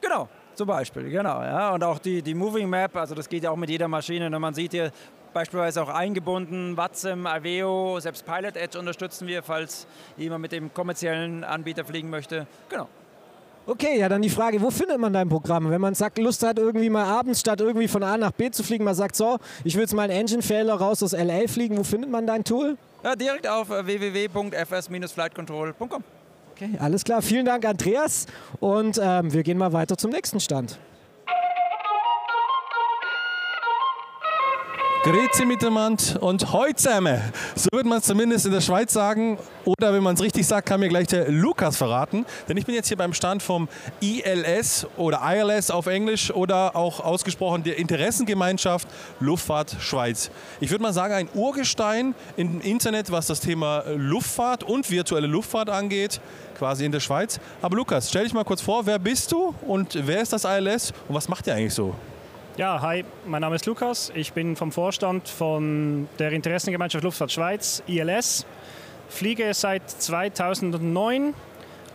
[0.00, 1.42] Genau, zum Beispiel, genau.
[1.42, 1.74] Ja.
[1.74, 4.26] Und auch die, die Moving Map, also das geht ja auch mit jeder Maschine.
[4.26, 4.92] Und man sieht hier
[5.32, 9.86] beispielsweise auch eingebunden, Watsim, Aveo, selbst Pilot Edge unterstützen wir, falls
[10.16, 12.46] jemand mit dem kommerziellen Anbieter fliegen möchte.
[12.68, 12.88] Genau.
[13.68, 15.68] Okay, ja, dann die Frage, wo findet man dein Programm?
[15.68, 18.62] Wenn man sagt, Lust hat, irgendwie mal abends statt irgendwie von A nach B zu
[18.62, 21.82] fliegen, man sagt, so, ich will jetzt mal einen Engine-Failer raus aus LA fliegen, wo
[21.82, 22.76] findet man dein Tool?
[23.02, 26.04] Ja, direkt auf äh, www.fs-flightcontrol.com.
[26.52, 27.20] Okay, alles klar.
[27.22, 28.26] Vielen Dank, Andreas.
[28.60, 30.78] Und ähm, wir gehen mal weiter zum nächsten Stand.
[35.06, 37.22] Grüezi miteinander und heute.
[37.54, 39.38] So wird man es zumindest in der Schweiz sagen.
[39.64, 42.26] Oder wenn man es richtig sagt, kann mir gleich der Lukas verraten.
[42.48, 43.68] Denn ich bin jetzt hier beim Stand vom
[44.00, 48.88] ILS oder ILS auf Englisch oder auch ausgesprochen der Interessengemeinschaft
[49.20, 50.28] Luftfahrt Schweiz.
[50.58, 55.70] Ich würde mal sagen, ein Urgestein im Internet, was das Thema Luftfahrt und virtuelle Luftfahrt
[55.70, 56.20] angeht,
[56.58, 57.38] quasi in der Schweiz.
[57.62, 60.92] Aber Lukas, stell dich mal kurz vor, wer bist du und wer ist das ILS
[61.06, 61.94] und was macht ihr eigentlich so?
[62.56, 64.10] Ja, hi, mein Name ist Lukas.
[64.14, 68.46] Ich bin vom Vorstand von der Interessengemeinschaft Luftfahrt Schweiz, ILS.
[69.10, 71.34] Fliege seit 2009,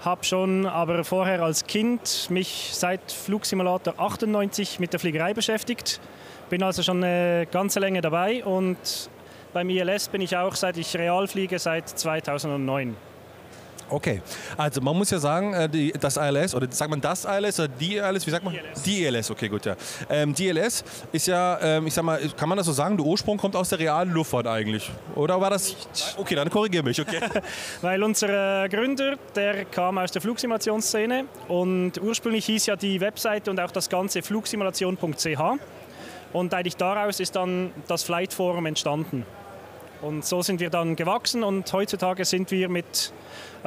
[0.05, 5.99] habe schon aber vorher als Kind mich seit Flugsimulator 98 mit der Fliegerei beschäftigt.
[6.51, 9.09] Bin also schon eine ganze Länge dabei und
[9.53, 12.95] beim ILS bin ich auch, seit ich real fliege, seit 2009.
[13.91, 14.21] Okay,
[14.55, 17.67] also man muss ja sagen, äh, die, das ILS, oder sagt man das ILS oder
[17.67, 18.55] die ILS, wie sagt man?
[18.85, 19.75] Die ILS, okay, gut, ja.
[20.09, 23.05] Ähm, die ILS ist ja, ähm, ich sag mal, kann man das so sagen, der
[23.05, 24.89] Ursprung kommt aus der realen Luftfahrt eigentlich?
[25.15, 25.75] Oder war das...
[26.17, 27.19] Okay, dann korrigiere mich, okay.
[27.81, 33.59] Weil unser Gründer, der kam aus der Flugsimulationsszene und ursprünglich hieß ja die Webseite und
[33.59, 35.41] auch das ganze flugsimulation.ch
[36.31, 39.25] und eigentlich daraus ist dann das Flight Forum entstanden.
[40.01, 43.13] Und so sind wir dann gewachsen und heutzutage sind wir mit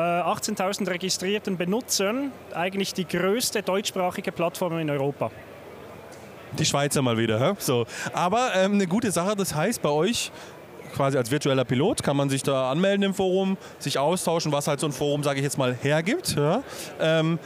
[0.01, 5.31] 18.000 registrierten Benutzern eigentlich die größte deutschsprachige Plattform in Europa.
[6.59, 7.55] Die Schweizer mal wieder, hä?
[7.59, 7.87] so.
[8.13, 10.31] Aber ähm, eine gute Sache, das heißt bei euch
[10.95, 14.81] quasi als virtueller Pilot kann man sich da anmelden im Forum, sich austauschen, was halt
[14.81, 16.37] so ein Forum, sage ich jetzt mal, hergibt.
[16.37, 16.63] Ja?
[17.01, 17.39] Ähm,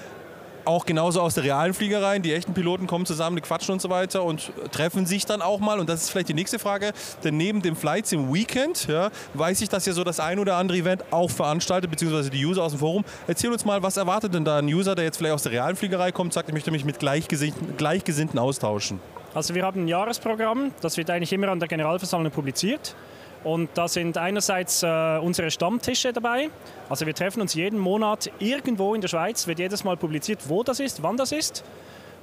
[0.68, 2.18] auch genauso aus der realen Fliegerei.
[2.18, 5.60] Die echten Piloten kommen zusammen, die quatschen und so weiter und treffen sich dann auch
[5.60, 5.80] mal.
[5.80, 6.92] Und das ist vielleicht die nächste Frage.
[7.24, 10.56] Denn neben dem Flights im Weekend ja, weiß ich, dass ihr so das ein oder
[10.56, 13.04] andere Event auch veranstaltet, beziehungsweise die User aus dem Forum.
[13.26, 15.74] Erzähl uns mal, was erwartet denn da ein User, der jetzt vielleicht aus der realen
[15.74, 19.00] Fliegerei kommt, sagt, ich möchte mich mit Gleichgesinnten, Gleichgesinnten austauschen?
[19.34, 22.94] Also wir haben ein Jahresprogramm, das wird eigentlich immer an der Generalversammlung publiziert.
[23.45, 26.51] Und da sind einerseits äh, unsere Stammtische dabei.
[26.89, 30.62] Also wir treffen uns jeden Monat irgendwo in der Schweiz, wird jedes Mal publiziert, wo
[30.62, 31.64] das ist, wann das ist.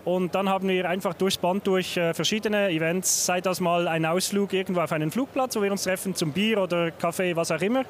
[0.03, 4.05] Und dann haben wir einfach durchs Band durch äh, verschiedene Events, sei das mal ein
[4.05, 7.61] Ausflug irgendwo auf einen Flugplatz, wo wir uns treffen zum Bier oder Kaffee, was auch
[7.61, 7.85] immer.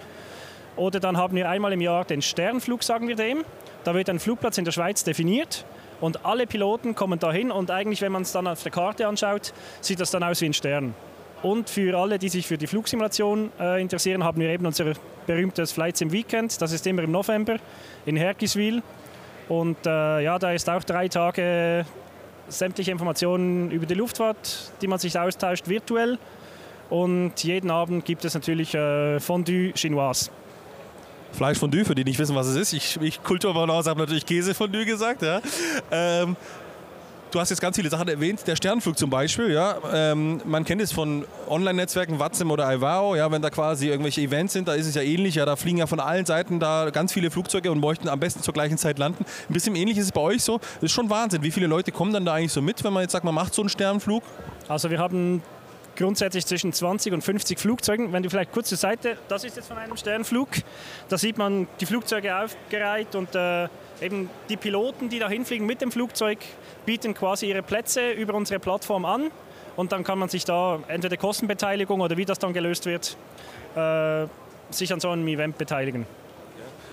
[0.78, 3.43] Oder dann haben wir einmal im Jahr den Sternflug, sagen wir dem.
[3.84, 5.65] Da wird ein Flugplatz in der Schweiz definiert
[5.99, 9.53] und alle Piloten kommen dahin und eigentlich, wenn man es dann auf der Karte anschaut,
[9.82, 10.93] sieht das dann aus wie ein Stern.
[11.45, 14.93] Und für alle, die sich für die Flugsimulation äh, interessieren, haben wir eben unser
[15.27, 16.59] berühmtes Flights im Weekend.
[16.59, 17.57] Das ist immer im November
[18.07, 18.81] in Herkiswil.
[19.47, 21.85] Und äh, ja, da ist auch drei Tage
[22.47, 26.17] sämtliche Informationen über die Luftfahrt, die man sich austauscht, virtuell.
[26.89, 30.31] Und jeden Abend gibt es natürlich äh, Fondue Chinoise.
[31.31, 32.73] Fleischfondue, für die nicht wissen, was es ist.
[32.73, 35.21] Ich, ich Kulturbanause habe natürlich Käsefondue gesagt.
[35.21, 35.41] Ja.
[35.91, 36.35] Ähm,
[37.36, 38.47] du hast jetzt ganz viele Sachen erwähnt.
[38.47, 39.77] Der Sternflug zum Beispiel, ja.
[39.93, 44.53] Ähm, man kennt es von Online-Netzwerken, Watsim oder Ivao, ja, wenn da quasi irgendwelche Events
[44.53, 45.36] sind, da ist es ja ähnlich.
[45.36, 48.41] Ja, da fliegen ja von allen Seiten da ganz viele Flugzeuge und möchten am besten
[48.41, 49.25] zur gleichen Zeit landen.
[49.49, 50.59] Ein bisschen ähnlich ist es bei euch so.
[50.59, 51.43] Das ist schon Wahnsinn.
[51.43, 53.53] Wie viele Leute kommen dann da eigentlich so mit, wenn man jetzt sagt, man macht
[53.53, 54.23] so einen Sternflug?
[54.69, 55.43] Also wir haben
[55.97, 58.13] grundsätzlich zwischen 20 und 50 Flugzeugen.
[58.13, 60.49] Wenn du vielleicht kurz zur Seite, das ist jetzt von einem Sternflug,
[61.09, 63.67] da sieht man die Flugzeuge aufgereiht und äh,
[64.01, 66.39] eben die Piloten, die da hinfliegen mit dem Flugzeug,
[66.85, 69.31] bieten quasi ihre Plätze über unsere Plattform an
[69.75, 73.17] und dann kann man sich da entweder Kostenbeteiligung oder wie das dann gelöst wird,
[73.75, 74.28] äh,
[74.70, 76.05] sich an so einem Event beteiligen.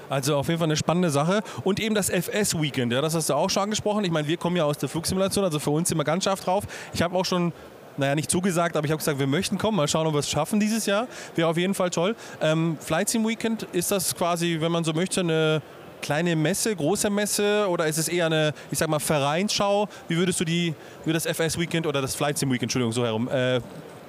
[0.08, 1.40] Also auf jeden Fall eine spannende Sache.
[1.64, 4.04] Und eben das FS-Weekend, ja, das hast du auch schon angesprochen.
[4.04, 6.44] Ich meine, wir kommen ja aus der Flugsimulation, also für uns sind wir ganz scharf
[6.44, 6.64] drauf.
[6.92, 7.52] Ich habe auch schon
[7.96, 9.76] naja, nicht zugesagt, aber ich habe gesagt, wir möchten kommen.
[9.76, 11.08] Mal schauen, ob wir es schaffen dieses Jahr.
[11.34, 12.14] Wäre auf jeden Fall toll.
[12.40, 15.62] Ähm, Flight Sim Weekend, ist das quasi, wenn man so möchte, eine
[16.02, 19.88] kleine Messe, große Messe oder ist es eher eine, ich sag mal, Vereinsschau?
[20.08, 20.74] Wie würdest du die,
[21.04, 23.60] wie das FS Weekend oder das Flight Sim Weekend, Entschuldigung, so herum, äh,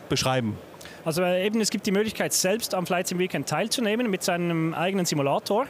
[0.10, 0.57] beschreiben?
[1.06, 4.74] Also äh, eben, es gibt die Möglichkeit, selbst am Flight Sim Weekend teilzunehmen mit seinem
[4.74, 5.68] eigenen Simulator.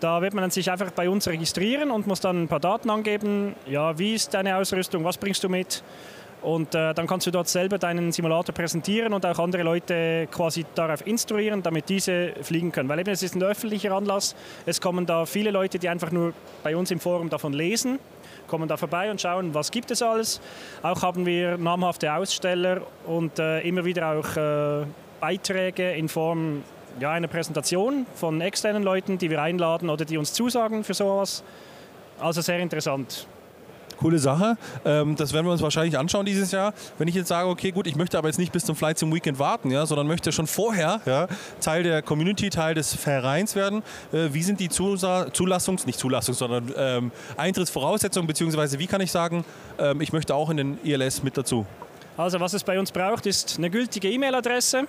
[0.00, 2.88] Da wird man dann sich einfach bei uns registrieren und muss dann ein paar Daten
[2.88, 3.56] angeben.
[3.66, 5.82] Ja, wie ist deine Ausrüstung, was bringst du mit?
[6.42, 10.64] Und äh, dann kannst du dort selber deinen Simulator präsentieren und auch andere Leute quasi
[10.74, 12.88] darauf instruieren, damit diese fliegen können.
[12.88, 14.36] Weil eben es ist ein öffentlicher Anlass.
[14.64, 16.32] Es kommen da viele Leute, die einfach nur
[16.62, 17.98] bei uns im Forum davon lesen,
[18.46, 20.40] kommen da vorbei und schauen, was gibt es alles.
[20.82, 24.86] Auch haben wir namhafte Aussteller und äh, immer wieder auch äh,
[25.20, 26.62] Beiträge in Form
[27.00, 31.42] ja, einer Präsentation von externen Leuten, die wir einladen oder die uns zusagen für sowas.
[32.20, 33.26] Also sehr interessant.
[33.98, 34.56] Coole Sache.
[34.84, 36.72] Ähm, das werden wir uns wahrscheinlich anschauen dieses Jahr.
[36.98, 39.12] Wenn ich jetzt sage, okay, gut, ich möchte aber jetzt nicht bis zum Flight zum
[39.14, 41.28] Weekend warten, ja, sondern möchte schon vorher ja,
[41.60, 43.82] Teil der Community, Teil des Vereins werden.
[44.12, 49.10] Äh, wie sind die Zusa Zulassungs-, nicht Zulassungs-, sondern ähm, Eintrittsvoraussetzungen, beziehungsweise wie kann ich
[49.10, 49.44] sagen,
[49.78, 51.66] ähm, ich möchte auch in den ILS mit dazu?
[52.16, 54.86] Also was es bei uns braucht, ist eine gültige E-Mail-Adresse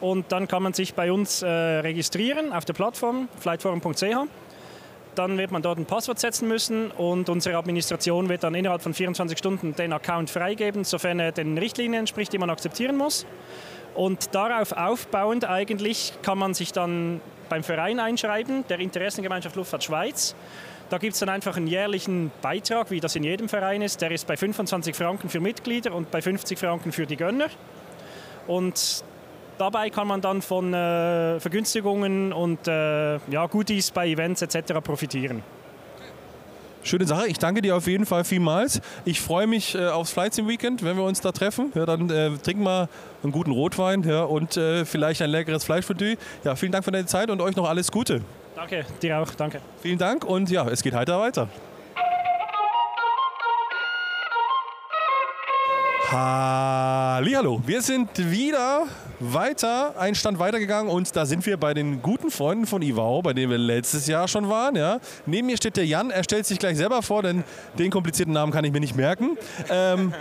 [0.00, 4.28] und dann kann man sich bei uns äh, registrieren auf der Plattform flightforum.ch
[5.18, 8.94] dann wird man dort ein Passwort setzen müssen und unsere Administration wird dann innerhalb von
[8.94, 13.26] 24 Stunden den Account freigeben, sofern er den Richtlinien entspricht, die man akzeptieren muss.
[13.94, 20.36] Und darauf aufbauend eigentlich kann man sich dann beim Verein einschreiben, der Interessengemeinschaft Luftfahrt Schweiz.
[20.88, 24.00] Da gibt es dann einfach einen jährlichen Beitrag, wie das in jedem Verein ist.
[24.00, 27.48] Der ist bei 25 Franken für Mitglieder und bei 50 Franken für die Gönner.
[28.46, 29.04] Und
[29.58, 34.74] Dabei kann man dann von äh, Vergünstigungen und äh, ja, Goodies bei Events etc.
[34.82, 35.42] profitieren.
[36.84, 37.26] Schöne Sache.
[37.26, 38.80] Ich danke dir auf jeden Fall vielmals.
[39.04, 41.72] Ich freue mich äh, aufs Flight Sim Weekend, wenn wir uns da treffen.
[41.74, 42.88] Ja, dann äh, trinken wir
[43.24, 46.16] einen guten Rotwein ja, und äh, vielleicht ein leckeres Fleischfondue.
[46.44, 48.22] Ja, vielen Dank für deine Zeit und euch noch alles Gute.
[48.54, 49.34] Danke, dir auch.
[49.34, 49.60] Danke.
[49.82, 51.48] Vielen Dank und ja, es geht heiter weiter.
[56.10, 58.86] Hallo, wir sind wieder
[59.20, 63.32] weiter, einen Stand weitergegangen und da sind wir bei den guten Freunden von Ivao, bei
[63.32, 64.76] denen wir letztes Jahr schon waren.
[64.76, 65.00] Ja.
[65.26, 67.44] Neben mir steht der Jan, er stellt sich gleich selber vor, denn
[67.78, 69.36] den komplizierten Namen kann ich mir nicht merken.
[69.70, 70.12] Ähm,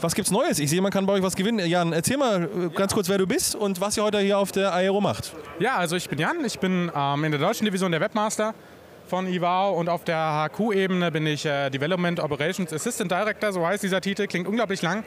[0.00, 0.58] was gibt's Neues?
[0.58, 1.66] Ich sehe, man kann bei euch was gewinnen.
[1.66, 4.52] Jan, erzähl mal äh, ganz kurz, wer du bist und was ihr heute hier auf
[4.52, 5.32] der Aero macht.
[5.60, 8.54] Ja, also ich bin Jan, ich bin ähm, in der deutschen Division der Webmaster
[9.06, 13.82] von IWAO und auf der HQ-Ebene bin ich äh, Development Operations Assistant Director, so heißt
[13.82, 15.04] dieser Titel, klingt unglaublich lang.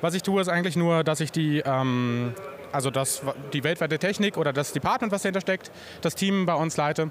[0.00, 2.34] Was ich tue, ist eigentlich nur, dass ich die, ähm,
[2.72, 3.22] also das,
[3.52, 5.70] die weltweite Technik oder das Department, was dahinter steckt,
[6.00, 7.10] das Team bei uns leite.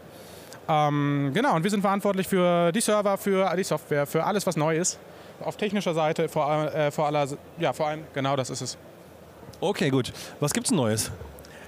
[0.68, 4.56] Ähm, genau, und wir sind verantwortlich für die Server, für die Software, für alles, was
[4.56, 5.00] neu ist.
[5.44, 7.28] Auf technischer Seite, vor, äh, vor, aller,
[7.58, 8.78] ja, vor allem, genau das ist es.
[9.60, 10.14] Okay, gut.
[10.40, 11.12] Was gibt's Neues?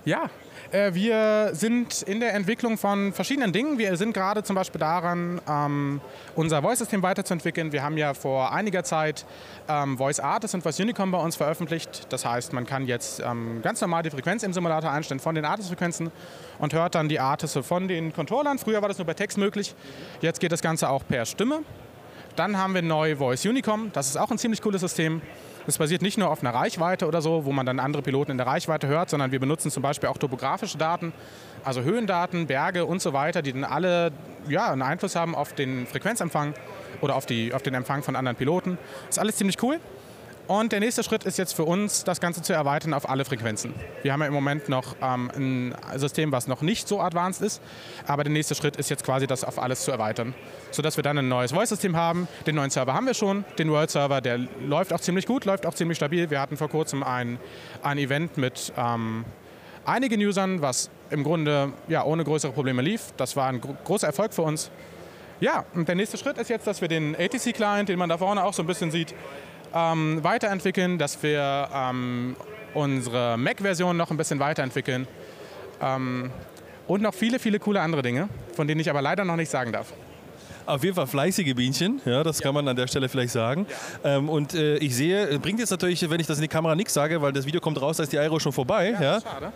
[0.06, 0.30] Ja,
[0.74, 3.78] äh, wir sind in der Entwicklung von verschiedenen Dingen.
[3.78, 6.02] Wir sind gerade zum Beispiel daran, ähm,
[6.36, 7.72] unser Voice-System weiterzuentwickeln.
[7.72, 9.26] Wir haben ja vor einiger Zeit
[9.70, 12.08] ähm, Voice Artist und Voice Unicom bei uns veröffentlicht.
[12.10, 15.45] Das heißt, man kann jetzt ähm, ganz normal die Frequenz im Simulator einstellen von den
[15.45, 16.12] Artist-Frequenzen
[16.60, 18.58] und hört dann die Artists von den Controllern.
[18.58, 19.76] Früher war das nur per Text möglich.
[20.22, 21.60] Jetzt geht das Ganze auch per Stimme.
[22.36, 23.91] Dann haben wir neu Voice Unicom.
[23.94, 25.22] Das ist auch ein ziemlich cooles System.
[25.65, 28.38] Das basiert nicht nur auf einer Reichweite oder so, wo man dann andere Piloten in
[28.38, 31.14] der Reichweite hört, sondern wir benutzen zum Beispiel auch topografische Daten,
[31.64, 34.11] also Höhendaten, Berge und so weiter, die dann alle
[34.49, 36.53] ja, einen Einfluss haben auf den Frequenzempfang
[36.99, 38.77] oder auf, die, auf den Empfang von anderen Piloten.
[39.10, 39.80] Ist alles ziemlich cool.
[40.48, 43.74] Und der nächste Schritt ist jetzt für uns, das Ganze zu erweitern auf alle Frequenzen.
[44.02, 47.61] Wir haben ja im Moment noch ähm, ein System, was noch nicht so advanced ist,
[48.07, 50.34] aber der nächste Schritt ist jetzt quasi, das auf alles zu erweitern,
[50.72, 52.28] sodass wir dann ein neues Voice-System haben.
[52.45, 54.38] Den neuen Server haben wir schon, den World-Server, der
[54.68, 56.30] läuft auch ziemlich gut, läuft auch ziemlich stabil.
[56.30, 57.40] Wir hatten vor kurzem ein,
[57.82, 59.24] ein Event mit ähm,
[59.86, 63.14] einigen Usern, was im Grunde ja, ohne größere Probleme lief.
[63.15, 64.72] Das war ein gro großer Erfolg für uns.
[65.40, 68.44] Ja, und der nächste Schritt ist jetzt, dass wir den ATC-Client, den man da vorne
[68.44, 69.14] auch so ein bisschen sieht,
[69.74, 72.36] ähm, weiterentwickeln, dass wir ähm,
[72.74, 75.08] unsere Mac-Version noch ein bisschen weiterentwickeln
[75.82, 76.32] ähm,
[76.88, 79.72] und noch viele, viele coole andere Dinge, von denen ich aber leider noch nicht sagen
[79.72, 79.94] darf.
[80.66, 83.68] Auf jeden Fall fleißige Bienchen, ja, das kann man an der Stelle vielleicht sagen.
[84.04, 86.94] Ähm, und äh, ich sehe, bringt jetzt natürlich, wenn ich das in die Kamera nichts
[86.94, 88.95] sage, weil das Video kommt raus, da ist die Aero schon vorbei.
[89.00, 89.52] Ja, Schade.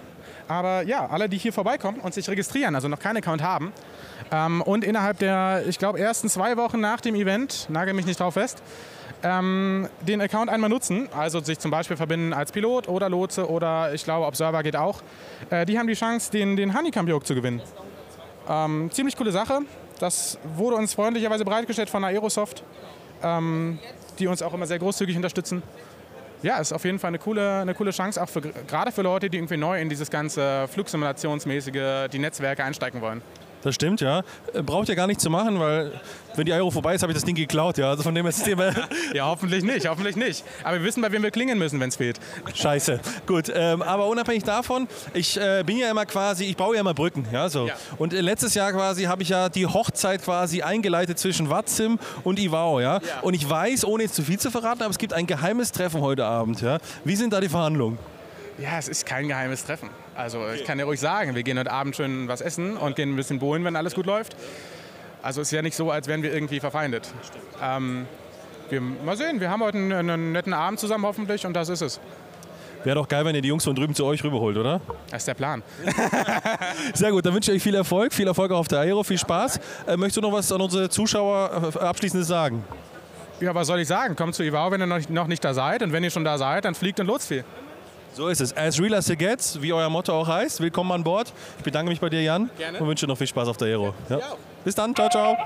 [0.49, 3.73] Aber ja, alle, die hier vorbeikommen und sich registrieren, also noch keinen Account haben
[4.31, 8.19] ähm, und innerhalb der, ich glaube, ersten zwei Wochen nach dem Event, nagel mich nicht
[8.19, 8.61] drauf fest,
[9.23, 13.93] ähm, den Account einmal nutzen, also sich zum Beispiel verbinden als Pilot oder Lotse oder
[13.93, 15.01] ich glaube Observer geht auch,
[15.49, 17.61] äh, die haben die Chance, den, den Honeycomb-Yoke zu gewinnen.
[18.47, 19.59] Ähm, ziemlich coole Sache.
[19.99, 22.63] Das wurde uns freundlicherweise bereitgestellt von Aerosoft,
[23.23, 23.79] ähm,
[24.19, 25.63] die uns auch immer sehr großzügig unterstützen.
[26.43, 29.29] Ja, ist auf jeden Fall eine coole, eine coole Chance, auch für, gerade für Leute,
[29.29, 33.23] die irgendwie neu in dieses ganze Flugsimulationsmäßige, die Netzwerke einsteigen wollen.
[33.63, 34.21] Das stimmt, ja.
[34.53, 35.91] Äh, Braucht ihr gar nicht zu machen, weil
[36.35, 37.89] wenn die Aero vorbei ist, habe ich das Ding geklaut, ja.
[37.89, 38.71] Also von dem her Thema
[39.13, 40.43] Ja, hoffentlich nicht, hoffentlich nicht.
[40.63, 42.19] Aber wir wissen, bei wem wir klingen müssen, wenn es fehlt.
[42.53, 42.99] Scheiße.
[43.25, 46.93] Gut, ähm, aber unabhängig davon, ich äh, bin ja immer quasi, ich baue ja immer
[46.93, 47.67] Brücken, ja so.
[47.67, 47.73] Ja.
[47.97, 52.39] Und äh, letztes Jahr quasi habe ich ja die Hochzeit quasi eingeleitet zwischen Watzim und
[52.39, 52.99] Ivao, ja?
[53.23, 56.01] Und ich weiß, ohne jetzt zu viel zu verraten, aber es gibt ein geheimes Treffen
[56.01, 56.77] heute Abend, ja.
[57.03, 57.97] Wie sind da die Verhandlungen?
[58.59, 59.89] Ja, es ist kein geheimes Treffen.
[60.17, 63.13] Also ich kann dir ruhig sagen, wir gehen heute Abend schön was essen und gehen
[63.13, 64.35] ein bisschen bohlen, wenn alles gut läuft.
[65.21, 67.07] Also es ist ja nicht so, als wären wir irgendwie verfeindet.
[67.61, 68.07] Ähm,
[68.69, 71.81] wir, mal sehen, wir haben heute einen, einen netten Abend zusammen hoffentlich und das ist
[71.81, 71.99] es.
[72.83, 74.81] Wäre doch geil, wenn ihr die Jungs von drüben zu euch rüberholt, oder?
[75.11, 75.61] Das ist der Plan.
[76.95, 79.19] Sehr gut, dann wünsche ich euch viel Erfolg, viel Erfolg auch auf der Aero, viel
[79.19, 79.59] Spaß.
[79.85, 82.63] Äh, möchtest du noch was an unsere Zuschauer äh, abschließendes sagen?
[83.39, 84.15] Ja, was soll ich sagen?
[84.15, 85.83] Kommt zu Ivao, wenn ihr noch, noch nicht da seid.
[85.83, 87.43] Und wenn ihr schon da seid, dann fliegt und lotst viel.
[88.13, 88.55] So ist es.
[88.57, 90.59] As real as it gets, wie euer Motto auch heißt.
[90.59, 91.31] Willkommen an Bord.
[91.59, 92.49] Ich bedanke mich bei dir, Jan.
[92.57, 92.79] Gerne.
[92.79, 93.93] Und wünsche noch viel Spaß auf der Aero.
[94.09, 94.19] Ja.
[94.63, 94.95] Bis dann.
[94.95, 95.37] Ciao, ciao.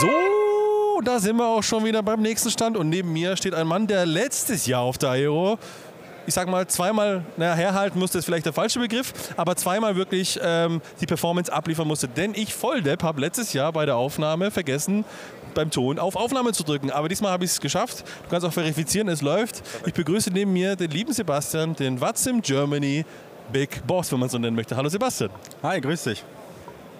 [0.00, 2.76] So, da sind wir auch schon wieder beim nächsten Stand.
[2.76, 5.58] Und neben mir steht ein Mann, der letztes Jahr auf der Aero,
[6.26, 10.38] ich sag mal, zweimal, naja, herhalten musste, ist vielleicht der falsche Begriff, aber zweimal wirklich
[10.42, 12.08] ähm, die Performance abliefern musste.
[12.08, 15.04] Denn ich, Volldepp, habe letztes Jahr bei der Aufnahme vergessen,
[15.54, 16.90] beim Ton auf Aufnahme zu drücken.
[16.90, 18.04] Aber diesmal habe ich es geschafft.
[18.24, 19.62] Du kannst auch verifizieren, es läuft.
[19.86, 23.04] Ich begrüße neben mir den lieben Sebastian, den Watzim Germany
[23.52, 24.76] Big Boss, wenn man so nennen möchte.
[24.76, 25.30] Hallo Sebastian.
[25.62, 26.24] Hi, grüß dich.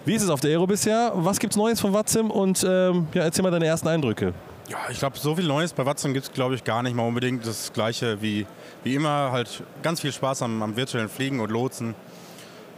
[0.04, 1.12] Wie ist es auf der Aero bisher?
[1.14, 2.30] Was gibt's Neues von Watzim?
[2.30, 4.34] Und ähm, ja, erzähl mal deine ersten Eindrücke.
[4.68, 7.06] Ja, ich glaube, so viel Neues bei Watson gibt es, glaube ich, gar nicht mal
[7.06, 7.46] unbedingt.
[7.46, 8.46] Das Gleiche wie,
[8.84, 11.94] wie immer, halt ganz viel Spaß am, am virtuellen Fliegen und Lotsen.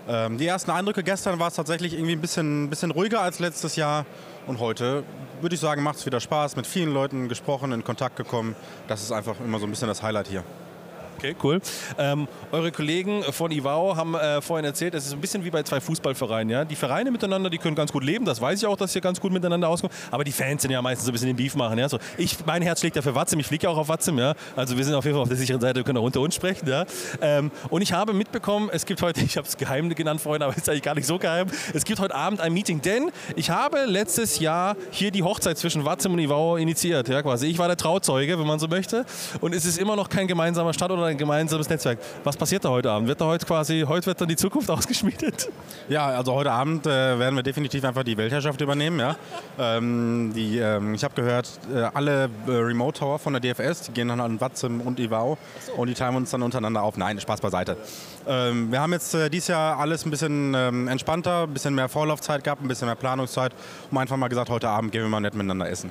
[0.08, 3.76] Ähm, die ersten Eindrücke gestern war es tatsächlich irgendwie ein bisschen, bisschen ruhiger als letztes
[3.76, 4.06] Jahr.
[4.46, 5.04] Und heute
[5.40, 6.56] würde ich sagen, macht es wieder Spaß.
[6.56, 8.56] Mit vielen Leuten gesprochen, in Kontakt gekommen.
[8.88, 10.44] Das ist einfach immer so ein bisschen das Highlight hier.
[11.18, 11.60] Okay, cool.
[11.96, 15.62] Ähm, eure Kollegen von Ivao haben äh, vorhin erzählt, es ist ein bisschen wie bei
[15.62, 16.50] zwei Fußballvereinen.
[16.50, 16.64] Ja?
[16.64, 19.20] Die Vereine miteinander, die können ganz gut leben, das weiß ich auch, dass sie ganz
[19.20, 19.94] gut miteinander auskommen.
[20.10, 21.78] Aber die Fans sind ja meistens so ein bisschen den Beef machen.
[21.78, 21.88] Ja?
[21.88, 24.18] So, ich, mein Herz schlägt ja für Watzim, ich fliege ja auch auf Watzim.
[24.18, 24.34] Ja?
[24.56, 26.34] Also wir sind auf jeden Fall auf der sicheren Seite, wir können auch unter uns
[26.34, 26.68] sprechen.
[26.68, 26.84] Ja?
[27.20, 30.52] Ähm, und ich habe mitbekommen, es gibt heute, ich habe es geheim genannt vorhin, aber
[30.52, 33.50] es ist eigentlich gar nicht so geheim, es gibt heute Abend ein Meeting, denn ich
[33.50, 37.08] habe letztes Jahr hier die Hochzeit zwischen Watzim und Ivao initiiert.
[37.08, 37.22] Ja?
[37.22, 37.46] Quasi.
[37.46, 39.06] Ich war der Trauzeuge, wenn man so möchte.
[39.40, 41.98] Und es ist immer noch kein gemeinsamer Stadt oder ein gemeinsames Netzwerk.
[42.24, 43.08] Was passiert da heute Abend?
[43.08, 45.48] Wird da heute quasi, heute wird dann die Zukunft ausgeschmiedet?
[45.88, 49.00] Ja, also heute Abend äh, werden wir definitiv einfach die Weltherrschaft übernehmen.
[49.00, 49.16] Ja?
[49.58, 53.92] Ähm, die, ähm, ich habe gehört, äh, alle äh, Remote Tower von der DFS, die
[53.92, 55.38] gehen dann an Watzim und Ivao
[55.76, 56.96] und die teilen uns dann untereinander auf.
[56.96, 57.76] Nein, Spaß beiseite.
[58.26, 61.88] Ähm, wir haben jetzt äh, dieses Jahr alles ein bisschen ähm, entspannter, ein bisschen mehr
[61.88, 63.52] Vorlaufzeit gehabt, ein bisschen mehr Planungszeit
[63.90, 65.90] und einfach mal gesagt, heute Abend gehen wir mal nett miteinander essen.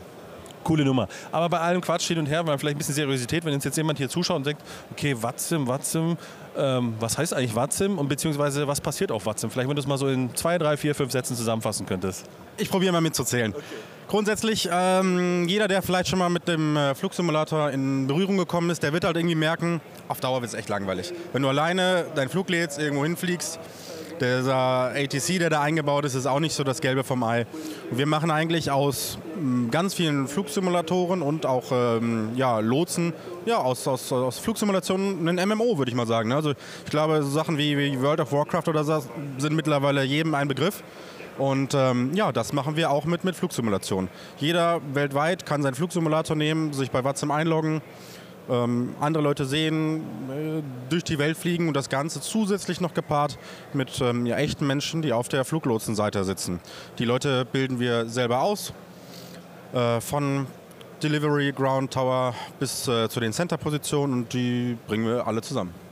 [0.63, 1.07] Coole Nummer.
[1.31, 3.77] Aber bei allem Quatsch hin und her, weil vielleicht ein bisschen Seriosität, wenn uns jetzt
[3.77, 4.61] jemand hier zuschaut und denkt,
[4.91, 6.17] okay, Watzim, Watzim,
[6.57, 9.49] ähm, was heißt eigentlich Watzim und beziehungsweise was passiert auf Watzim?
[9.49, 12.25] Vielleicht, wenn du es mal so in zwei, drei, vier, fünf Sätzen zusammenfassen könntest.
[12.57, 13.53] Ich probiere mal mitzuzählen.
[14.07, 18.83] Grundsätzlich, ähm, jeder, der vielleicht schon mal mit dem äh, Flugsimulator in Berührung gekommen ist,
[18.83, 21.13] der wird halt irgendwie merken, auf Dauer wird es echt langweilig.
[21.31, 23.59] Wenn du alleine deinen Flug lädst, irgendwo hinfliegst,
[24.23, 27.45] dieser ATC, der da eingebaut ist, ist auch nicht so das Gelbe vom Ei.
[27.91, 33.13] Wir machen eigentlich aus m, ganz vielen Flugsimulatoren und auch ähm, ja, Lotsen,
[33.45, 36.29] ja, aus, aus, aus Flugsimulationen ein MMO, würde ich mal sagen.
[36.29, 36.35] ne?
[36.35, 39.03] Also ich glaube, so Sachen wie, wie World of Warcraft oder so
[39.37, 40.83] sind mittlerweile jedem ein Begriff.
[41.37, 44.09] Und ähm, ja, das machen wir auch mit, mit Flugsimulationen.
[44.37, 47.81] Jeder weltweit kann seinen Flugsimulator nehmen, sich bei Watzim einloggen,
[48.49, 53.37] ähm, andere Leute sehen, äh, durch die Welt fliegen und das Ganze zusätzlich noch gepaart
[53.73, 56.59] mit ähm, ja, echten Menschen, die auf der Fluglotsenseite sitzen.
[56.99, 58.73] Die Leute bilden wir selber aus,
[59.73, 60.47] äh, von
[61.01, 65.82] Delivery, Ground Tower bis äh, zu den Center-Positionen und die bringen wir alle zusammen.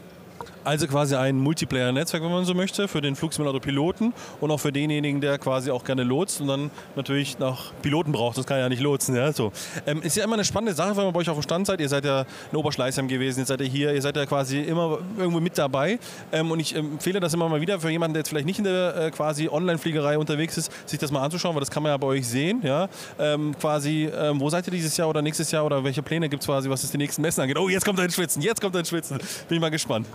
[0.64, 5.20] Also quasi ein Multiplayer-Netzwerk, wenn man so möchte, für den Flugsimulator-Piloten und auch für denjenigen,
[5.20, 8.38] der quasi auch gerne lotst und dann natürlich nach Piloten braucht.
[8.38, 9.16] Das kann ja nicht lotsen.
[9.16, 9.34] Ja?
[9.34, 9.52] So.
[9.88, 11.82] Ähm, ist ja immer eine spannende Sache, wenn man bei euch auf dem Stand seid.
[11.82, 15.00] Ihr seid ja in Oberschleißheim gewesen, jetzt seid ihr hier, ihr seid ja quasi immer
[15.18, 15.98] irgendwo mit dabei.
[16.32, 18.66] Ähm, und ich empfehle das immer mal wieder für jemanden, der jetzt vielleicht nicht in
[18.66, 21.98] der äh, quasi Online-Fliegerei unterwegs ist, sich das mal anzuschauen, weil das kann man ja
[21.98, 22.62] bei euch sehen.
[22.64, 22.88] Ja?
[23.18, 26.44] Ähm, quasi, ähm, wo seid ihr dieses Jahr oder nächstes Jahr oder welche Pläne gibt
[26.44, 27.58] es quasi, was es die nächsten Messen angeht?
[27.58, 29.18] Oh, jetzt kommt ein Schwitzen, jetzt kommt ein Schwitzen.
[29.48, 30.06] Bin ich mal gespannt.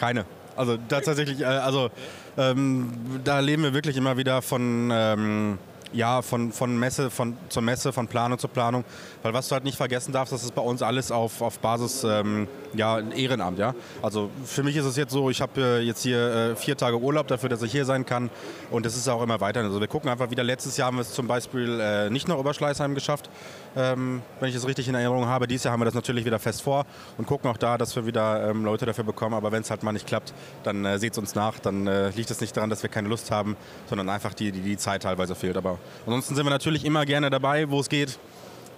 [0.00, 0.24] Keine.
[0.56, 1.90] Also da tatsächlich, äh, also
[2.38, 2.90] ähm,
[3.22, 5.58] da leben wir wirklich immer wieder von, ähm,
[5.92, 8.84] ja, von, von Messe von, zur Messe, von Planung zu Planung.
[9.22, 12.04] Weil was du halt nicht vergessen darfst, das ist bei uns alles auf, auf Basis
[12.04, 13.58] ähm, ja, Ehrenamt.
[13.58, 13.74] Ja?
[14.02, 16.98] Also für mich ist es jetzt so, ich habe äh, jetzt hier äh, vier Tage
[16.98, 18.30] Urlaub dafür, dass ich hier sein kann.
[18.70, 19.60] Und das ist auch immer weiter.
[19.60, 20.44] Also wir gucken einfach wieder.
[20.44, 23.28] Letztes Jahr haben wir es zum Beispiel äh, nicht nach Oberschleißheim geschafft,
[23.76, 25.46] ähm, wenn ich es richtig in Erinnerung habe.
[25.46, 26.86] Dieses Jahr haben wir das natürlich wieder fest vor
[27.18, 29.34] und gucken auch da, dass wir wieder ähm, Leute dafür bekommen.
[29.34, 31.58] Aber wenn es halt mal nicht klappt, dann äh, seht es uns nach.
[31.58, 33.56] Dann äh, liegt es nicht daran, dass wir keine Lust haben,
[33.88, 35.56] sondern einfach die, die, die Zeit teilweise fehlt.
[35.56, 38.18] Aber ansonsten sind wir natürlich immer gerne dabei, wo es geht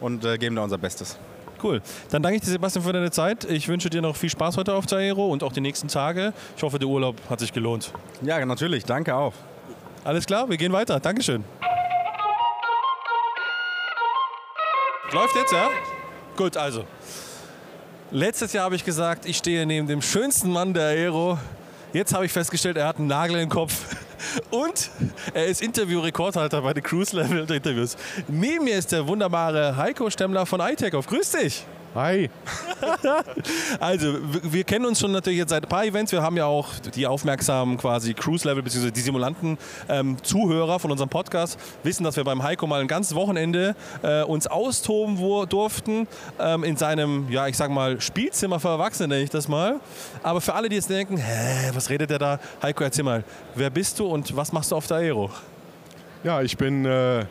[0.00, 1.18] und äh, geben da unser Bestes.
[1.62, 1.80] Cool.
[2.10, 3.44] Dann danke ich dir, Sebastian, für deine Zeit.
[3.44, 6.32] Ich wünsche dir noch viel Spaß heute auf der Aero und auch die nächsten Tage.
[6.56, 7.92] Ich hoffe, der Urlaub hat sich gelohnt.
[8.22, 8.84] Ja, natürlich.
[8.84, 9.32] Danke auch.
[10.02, 10.98] Alles klar, wir gehen weiter.
[10.98, 11.44] Dankeschön.
[15.12, 15.68] Läuft jetzt, ja?
[16.36, 16.84] Gut, also.
[18.10, 21.38] Letztes Jahr habe ich gesagt, ich stehe neben dem schönsten Mann der Aero.
[21.92, 23.86] Jetzt habe ich festgestellt, er hat einen Nagel im Kopf.
[24.50, 24.90] Und
[25.34, 27.96] er ist Interview-Rekordhalter bei den Cruise-Level-Interviews.
[28.28, 31.06] Neben mir ist der wunderbare Heiko Stemmler von iTech auf.
[31.06, 31.64] Grüß dich!
[31.94, 32.30] Hi.
[33.80, 36.10] also, wir kennen uns schon natürlich jetzt seit ein paar Events.
[36.10, 38.90] Wir haben ja auch die aufmerksamen quasi Cruise-Level bzw.
[38.90, 39.58] die Simulanten
[39.90, 44.22] ähm, Zuhörer von unserem Podcast wissen, dass wir beim Heiko mal ein ganzes Wochenende äh,
[44.22, 46.08] uns austoben wo, durften
[46.40, 49.78] ähm, in seinem, ja, ich sag mal, Spielzimmer für Erwachsene, nenne ich das mal.
[50.22, 52.40] Aber für alle, die jetzt denken, hä, was redet der da?
[52.62, 53.22] Heiko, erzähl mal,
[53.54, 55.28] wer bist du und was machst du auf der Aero?
[56.24, 57.26] Ja, ich bin äh,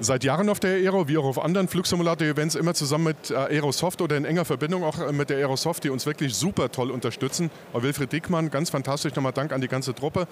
[0.00, 4.00] seit Jahren auf der Aero, wie auch auf anderen Flugsimulator-Events, immer zusammen mit äh, Aerosoft
[4.00, 7.50] oder in enger Verbindung auch äh, mit der Aerosoft, die uns wirklich super toll unterstützen.
[7.72, 10.26] Auch Wilfried Dickmann, ganz fantastisch, nochmal Dank an die ganze Truppe.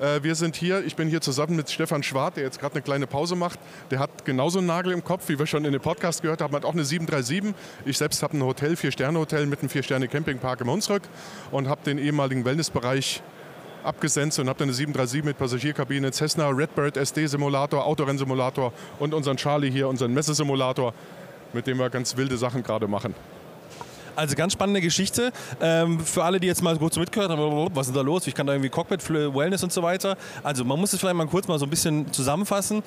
[0.00, 2.82] Äh, wir sind hier, ich bin hier zusammen mit Stefan Schwart, der jetzt gerade eine
[2.82, 3.58] kleine Pause macht.
[3.90, 6.54] Der hat genauso einen Nagel im Kopf, wie wir schon in dem Podcast gehört haben,
[6.54, 7.54] hat auch eine 737.
[7.84, 11.02] Ich selbst habe ein Hotel, Vier-Sterne-Hotel mit einem Vier-Sterne-Campingpark im Hunsrück
[11.50, 13.22] und habe den ehemaligen Wellnessbereich
[13.84, 19.70] abgesenzt und habe dann eine 737 mit Passagierkabine, Cessna, Redbird SD-Simulator, Autorennsimulator und unseren Charlie
[19.70, 20.92] hier, unseren Messesimulator,
[21.52, 23.14] mit dem wir ganz wilde Sachen gerade machen.
[24.18, 25.30] Also ganz spannende Geschichte.
[25.60, 28.26] Ähm, für alle, die jetzt mal kurz mitgehört haben, was ist da los?
[28.26, 30.16] Ich kann da irgendwie Cockpit, Wellness und so weiter.
[30.42, 32.82] Also man muss es vielleicht mal kurz mal so ein bisschen zusammenfassen.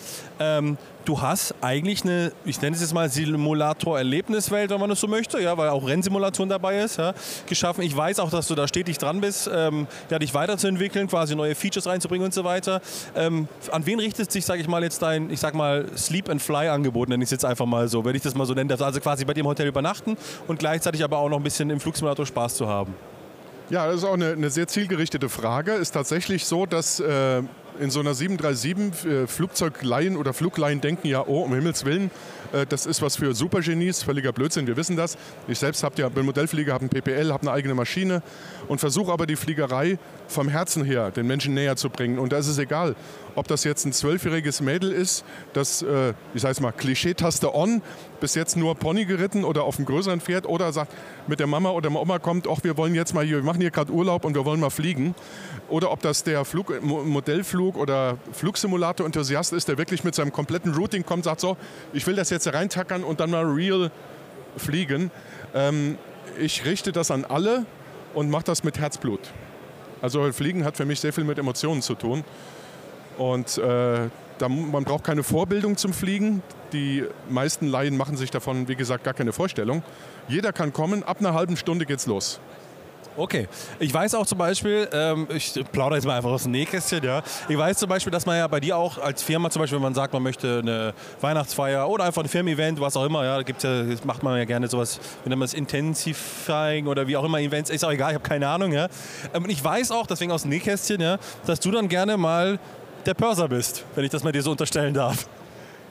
[1.03, 5.41] Du hast eigentlich eine, ich nenne es jetzt mal Simulator-Erlebniswelt, wenn man das so möchte,
[5.41, 7.13] ja, weil auch Rennsimulation dabei ist, ja,
[7.47, 7.81] geschaffen.
[7.81, 11.55] Ich weiß auch, dass du da stetig dran bist, ähm, ja, dich weiterzuentwickeln, quasi neue
[11.55, 12.81] Features reinzubringen und so weiter.
[13.15, 16.41] Ähm, an wen richtet sich, sage ich mal, jetzt dein, ich sag mal, Sleep and
[16.41, 18.81] Fly-Angebot, nenne ich es jetzt einfach mal so, wenn ich das mal so nennen darf.
[18.81, 20.17] Also quasi bei dir im Hotel übernachten
[20.47, 22.93] und gleichzeitig aber auch noch ein bisschen im Flugsimulator Spaß zu haben.
[23.71, 25.71] Ja, das ist auch eine, eine sehr zielgerichtete Frage.
[25.71, 27.41] Ist tatsächlich so, dass äh,
[27.81, 32.11] in so einer 737 äh, Flugzeugleihen oder Flugleihen denken ja, oh, um Himmels Willen,
[32.53, 35.17] äh, das ist was für Supergenies, völliger Blödsinn, wir wissen das.
[35.47, 38.21] Ich selbst hab ja, bin Modellflieger, habe ein PPL, habe eine eigene Maschine
[38.67, 39.97] und versuche aber die Fliegerei
[40.27, 42.19] vom Herzen her den Menschen näher zu bringen.
[42.19, 42.95] Und da ist es egal,
[43.35, 47.81] ob das jetzt ein zwölfjähriges Mädel ist, das, äh, ich sage mal, Klischeetaste on,
[48.19, 50.93] bis jetzt nur Pony geritten oder auf einem größeren Pferd oder sagt,
[51.27, 53.61] mit der Mama oder der Oma kommt, ach, wir wollen jetzt mal hier, wir machen
[53.61, 55.15] hier gerade Urlaub und wir wollen mal fliegen.
[55.69, 61.05] Oder ob das der Flug, Modellflug oder Flugsimulator-Enthusiast ist, der wirklich mit seinem kompletten Routing
[61.05, 61.57] kommt, sagt so,
[61.93, 63.91] ich will das jetzt reintackern und dann mal real
[64.57, 65.11] fliegen.
[65.53, 65.97] Ähm,
[66.39, 67.65] ich richte das an alle
[68.13, 69.31] und mache das mit Herzblut.
[70.01, 72.23] Also Fliegen hat für mich sehr viel mit Emotionen zu tun.
[73.17, 76.41] Und äh, da, man braucht keine Vorbildung zum Fliegen.
[76.73, 79.83] Die meisten Laien machen sich davon, wie gesagt, gar keine Vorstellung.
[80.27, 82.39] Jeder kann kommen, ab einer halben Stunde geht's los.
[83.17, 83.47] Okay.
[83.79, 87.21] Ich weiß auch zum Beispiel, ähm, ich plaudere jetzt mal einfach aus dem Nähkästchen, ja.
[87.49, 89.83] Ich weiß zum Beispiel, dass man ja bei dir auch als Firma zum Beispiel, wenn
[89.83, 93.63] man sagt, man möchte eine Weihnachtsfeier oder einfach ein Firmen-Event, was auch immer, ja, gibt's
[93.63, 97.25] ja, das macht man ja gerne sowas, wie nennt man das, Intensifying oder wie auch
[97.25, 98.87] immer Events, ist auch egal, ich habe keine Ahnung, ja.
[99.33, 102.59] Ähm, ich weiß auch, deswegen aus dem Nähkästchen, ja, dass du dann gerne mal
[103.05, 105.27] der Pörser bist, wenn ich das mal dir so unterstellen darf.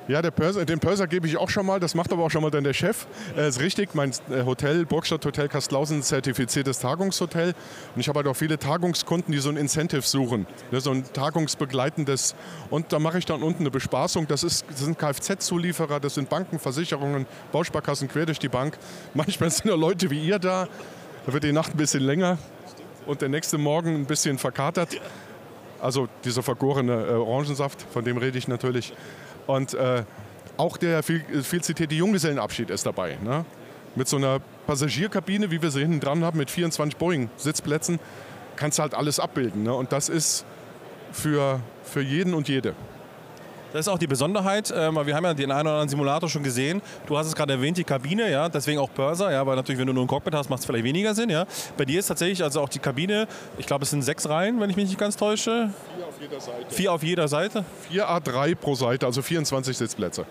[0.08, 2.42] Ja, der Pörser, den Pörser gebe ich auch schon mal, das macht aber auch schon
[2.42, 3.06] mal dann der Chef.
[3.36, 7.54] Äh, ist richtig, mein äh, Hotel, Burgstadt Hotel Kastlausen, zertifiziertes Tagungshotel.
[7.94, 11.04] Und ich habe halt auch viele Tagungskunden, die so ein Incentive suchen, ne, so ein
[11.12, 12.34] tagungsbegleitendes.
[12.70, 14.26] Und da mache ich dann unten eine Bespaßung.
[14.26, 18.78] Das, ist, das sind Kfz-Zulieferer, das sind Banken, Versicherungen, Bausparkassen quer durch die Bank.
[19.14, 20.66] Manchmal sind da Leute wie ihr da,
[21.24, 22.36] da wird die Nacht ein bisschen länger.
[23.06, 24.96] und der nächste Morgen ein bisschen verkatert.
[25.80, 28.92] Also dieser vergorene äh, Orangensaft, von dem rede ich natürlich.
[29.46, 30.04] Und äh,
[30.56, 33.18] auch der viel, viel zitierte Junggesellenabschied ist dabei.
[33.22, 33.44] Ne?
[33.96, 37.98] Mit so einer Passagierkabine, wie wir sie hinten dran haben, mit 24 Boeing-Sitzplätzen,
[38.56, 39.62] kannst du halt alles abbilden.
[39.62, 39.74] Ne?
[39.74, 40.44] Und das ist
[41.12, 42.74] für, für jeden und jede.
[43.72, 46.28] Das ist auch die Besonderheit, äh, weil wir haben ja den einen oder anderen Simulator
[46.28, 46.82] schon gesehen.
[47.06, 49.86] Du hast es gerade erwähnt, die Kabine, ja, deswegen auch Purser, ja, weil natürlich, wenn
[49.86, 51.46] du nur ein Cockpit hast, macht es vielleicht weniger Sinn, ja.
[51.76, 53.28] Bei dir ist tatsächlich also auch die Kabine,
[53.58, 55.70] ich glaube, es sind sechs Reihen, wenn ich mich nicht ganz täusche.
[55.96, 56.66] Vier auf jeder Seite.
[56.68, 57.64] Vier auf jeder Seite.
[57.88, 60.26] Vier A3 pro Seite, also 24 Sitzplätze.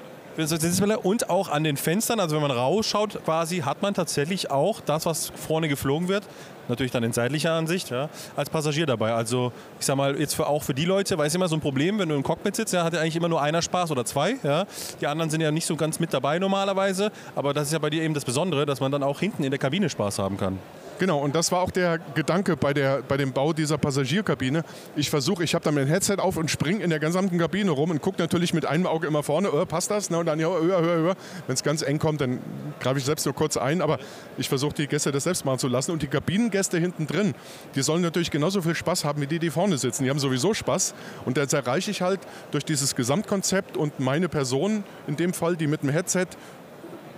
[1.04, 5.06] Und auch an den Fenstern, also wenn man rausschaut, quasi hat man tatsächlich auch das,
[5.06, 6.24] was vorne geflogen wird,
[6.70, 9.14] natürlich dann in seitlicher Ansicht, ja, als Passagier dabei.
[9.14, 11.62] Also ich sag mal, jetzt für, auch für die Leute, weil es immer so ein
[11.62, 14.06] Problem, wenn du im Cockpit sitzt, ja, hat ja eigentlich immer nur einer Spaß oder
[14.06, 14.38] zwei.
[14.44, 14.66] Ja.
[15.02, 17.90] Die anderen sind ja nicht so ganz mit dabei normalerweise, aber das ist ja bei
[17.90, 20.60] dir eben das Besondere, dass man dann auch hinten in der Kabine Spaß haben kann.
[21.00, 24.64] Genau, und das war auch der Gedanke bei, der, bei dem Bau dieser Passagierkabine.
[24.98, 27.92] Ich versuche, ich habe da mein Headset auf und springe in der gesamten Kabine rum
[27.92, 30.10] und gucke natürlich mit einem Auge immer vorne, oh, passt das?
[30.10, 31.16] Und dann höher, höher, höher.
[31.48, 32.40] Wenn es ganz eng kommt, dann
[32.82, 33.98] greife ich selbst nur kurz ein, aber
[34.38, 35.92] ich versuche die Gäste das selbst machen zu lassen.
[35.92, 37.34] Und die Kabinengäste hinten drin,
[37.76, 40.04] die sollen natürlich genauso viel Spaß haben wie die, die vorne sitzen.
[40.04, 40.94] Die haben sowieso Spaß.
[41.24, 42.20] Und das erreiche ich halt
[42.52, 46.28] durch dieses Gesamtkonzept und meine Person in dem Fall, die mit dem Headset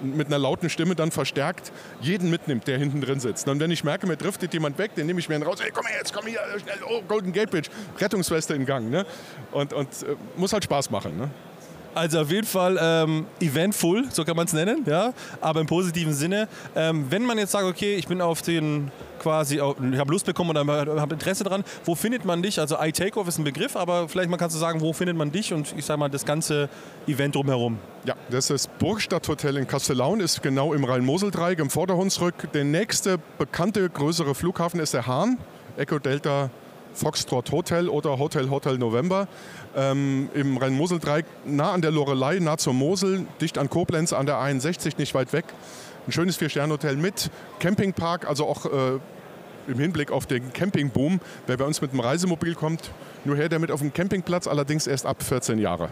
[0.01, 1.71] mit einer lauten Stimme dann verstärkt
[2.01, 3.47] jeden mitnimmt, der hinten drin sitzt.
[3.47, 5.85] Und wenn ich merke, mir driftet jemand weg, dann nehme ich mir raus, hey, komm
[5.85, 7.69] her, jetzt komm hier, schnell, oh, Golden Gate Bridge,
[7.99, 8.89] Rettungsweste in Gang.
[8.89, 9.05] Ne?
[9.51, 11.17] Und, und äh, muss halt Spaß machen.
[11.17, 11.29] Ne?
[11.93, 16.13] Also auf jeden Fall ähm, eventful, so kann man es nennen, ja, aber im positiven
[16.13, 16.47] Sinne.
[16.75, 20.49] Ähm, wenn man jetzt sagt, okay, ich bin auf den quasi, ich habe Lust bekommen
[20.51, 20.65] oder
[21.01, 22.59] habe Interesse dran, wo findet man dich?
[22.59, 25.53] Also iTakeoff ist ein Begriff, aber vielleicht mal kannst du sagen, wo findet man dich
[25.53, 26.69] und ich sage mal das ganze
[27.07, 27.77] Event drumherum.
[28.05, 32.51] Ja, das ist Burgstadthotel in Kastellaun, ist genau im Rhein-Mosel-Dreieck im Vorderhunsrück.
[32.53, 35.37] Der nächste bekannte größere Flughafen ist der Hahn,
[35.77, 36.49] Echo Delta
[36.93, 39.27] Foxtrot Hotel oder Hotel Hotel November
[39.75, 44.39] ähm, im Rhein-Mosel-Dreieck, nah an der Lorelei, nah zur Mosel, dicht an Koblenz, an der
[44.39, 45.45] 61, nicht weit weg.
[46.07, 47.29] Ein schönes Vier-Sterne-Hotel mit
[47.59, 48.99] Campingpark, also auch äh,
[49.67, 51.19] im Hinblick auf den Campingboom.
[51.47, 52.91] Wer bei uns mit dem Reisemobil kommt,
[53.25, 55.89] nur her damit auf dem Campingplatz, allerdings erst ab 14 Jahre.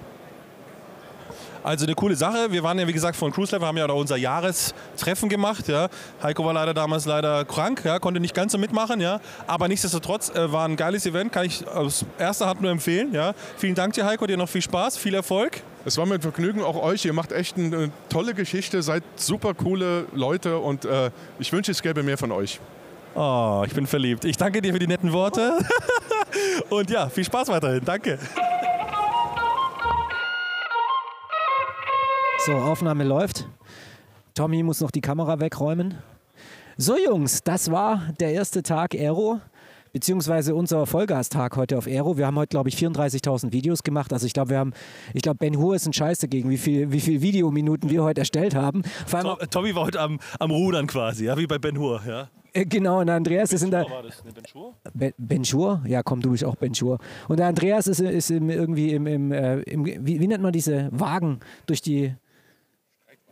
[1.64, 2.52] Also eine coole Sache.
[2.52, 5.68] Wir waren ja, wie gesagt, von Cruise Level, haben ja auch unser Jahrestreffen gemacht.
[5.68, 5.90] Ja.
[6.24, 9.02] Heiko war leider damals leider krank, ja, konnte nicht ganz so mitmachen.
[9.02, 9.20] Ja.
[9.48, 13.14] Aber nichtsdestotrotz äh, war ein geiles Event, kann ich aus erster Hand nur empfehlen.
[13.14, 13.34] Ja.
[13.58, 15.62] Vielen Dank dir, Heiko, dir noch viel Spaß, viel Erfolg.
[15.86, 17.06] Es war mir ein Vergnügen, auch euch.
[17.06, 21.82] Ihr macht echt eine tolle Geschichte, seid super coole Leute und äh, ich wünsche, es
[21.82, 22.60] gäbe mehr von euch.
[23.16, 24.24] Oh, ich bin verliebt.
[24.26, 25.58] Ich danke dir für die netten Worte.
[26.70, 27.82] und ja, viel Spaß weiterhin.
[27.84, 28.20] Danke.
[32.46, 33.48] So, Aufnahme läuft.
[34.34, 35.96] Tommy muss noch die Kamera wegräumen.
[36.78, 39.42] So, Jungs, das war der erste Tag Aero,
[39.92, 42.18] beziehungsweise unser Vollgastag heute auf Aero.
[42.18, 44.14] Wir haben heute, glaube ich, 34.000 Videos gemacht.
[44.14, 44.74] Also ich glaube, wir haben,
[45.14, 48.22] ich glaube, Ben Hur ist ein Scheiß dagegen, wie viel, wie viel Videominuten wir heute
[48.22, 48.84] erstellt haben.
[49.06, 52.30] Vor allem, Tommy war heute am, am Rudern quasi, ja, wie bei Ben Hur, ja.
[52.54, 53.82] Äh, Genau, und der Andreas ist in der.
[53.90, 54.76] War das eine Ben Schur?
[54.94, 55.84] Ben, ben Schur?
[55.86, 56.98] Ja, komm, du bist auch Ben Schur.
[57.28, 60.54] Und der Andreas ist, ist im, irgendwie im, im, äh, im wie, wie nennt man
[60.54, 62.16] diese Wagen durch die.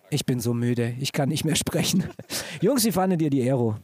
[0.10, 2.06] Ich bin so müde, ich kann nicht mehr sprechen.
[2.62, 3.76] Jungs, wie fandet ihr die Aero?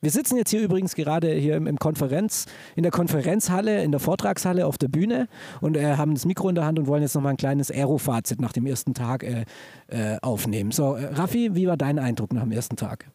[0.00, 2.46] Wir sitzen jetzt hier übrigens gerade hier im, Konferenz,
[2.76, 5.28] in der Konferenzhalle, in der Vortragshalle auf der Bühne
[5.60, 8.40] und äh, haben das Mikro in der Hand und wollen jetzt nochmal ein kleines Aero-Fazit
[8.40, 9.44] nach dem ersten Tag äh,
[9.88, 10.70] äh, aufnehmen.
[10.70, 13.10] So, äh, Raffi, wie war dein Eindruck nach dem ersten Tag?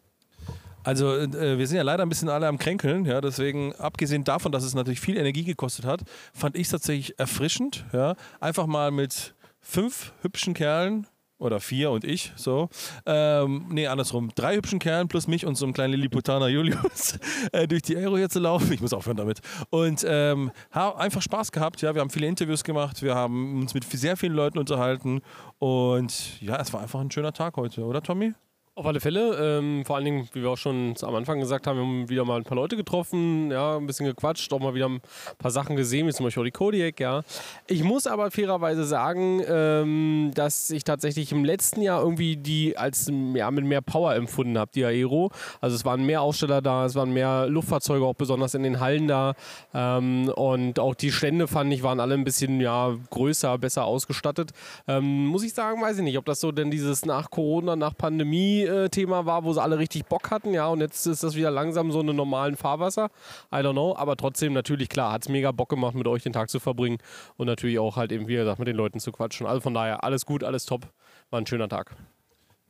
[0.82, 4.52] Also äh, wir sind ja leider ein bisschen alle am Kränkeln, ja, deswegen abgesehen davon,
[4.52, 6.02] dass es natürlich viel Energie gekostet hat,
[6.34, 11.06] fand ich es tatsächlich erfrischend, ja, einfach mal mit fünf hübschen Kerlen
[11.44, 12.68] oder vier und ich, so.
[13.06, 14.30] Ähm, nee, andersrum.
[14.34, 17.18] Drei hübschen Kerlen plus mich und so einem kleinen Lilliputaner Julius
[17.52, 18.72] äh, durch die Aero hier zu laufen.
[18.72, 19.40] Ich muss aufhören damit.
[19.70, 21.82] Und ähm, haben einfach Spaß gehabt.
[21.82, 23.02] Ja, wir haben viele Interviews gemacht.
[23.02, 25.20] Wir haben uns mit sehr vielen Leuten unterhalten.
[25.58, 28.32] Und ja, es war einfach ein schöner Tag heute, oder Tommy?
[28.76, 29.36] Auf alle Fälle.
[29.40, 32.24] Ähm, vor allen Dingen, wie wir auch schon am Anfang gesagt haben, wir haben wieder
[32.24, 35.00] mal ein paar Leute getroffen, ja, ein bisschen gequatscht, auch mal wieder ein
[35.38, 37.22] paar Sachen gesehen, wie zum Beispiel auch die Kodiak, ja.
[37.68, 43.08] Ich muss aber fairerweise sagen, ähm, dass ich tatsächlich im letzten Jahr irgendwie die als
[43.34, 45.30] ja, mit mehr Power empfunden habe, die Aero.
[45.60, 49.06] Also es waren mehr Aussteller da, es waren mehr Luftfahrzeuge auch besonders in den Hallen
[49.06, 49.34] da.
[49.72, 54.50] Ähm, und auch die Stände fand ich, waren alle ein bisschen ja, größer, besser ausgestattet.
[54.88, 57.96] Ähm, muss ich sagen, weiß ich nicht, ob das so denn dieses nach Corona, nach
[57.96, 61.34] Pandemie äh, Thema war, wo sie alle richtig Bock hatten, ja, und jetzt ist das
[61.36, 63.10] wieder langsam so eine normalen Fahrwasser.
[63.52, 66.32] I don't know, aber trotzdem natürlich klar, hat es mega Bock gemacht, mit euch den
[66.32, 66.98] Tag zu verbringen
[67.36, 69.46] und natürlich auch halt eben, wie gesagt, mit den Leuten zu quatschen.
[69.46, 70.86] Also von daher, alles gut, alles top,
[71.30, 71.96] war ein schöner Tag.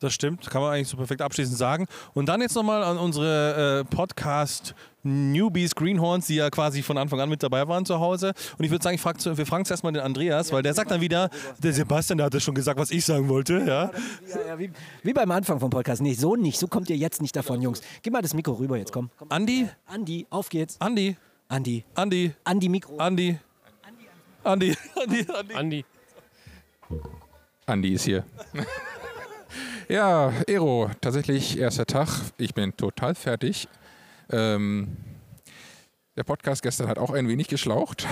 [0.04, 1.86] Das stimmt, kann man eigentlich so perfekt abschließend sagen.
[2.12, 7.30] Und dann jetzt nochmal an unsere äh, Podcast-Newbies, Greenhorns, die ja quasi von Anfang an
[7.30, 8.34] mit dabei waren zu Hause.
[8.58, 10.74] Und ich würde sagen, ich frag, zu- wir fragen zuerst mal den Andreas, weil der
[10.74, 13.54] sagt dann wieder, der Sebastian, der hat ja schon gesagt, was ich sagen wollte.
[13.60, 13.64] Ja?
[13.64, 13.90] Ja,
[14.48, 14.70] ja, wie,
[15.02, 16.02] wie beim Anfang vom Podcast.
[16.02, 16.58] Nee, so nicht.
[16.58, 17.80] So kommt ihr jetzt nicht davon, Jungs.
[18.02, 19.08] Gib mal das Mikro rüber jetzt, komm.
[19.18, 19.28] komm.
[19.30, 19.68] Andi?
[19.86, 20.78] Andi, auf geht's.
[20.80, 21.16] Andi?
[21.48, 21.82] Andi.
[21.94, 22.32] Andi?
[22.44, 22.98] Andi, Mikro.
[22.98, 23.38] Andi?
[24.42, 24.76] Andi?
[25.02, 25.26] Andi?
[25.34, 25.54] Andi?
[25.54, 25.84] Andi.
[27.66, 28.24] Andi ist hier.
[29.88, 32.08] ja, Ero, tatsächlich erster Tag.
[32.38, 33.68] Ich bin total fertig.
[34.30, 34.96] Ähm,
[36.16, 38.06] der Podcast gestern hat auch ein wenig geschlaucht.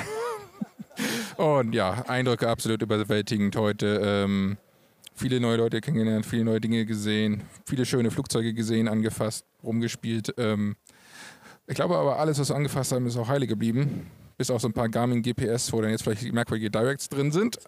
[1.37, 4.01] Und ja, Eindrücke absolut überwältigend heute.
[4.05, 4.59] Ähm,
[5.15, 10.35] viele neue Leute kennengelernt, viele neue Dinge gesehen, viele schöne Flugzeuge gesehen, angefasst, rumgespielt.
[10.37, 10.77] Ähm,
[11.67, 14.11] ich glaube aber, alles, was wir angefasst haben, ist auch heile geblieben.
[14.37, 17.59] Bis auf so ein paar Garmin GPS, wo dann jetzt vielleicht merkwürdige Directs drin sind.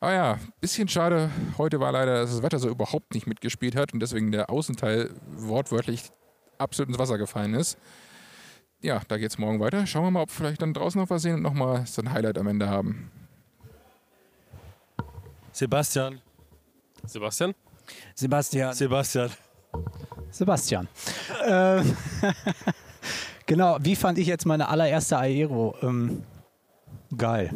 [0.00, 1.30] Aber ja, bisschen schade.
[1.58, 5.10] Heute war leider, dass das Wetter so überhaupt nicht mitgespielt hat und deswegen der Außenteil
[5.36, 6.10] wortwörtlich
[6.58, 7.78] absolut ins Wasser gefallen ist.
[8.80, 9.86] Ja, da geht's morgen weiter.
[9.86, 12.12] Schauen wir mal, ob wir vielleicht dann draußen noch was sehen und nochmal so ein
[12.12, 13.10] Highlight am Ende haben.
[15.52, 16.20] Sebastian.
[17.06, 17.54] Sebastian?
[18.14, 18.74] Sebastian.
[18.74, 19.30] Sebastian.
[20.30, 20.88] Sebastian.
[21.46, 21.96] ähm,
[23.46, 25.76] genau, wie fand ich jetzt meine allererste Aero?
[25.80, 26.24] Ähm,
[27.16, 27.50] geil.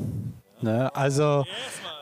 [0.61, 0.95] Ne?
[0.95, 1.45] Also,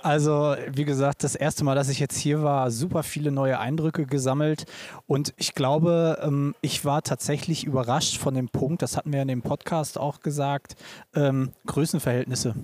[0.03, 4.07] also, wie gesagt, das erste Mal, dass ich jetzt hier war, super viele neue Eindrücke
[4.07, 4.65] gesammelt.
[5.07, 9.29] Und ich glaube, ähm, ich war tatsächlich überrascht von dem Punkt, das hatten wir in
[9.29, 10.77] dem Podcast auch gesagt,
[11.15, 12.55] ähm, Größenverhältnisse.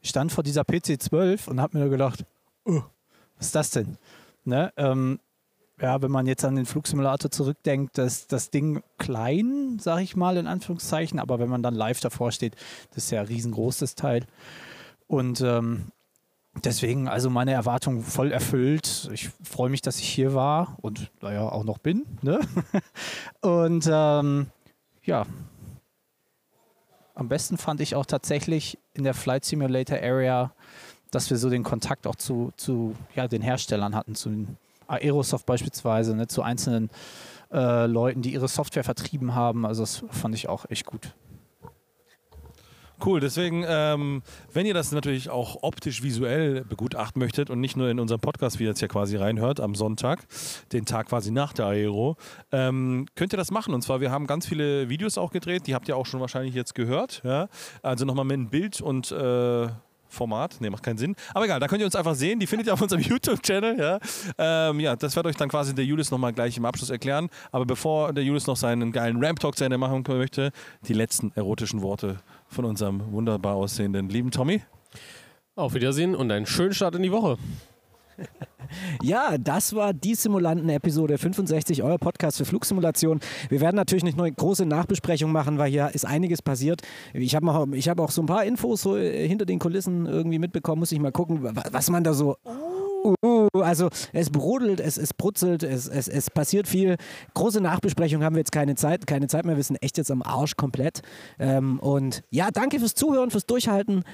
[0.00, 2.24] Ich stand vor dieser PC12 und habe mir gedacht,
[2.64, 2.82] oh,
[3.36, 3.98] was ist das denn?
[4.44, 4.72] Ne?
[4.76, 5.20] Ähm,
[5.80, 10.36] ja, wenn man jetzt an den Flugsimulator zurückdenkt, das, das Ding klein, sag ich mal,
[10.36, 12.56] in Anführungszeichen, aber wenn man dann live davor steht,
[12.94, 14.24] das ist ja ein riesengroßes Teil.
[15.08, 15.90] Und ähm,
[16.64, 19.08] deswegen, also meine Erwartung voll erfüllt.
[19.12, 22.06] Ich freue mich, dass ich hier war und naja, auch noch bin.
[22.22, 22.40] Ne?
[23.40, 24.46] und ähm,
[25.02, 25.26] ja,
[27.14, 30.52] am besten fand ich auch tatsächlich in der Flight Simulator Area,
[31.10, 34.46] dass wir so den Kontakt auch zu, zu ja, den Herstellern hatten, zu
[34.86, 36.90] Aerosoft beispielsweise, ne, zu einzelnen
[37.50, 39.66] äh, Leuten, die ihre Software vertrieben haben.
[39.66, 41.14] Also das fand ich auch echt gut.
[43.04, 44.22] Cool, deswegen, ähm,
[44.52, 48.58] wenn ihr das natürlich auch optisch visuell begutachten möchtet und nicht nur in unserem Podcast,
[48.58, 50.26] wie ihr jetzt ja quasi reinhört, am Sonntag,
[50.72, 52.16] den Tag quasi nach der Aero,
[52.50, 53.72] ähm, könnt ihr das machen.
[53.72, 56.54] Und zwar, wir haben ganz viele Videos auch gedreht, die habt ihr auch schon wahrscheinlich
[56.54, 57.22] jetzt gehört.
[57.24, 57.48] Ja?
[57.82, 59.68] Also nochmal mit einem Bild und äh,
[60.08, 60.60] Format.
[60.60, 61.14] Ne, macht keinen Sinn.
[61.34, 62.40] Aber egal, da könnt ihr uns einfach sehen.
[62.40, 63.78] Die findet ihr auf unserem YouTube-Channel.
[63.78, 63.98] Ja?
[64.38, 67.28] Ähm, ja, das wird euch dann quasi der Julius nochmal gleich im Abschluss erklären.
[67.52, 70.50] Aber bevor der Julius noch seinen geilen Ramp-Talk zu Ende machen möchte,
[70.86, 72.18] die letzten erotischen Worte
[72.48, 74.62] von unserem wunderbar aussehenden lieben Tommy.
[75.54, 77.36] Auf Wiedersehen und einen schönen Start in die Woche.
[79.02, 83.20] Ja, das war die Simulanten-Episode 65, euer Podcast für Flugsimulation.
[83.48, 86.82] Wir werden natürlich nicht nur eine große Nachbesprechung machen, weil hier ist einiges passiert.
[87.14, 90.04] Ich habe auch, ich hab auch so ein paar Infos so äh, hinter den Kulissen
[90.04, 90.80] irgendwie mitbekommen.
[90.80, 92.36] Muss ich mal gucken, wa- was man da so.
[92.44, 93.14] Uh,
[93.54, 96.96] also es brodelt, es, es brutzelt, es, es, es passiert viel.
[97.34, 99.56] Große Nachbesprechung haben wir jetzt keine Zeit, keine Zeit mehr.
[99.56, 101.02] Wir sind echt jetzt am Arsch komplett.
[101.38, 104.04] Ähm, und ja, danke fürs Zuhören, fürs Durchhalten.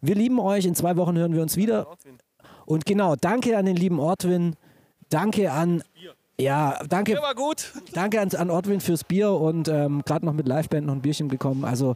[0.00, 0.66] Wir lieben euch.
[0.66, 1.86] In zwei Wochen hören wir uns wieder.
[2.66, 4.56] Und genau, danke an den lieben Ortwin.
[5.08, 5.82] Danke an.
[6.40, 7.14] Ja, danke.
[7.22, 7.72] war gut.
[7.92, 11.28] Danke an, an Ortwin fürs Bier und ähm, gerade noch mit Liveband noch ein Bierchen
[11.28, 11.64] bekommen.
[11.64, 11.94] Also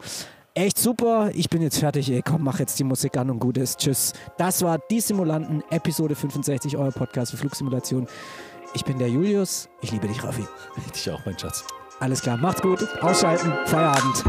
[0.56, 1.30] echt super.
[1.34, 2.10] Ich bin jetzt fertig.
[2.10, 3.78] Ey, komm, mach jetzt die Musik an und gut ist.
[3.78, 4.12] Tschüss.
[4.38, 8.08] Das war die Simulanten, Episode 65, euer Podcast für Flugsimulation.
[8.74, 9.68] Ich bin der Julius.
[9.80, 10.44] Ich liebe dich, Raffi.
[10.94, 11.64] Dich auch, mein Schatz.
[12.00, 12.86] Alles klar, macht's gut.
[13.00, 13.52] Ausschalten.
[13.66, 14.24] Feierabend.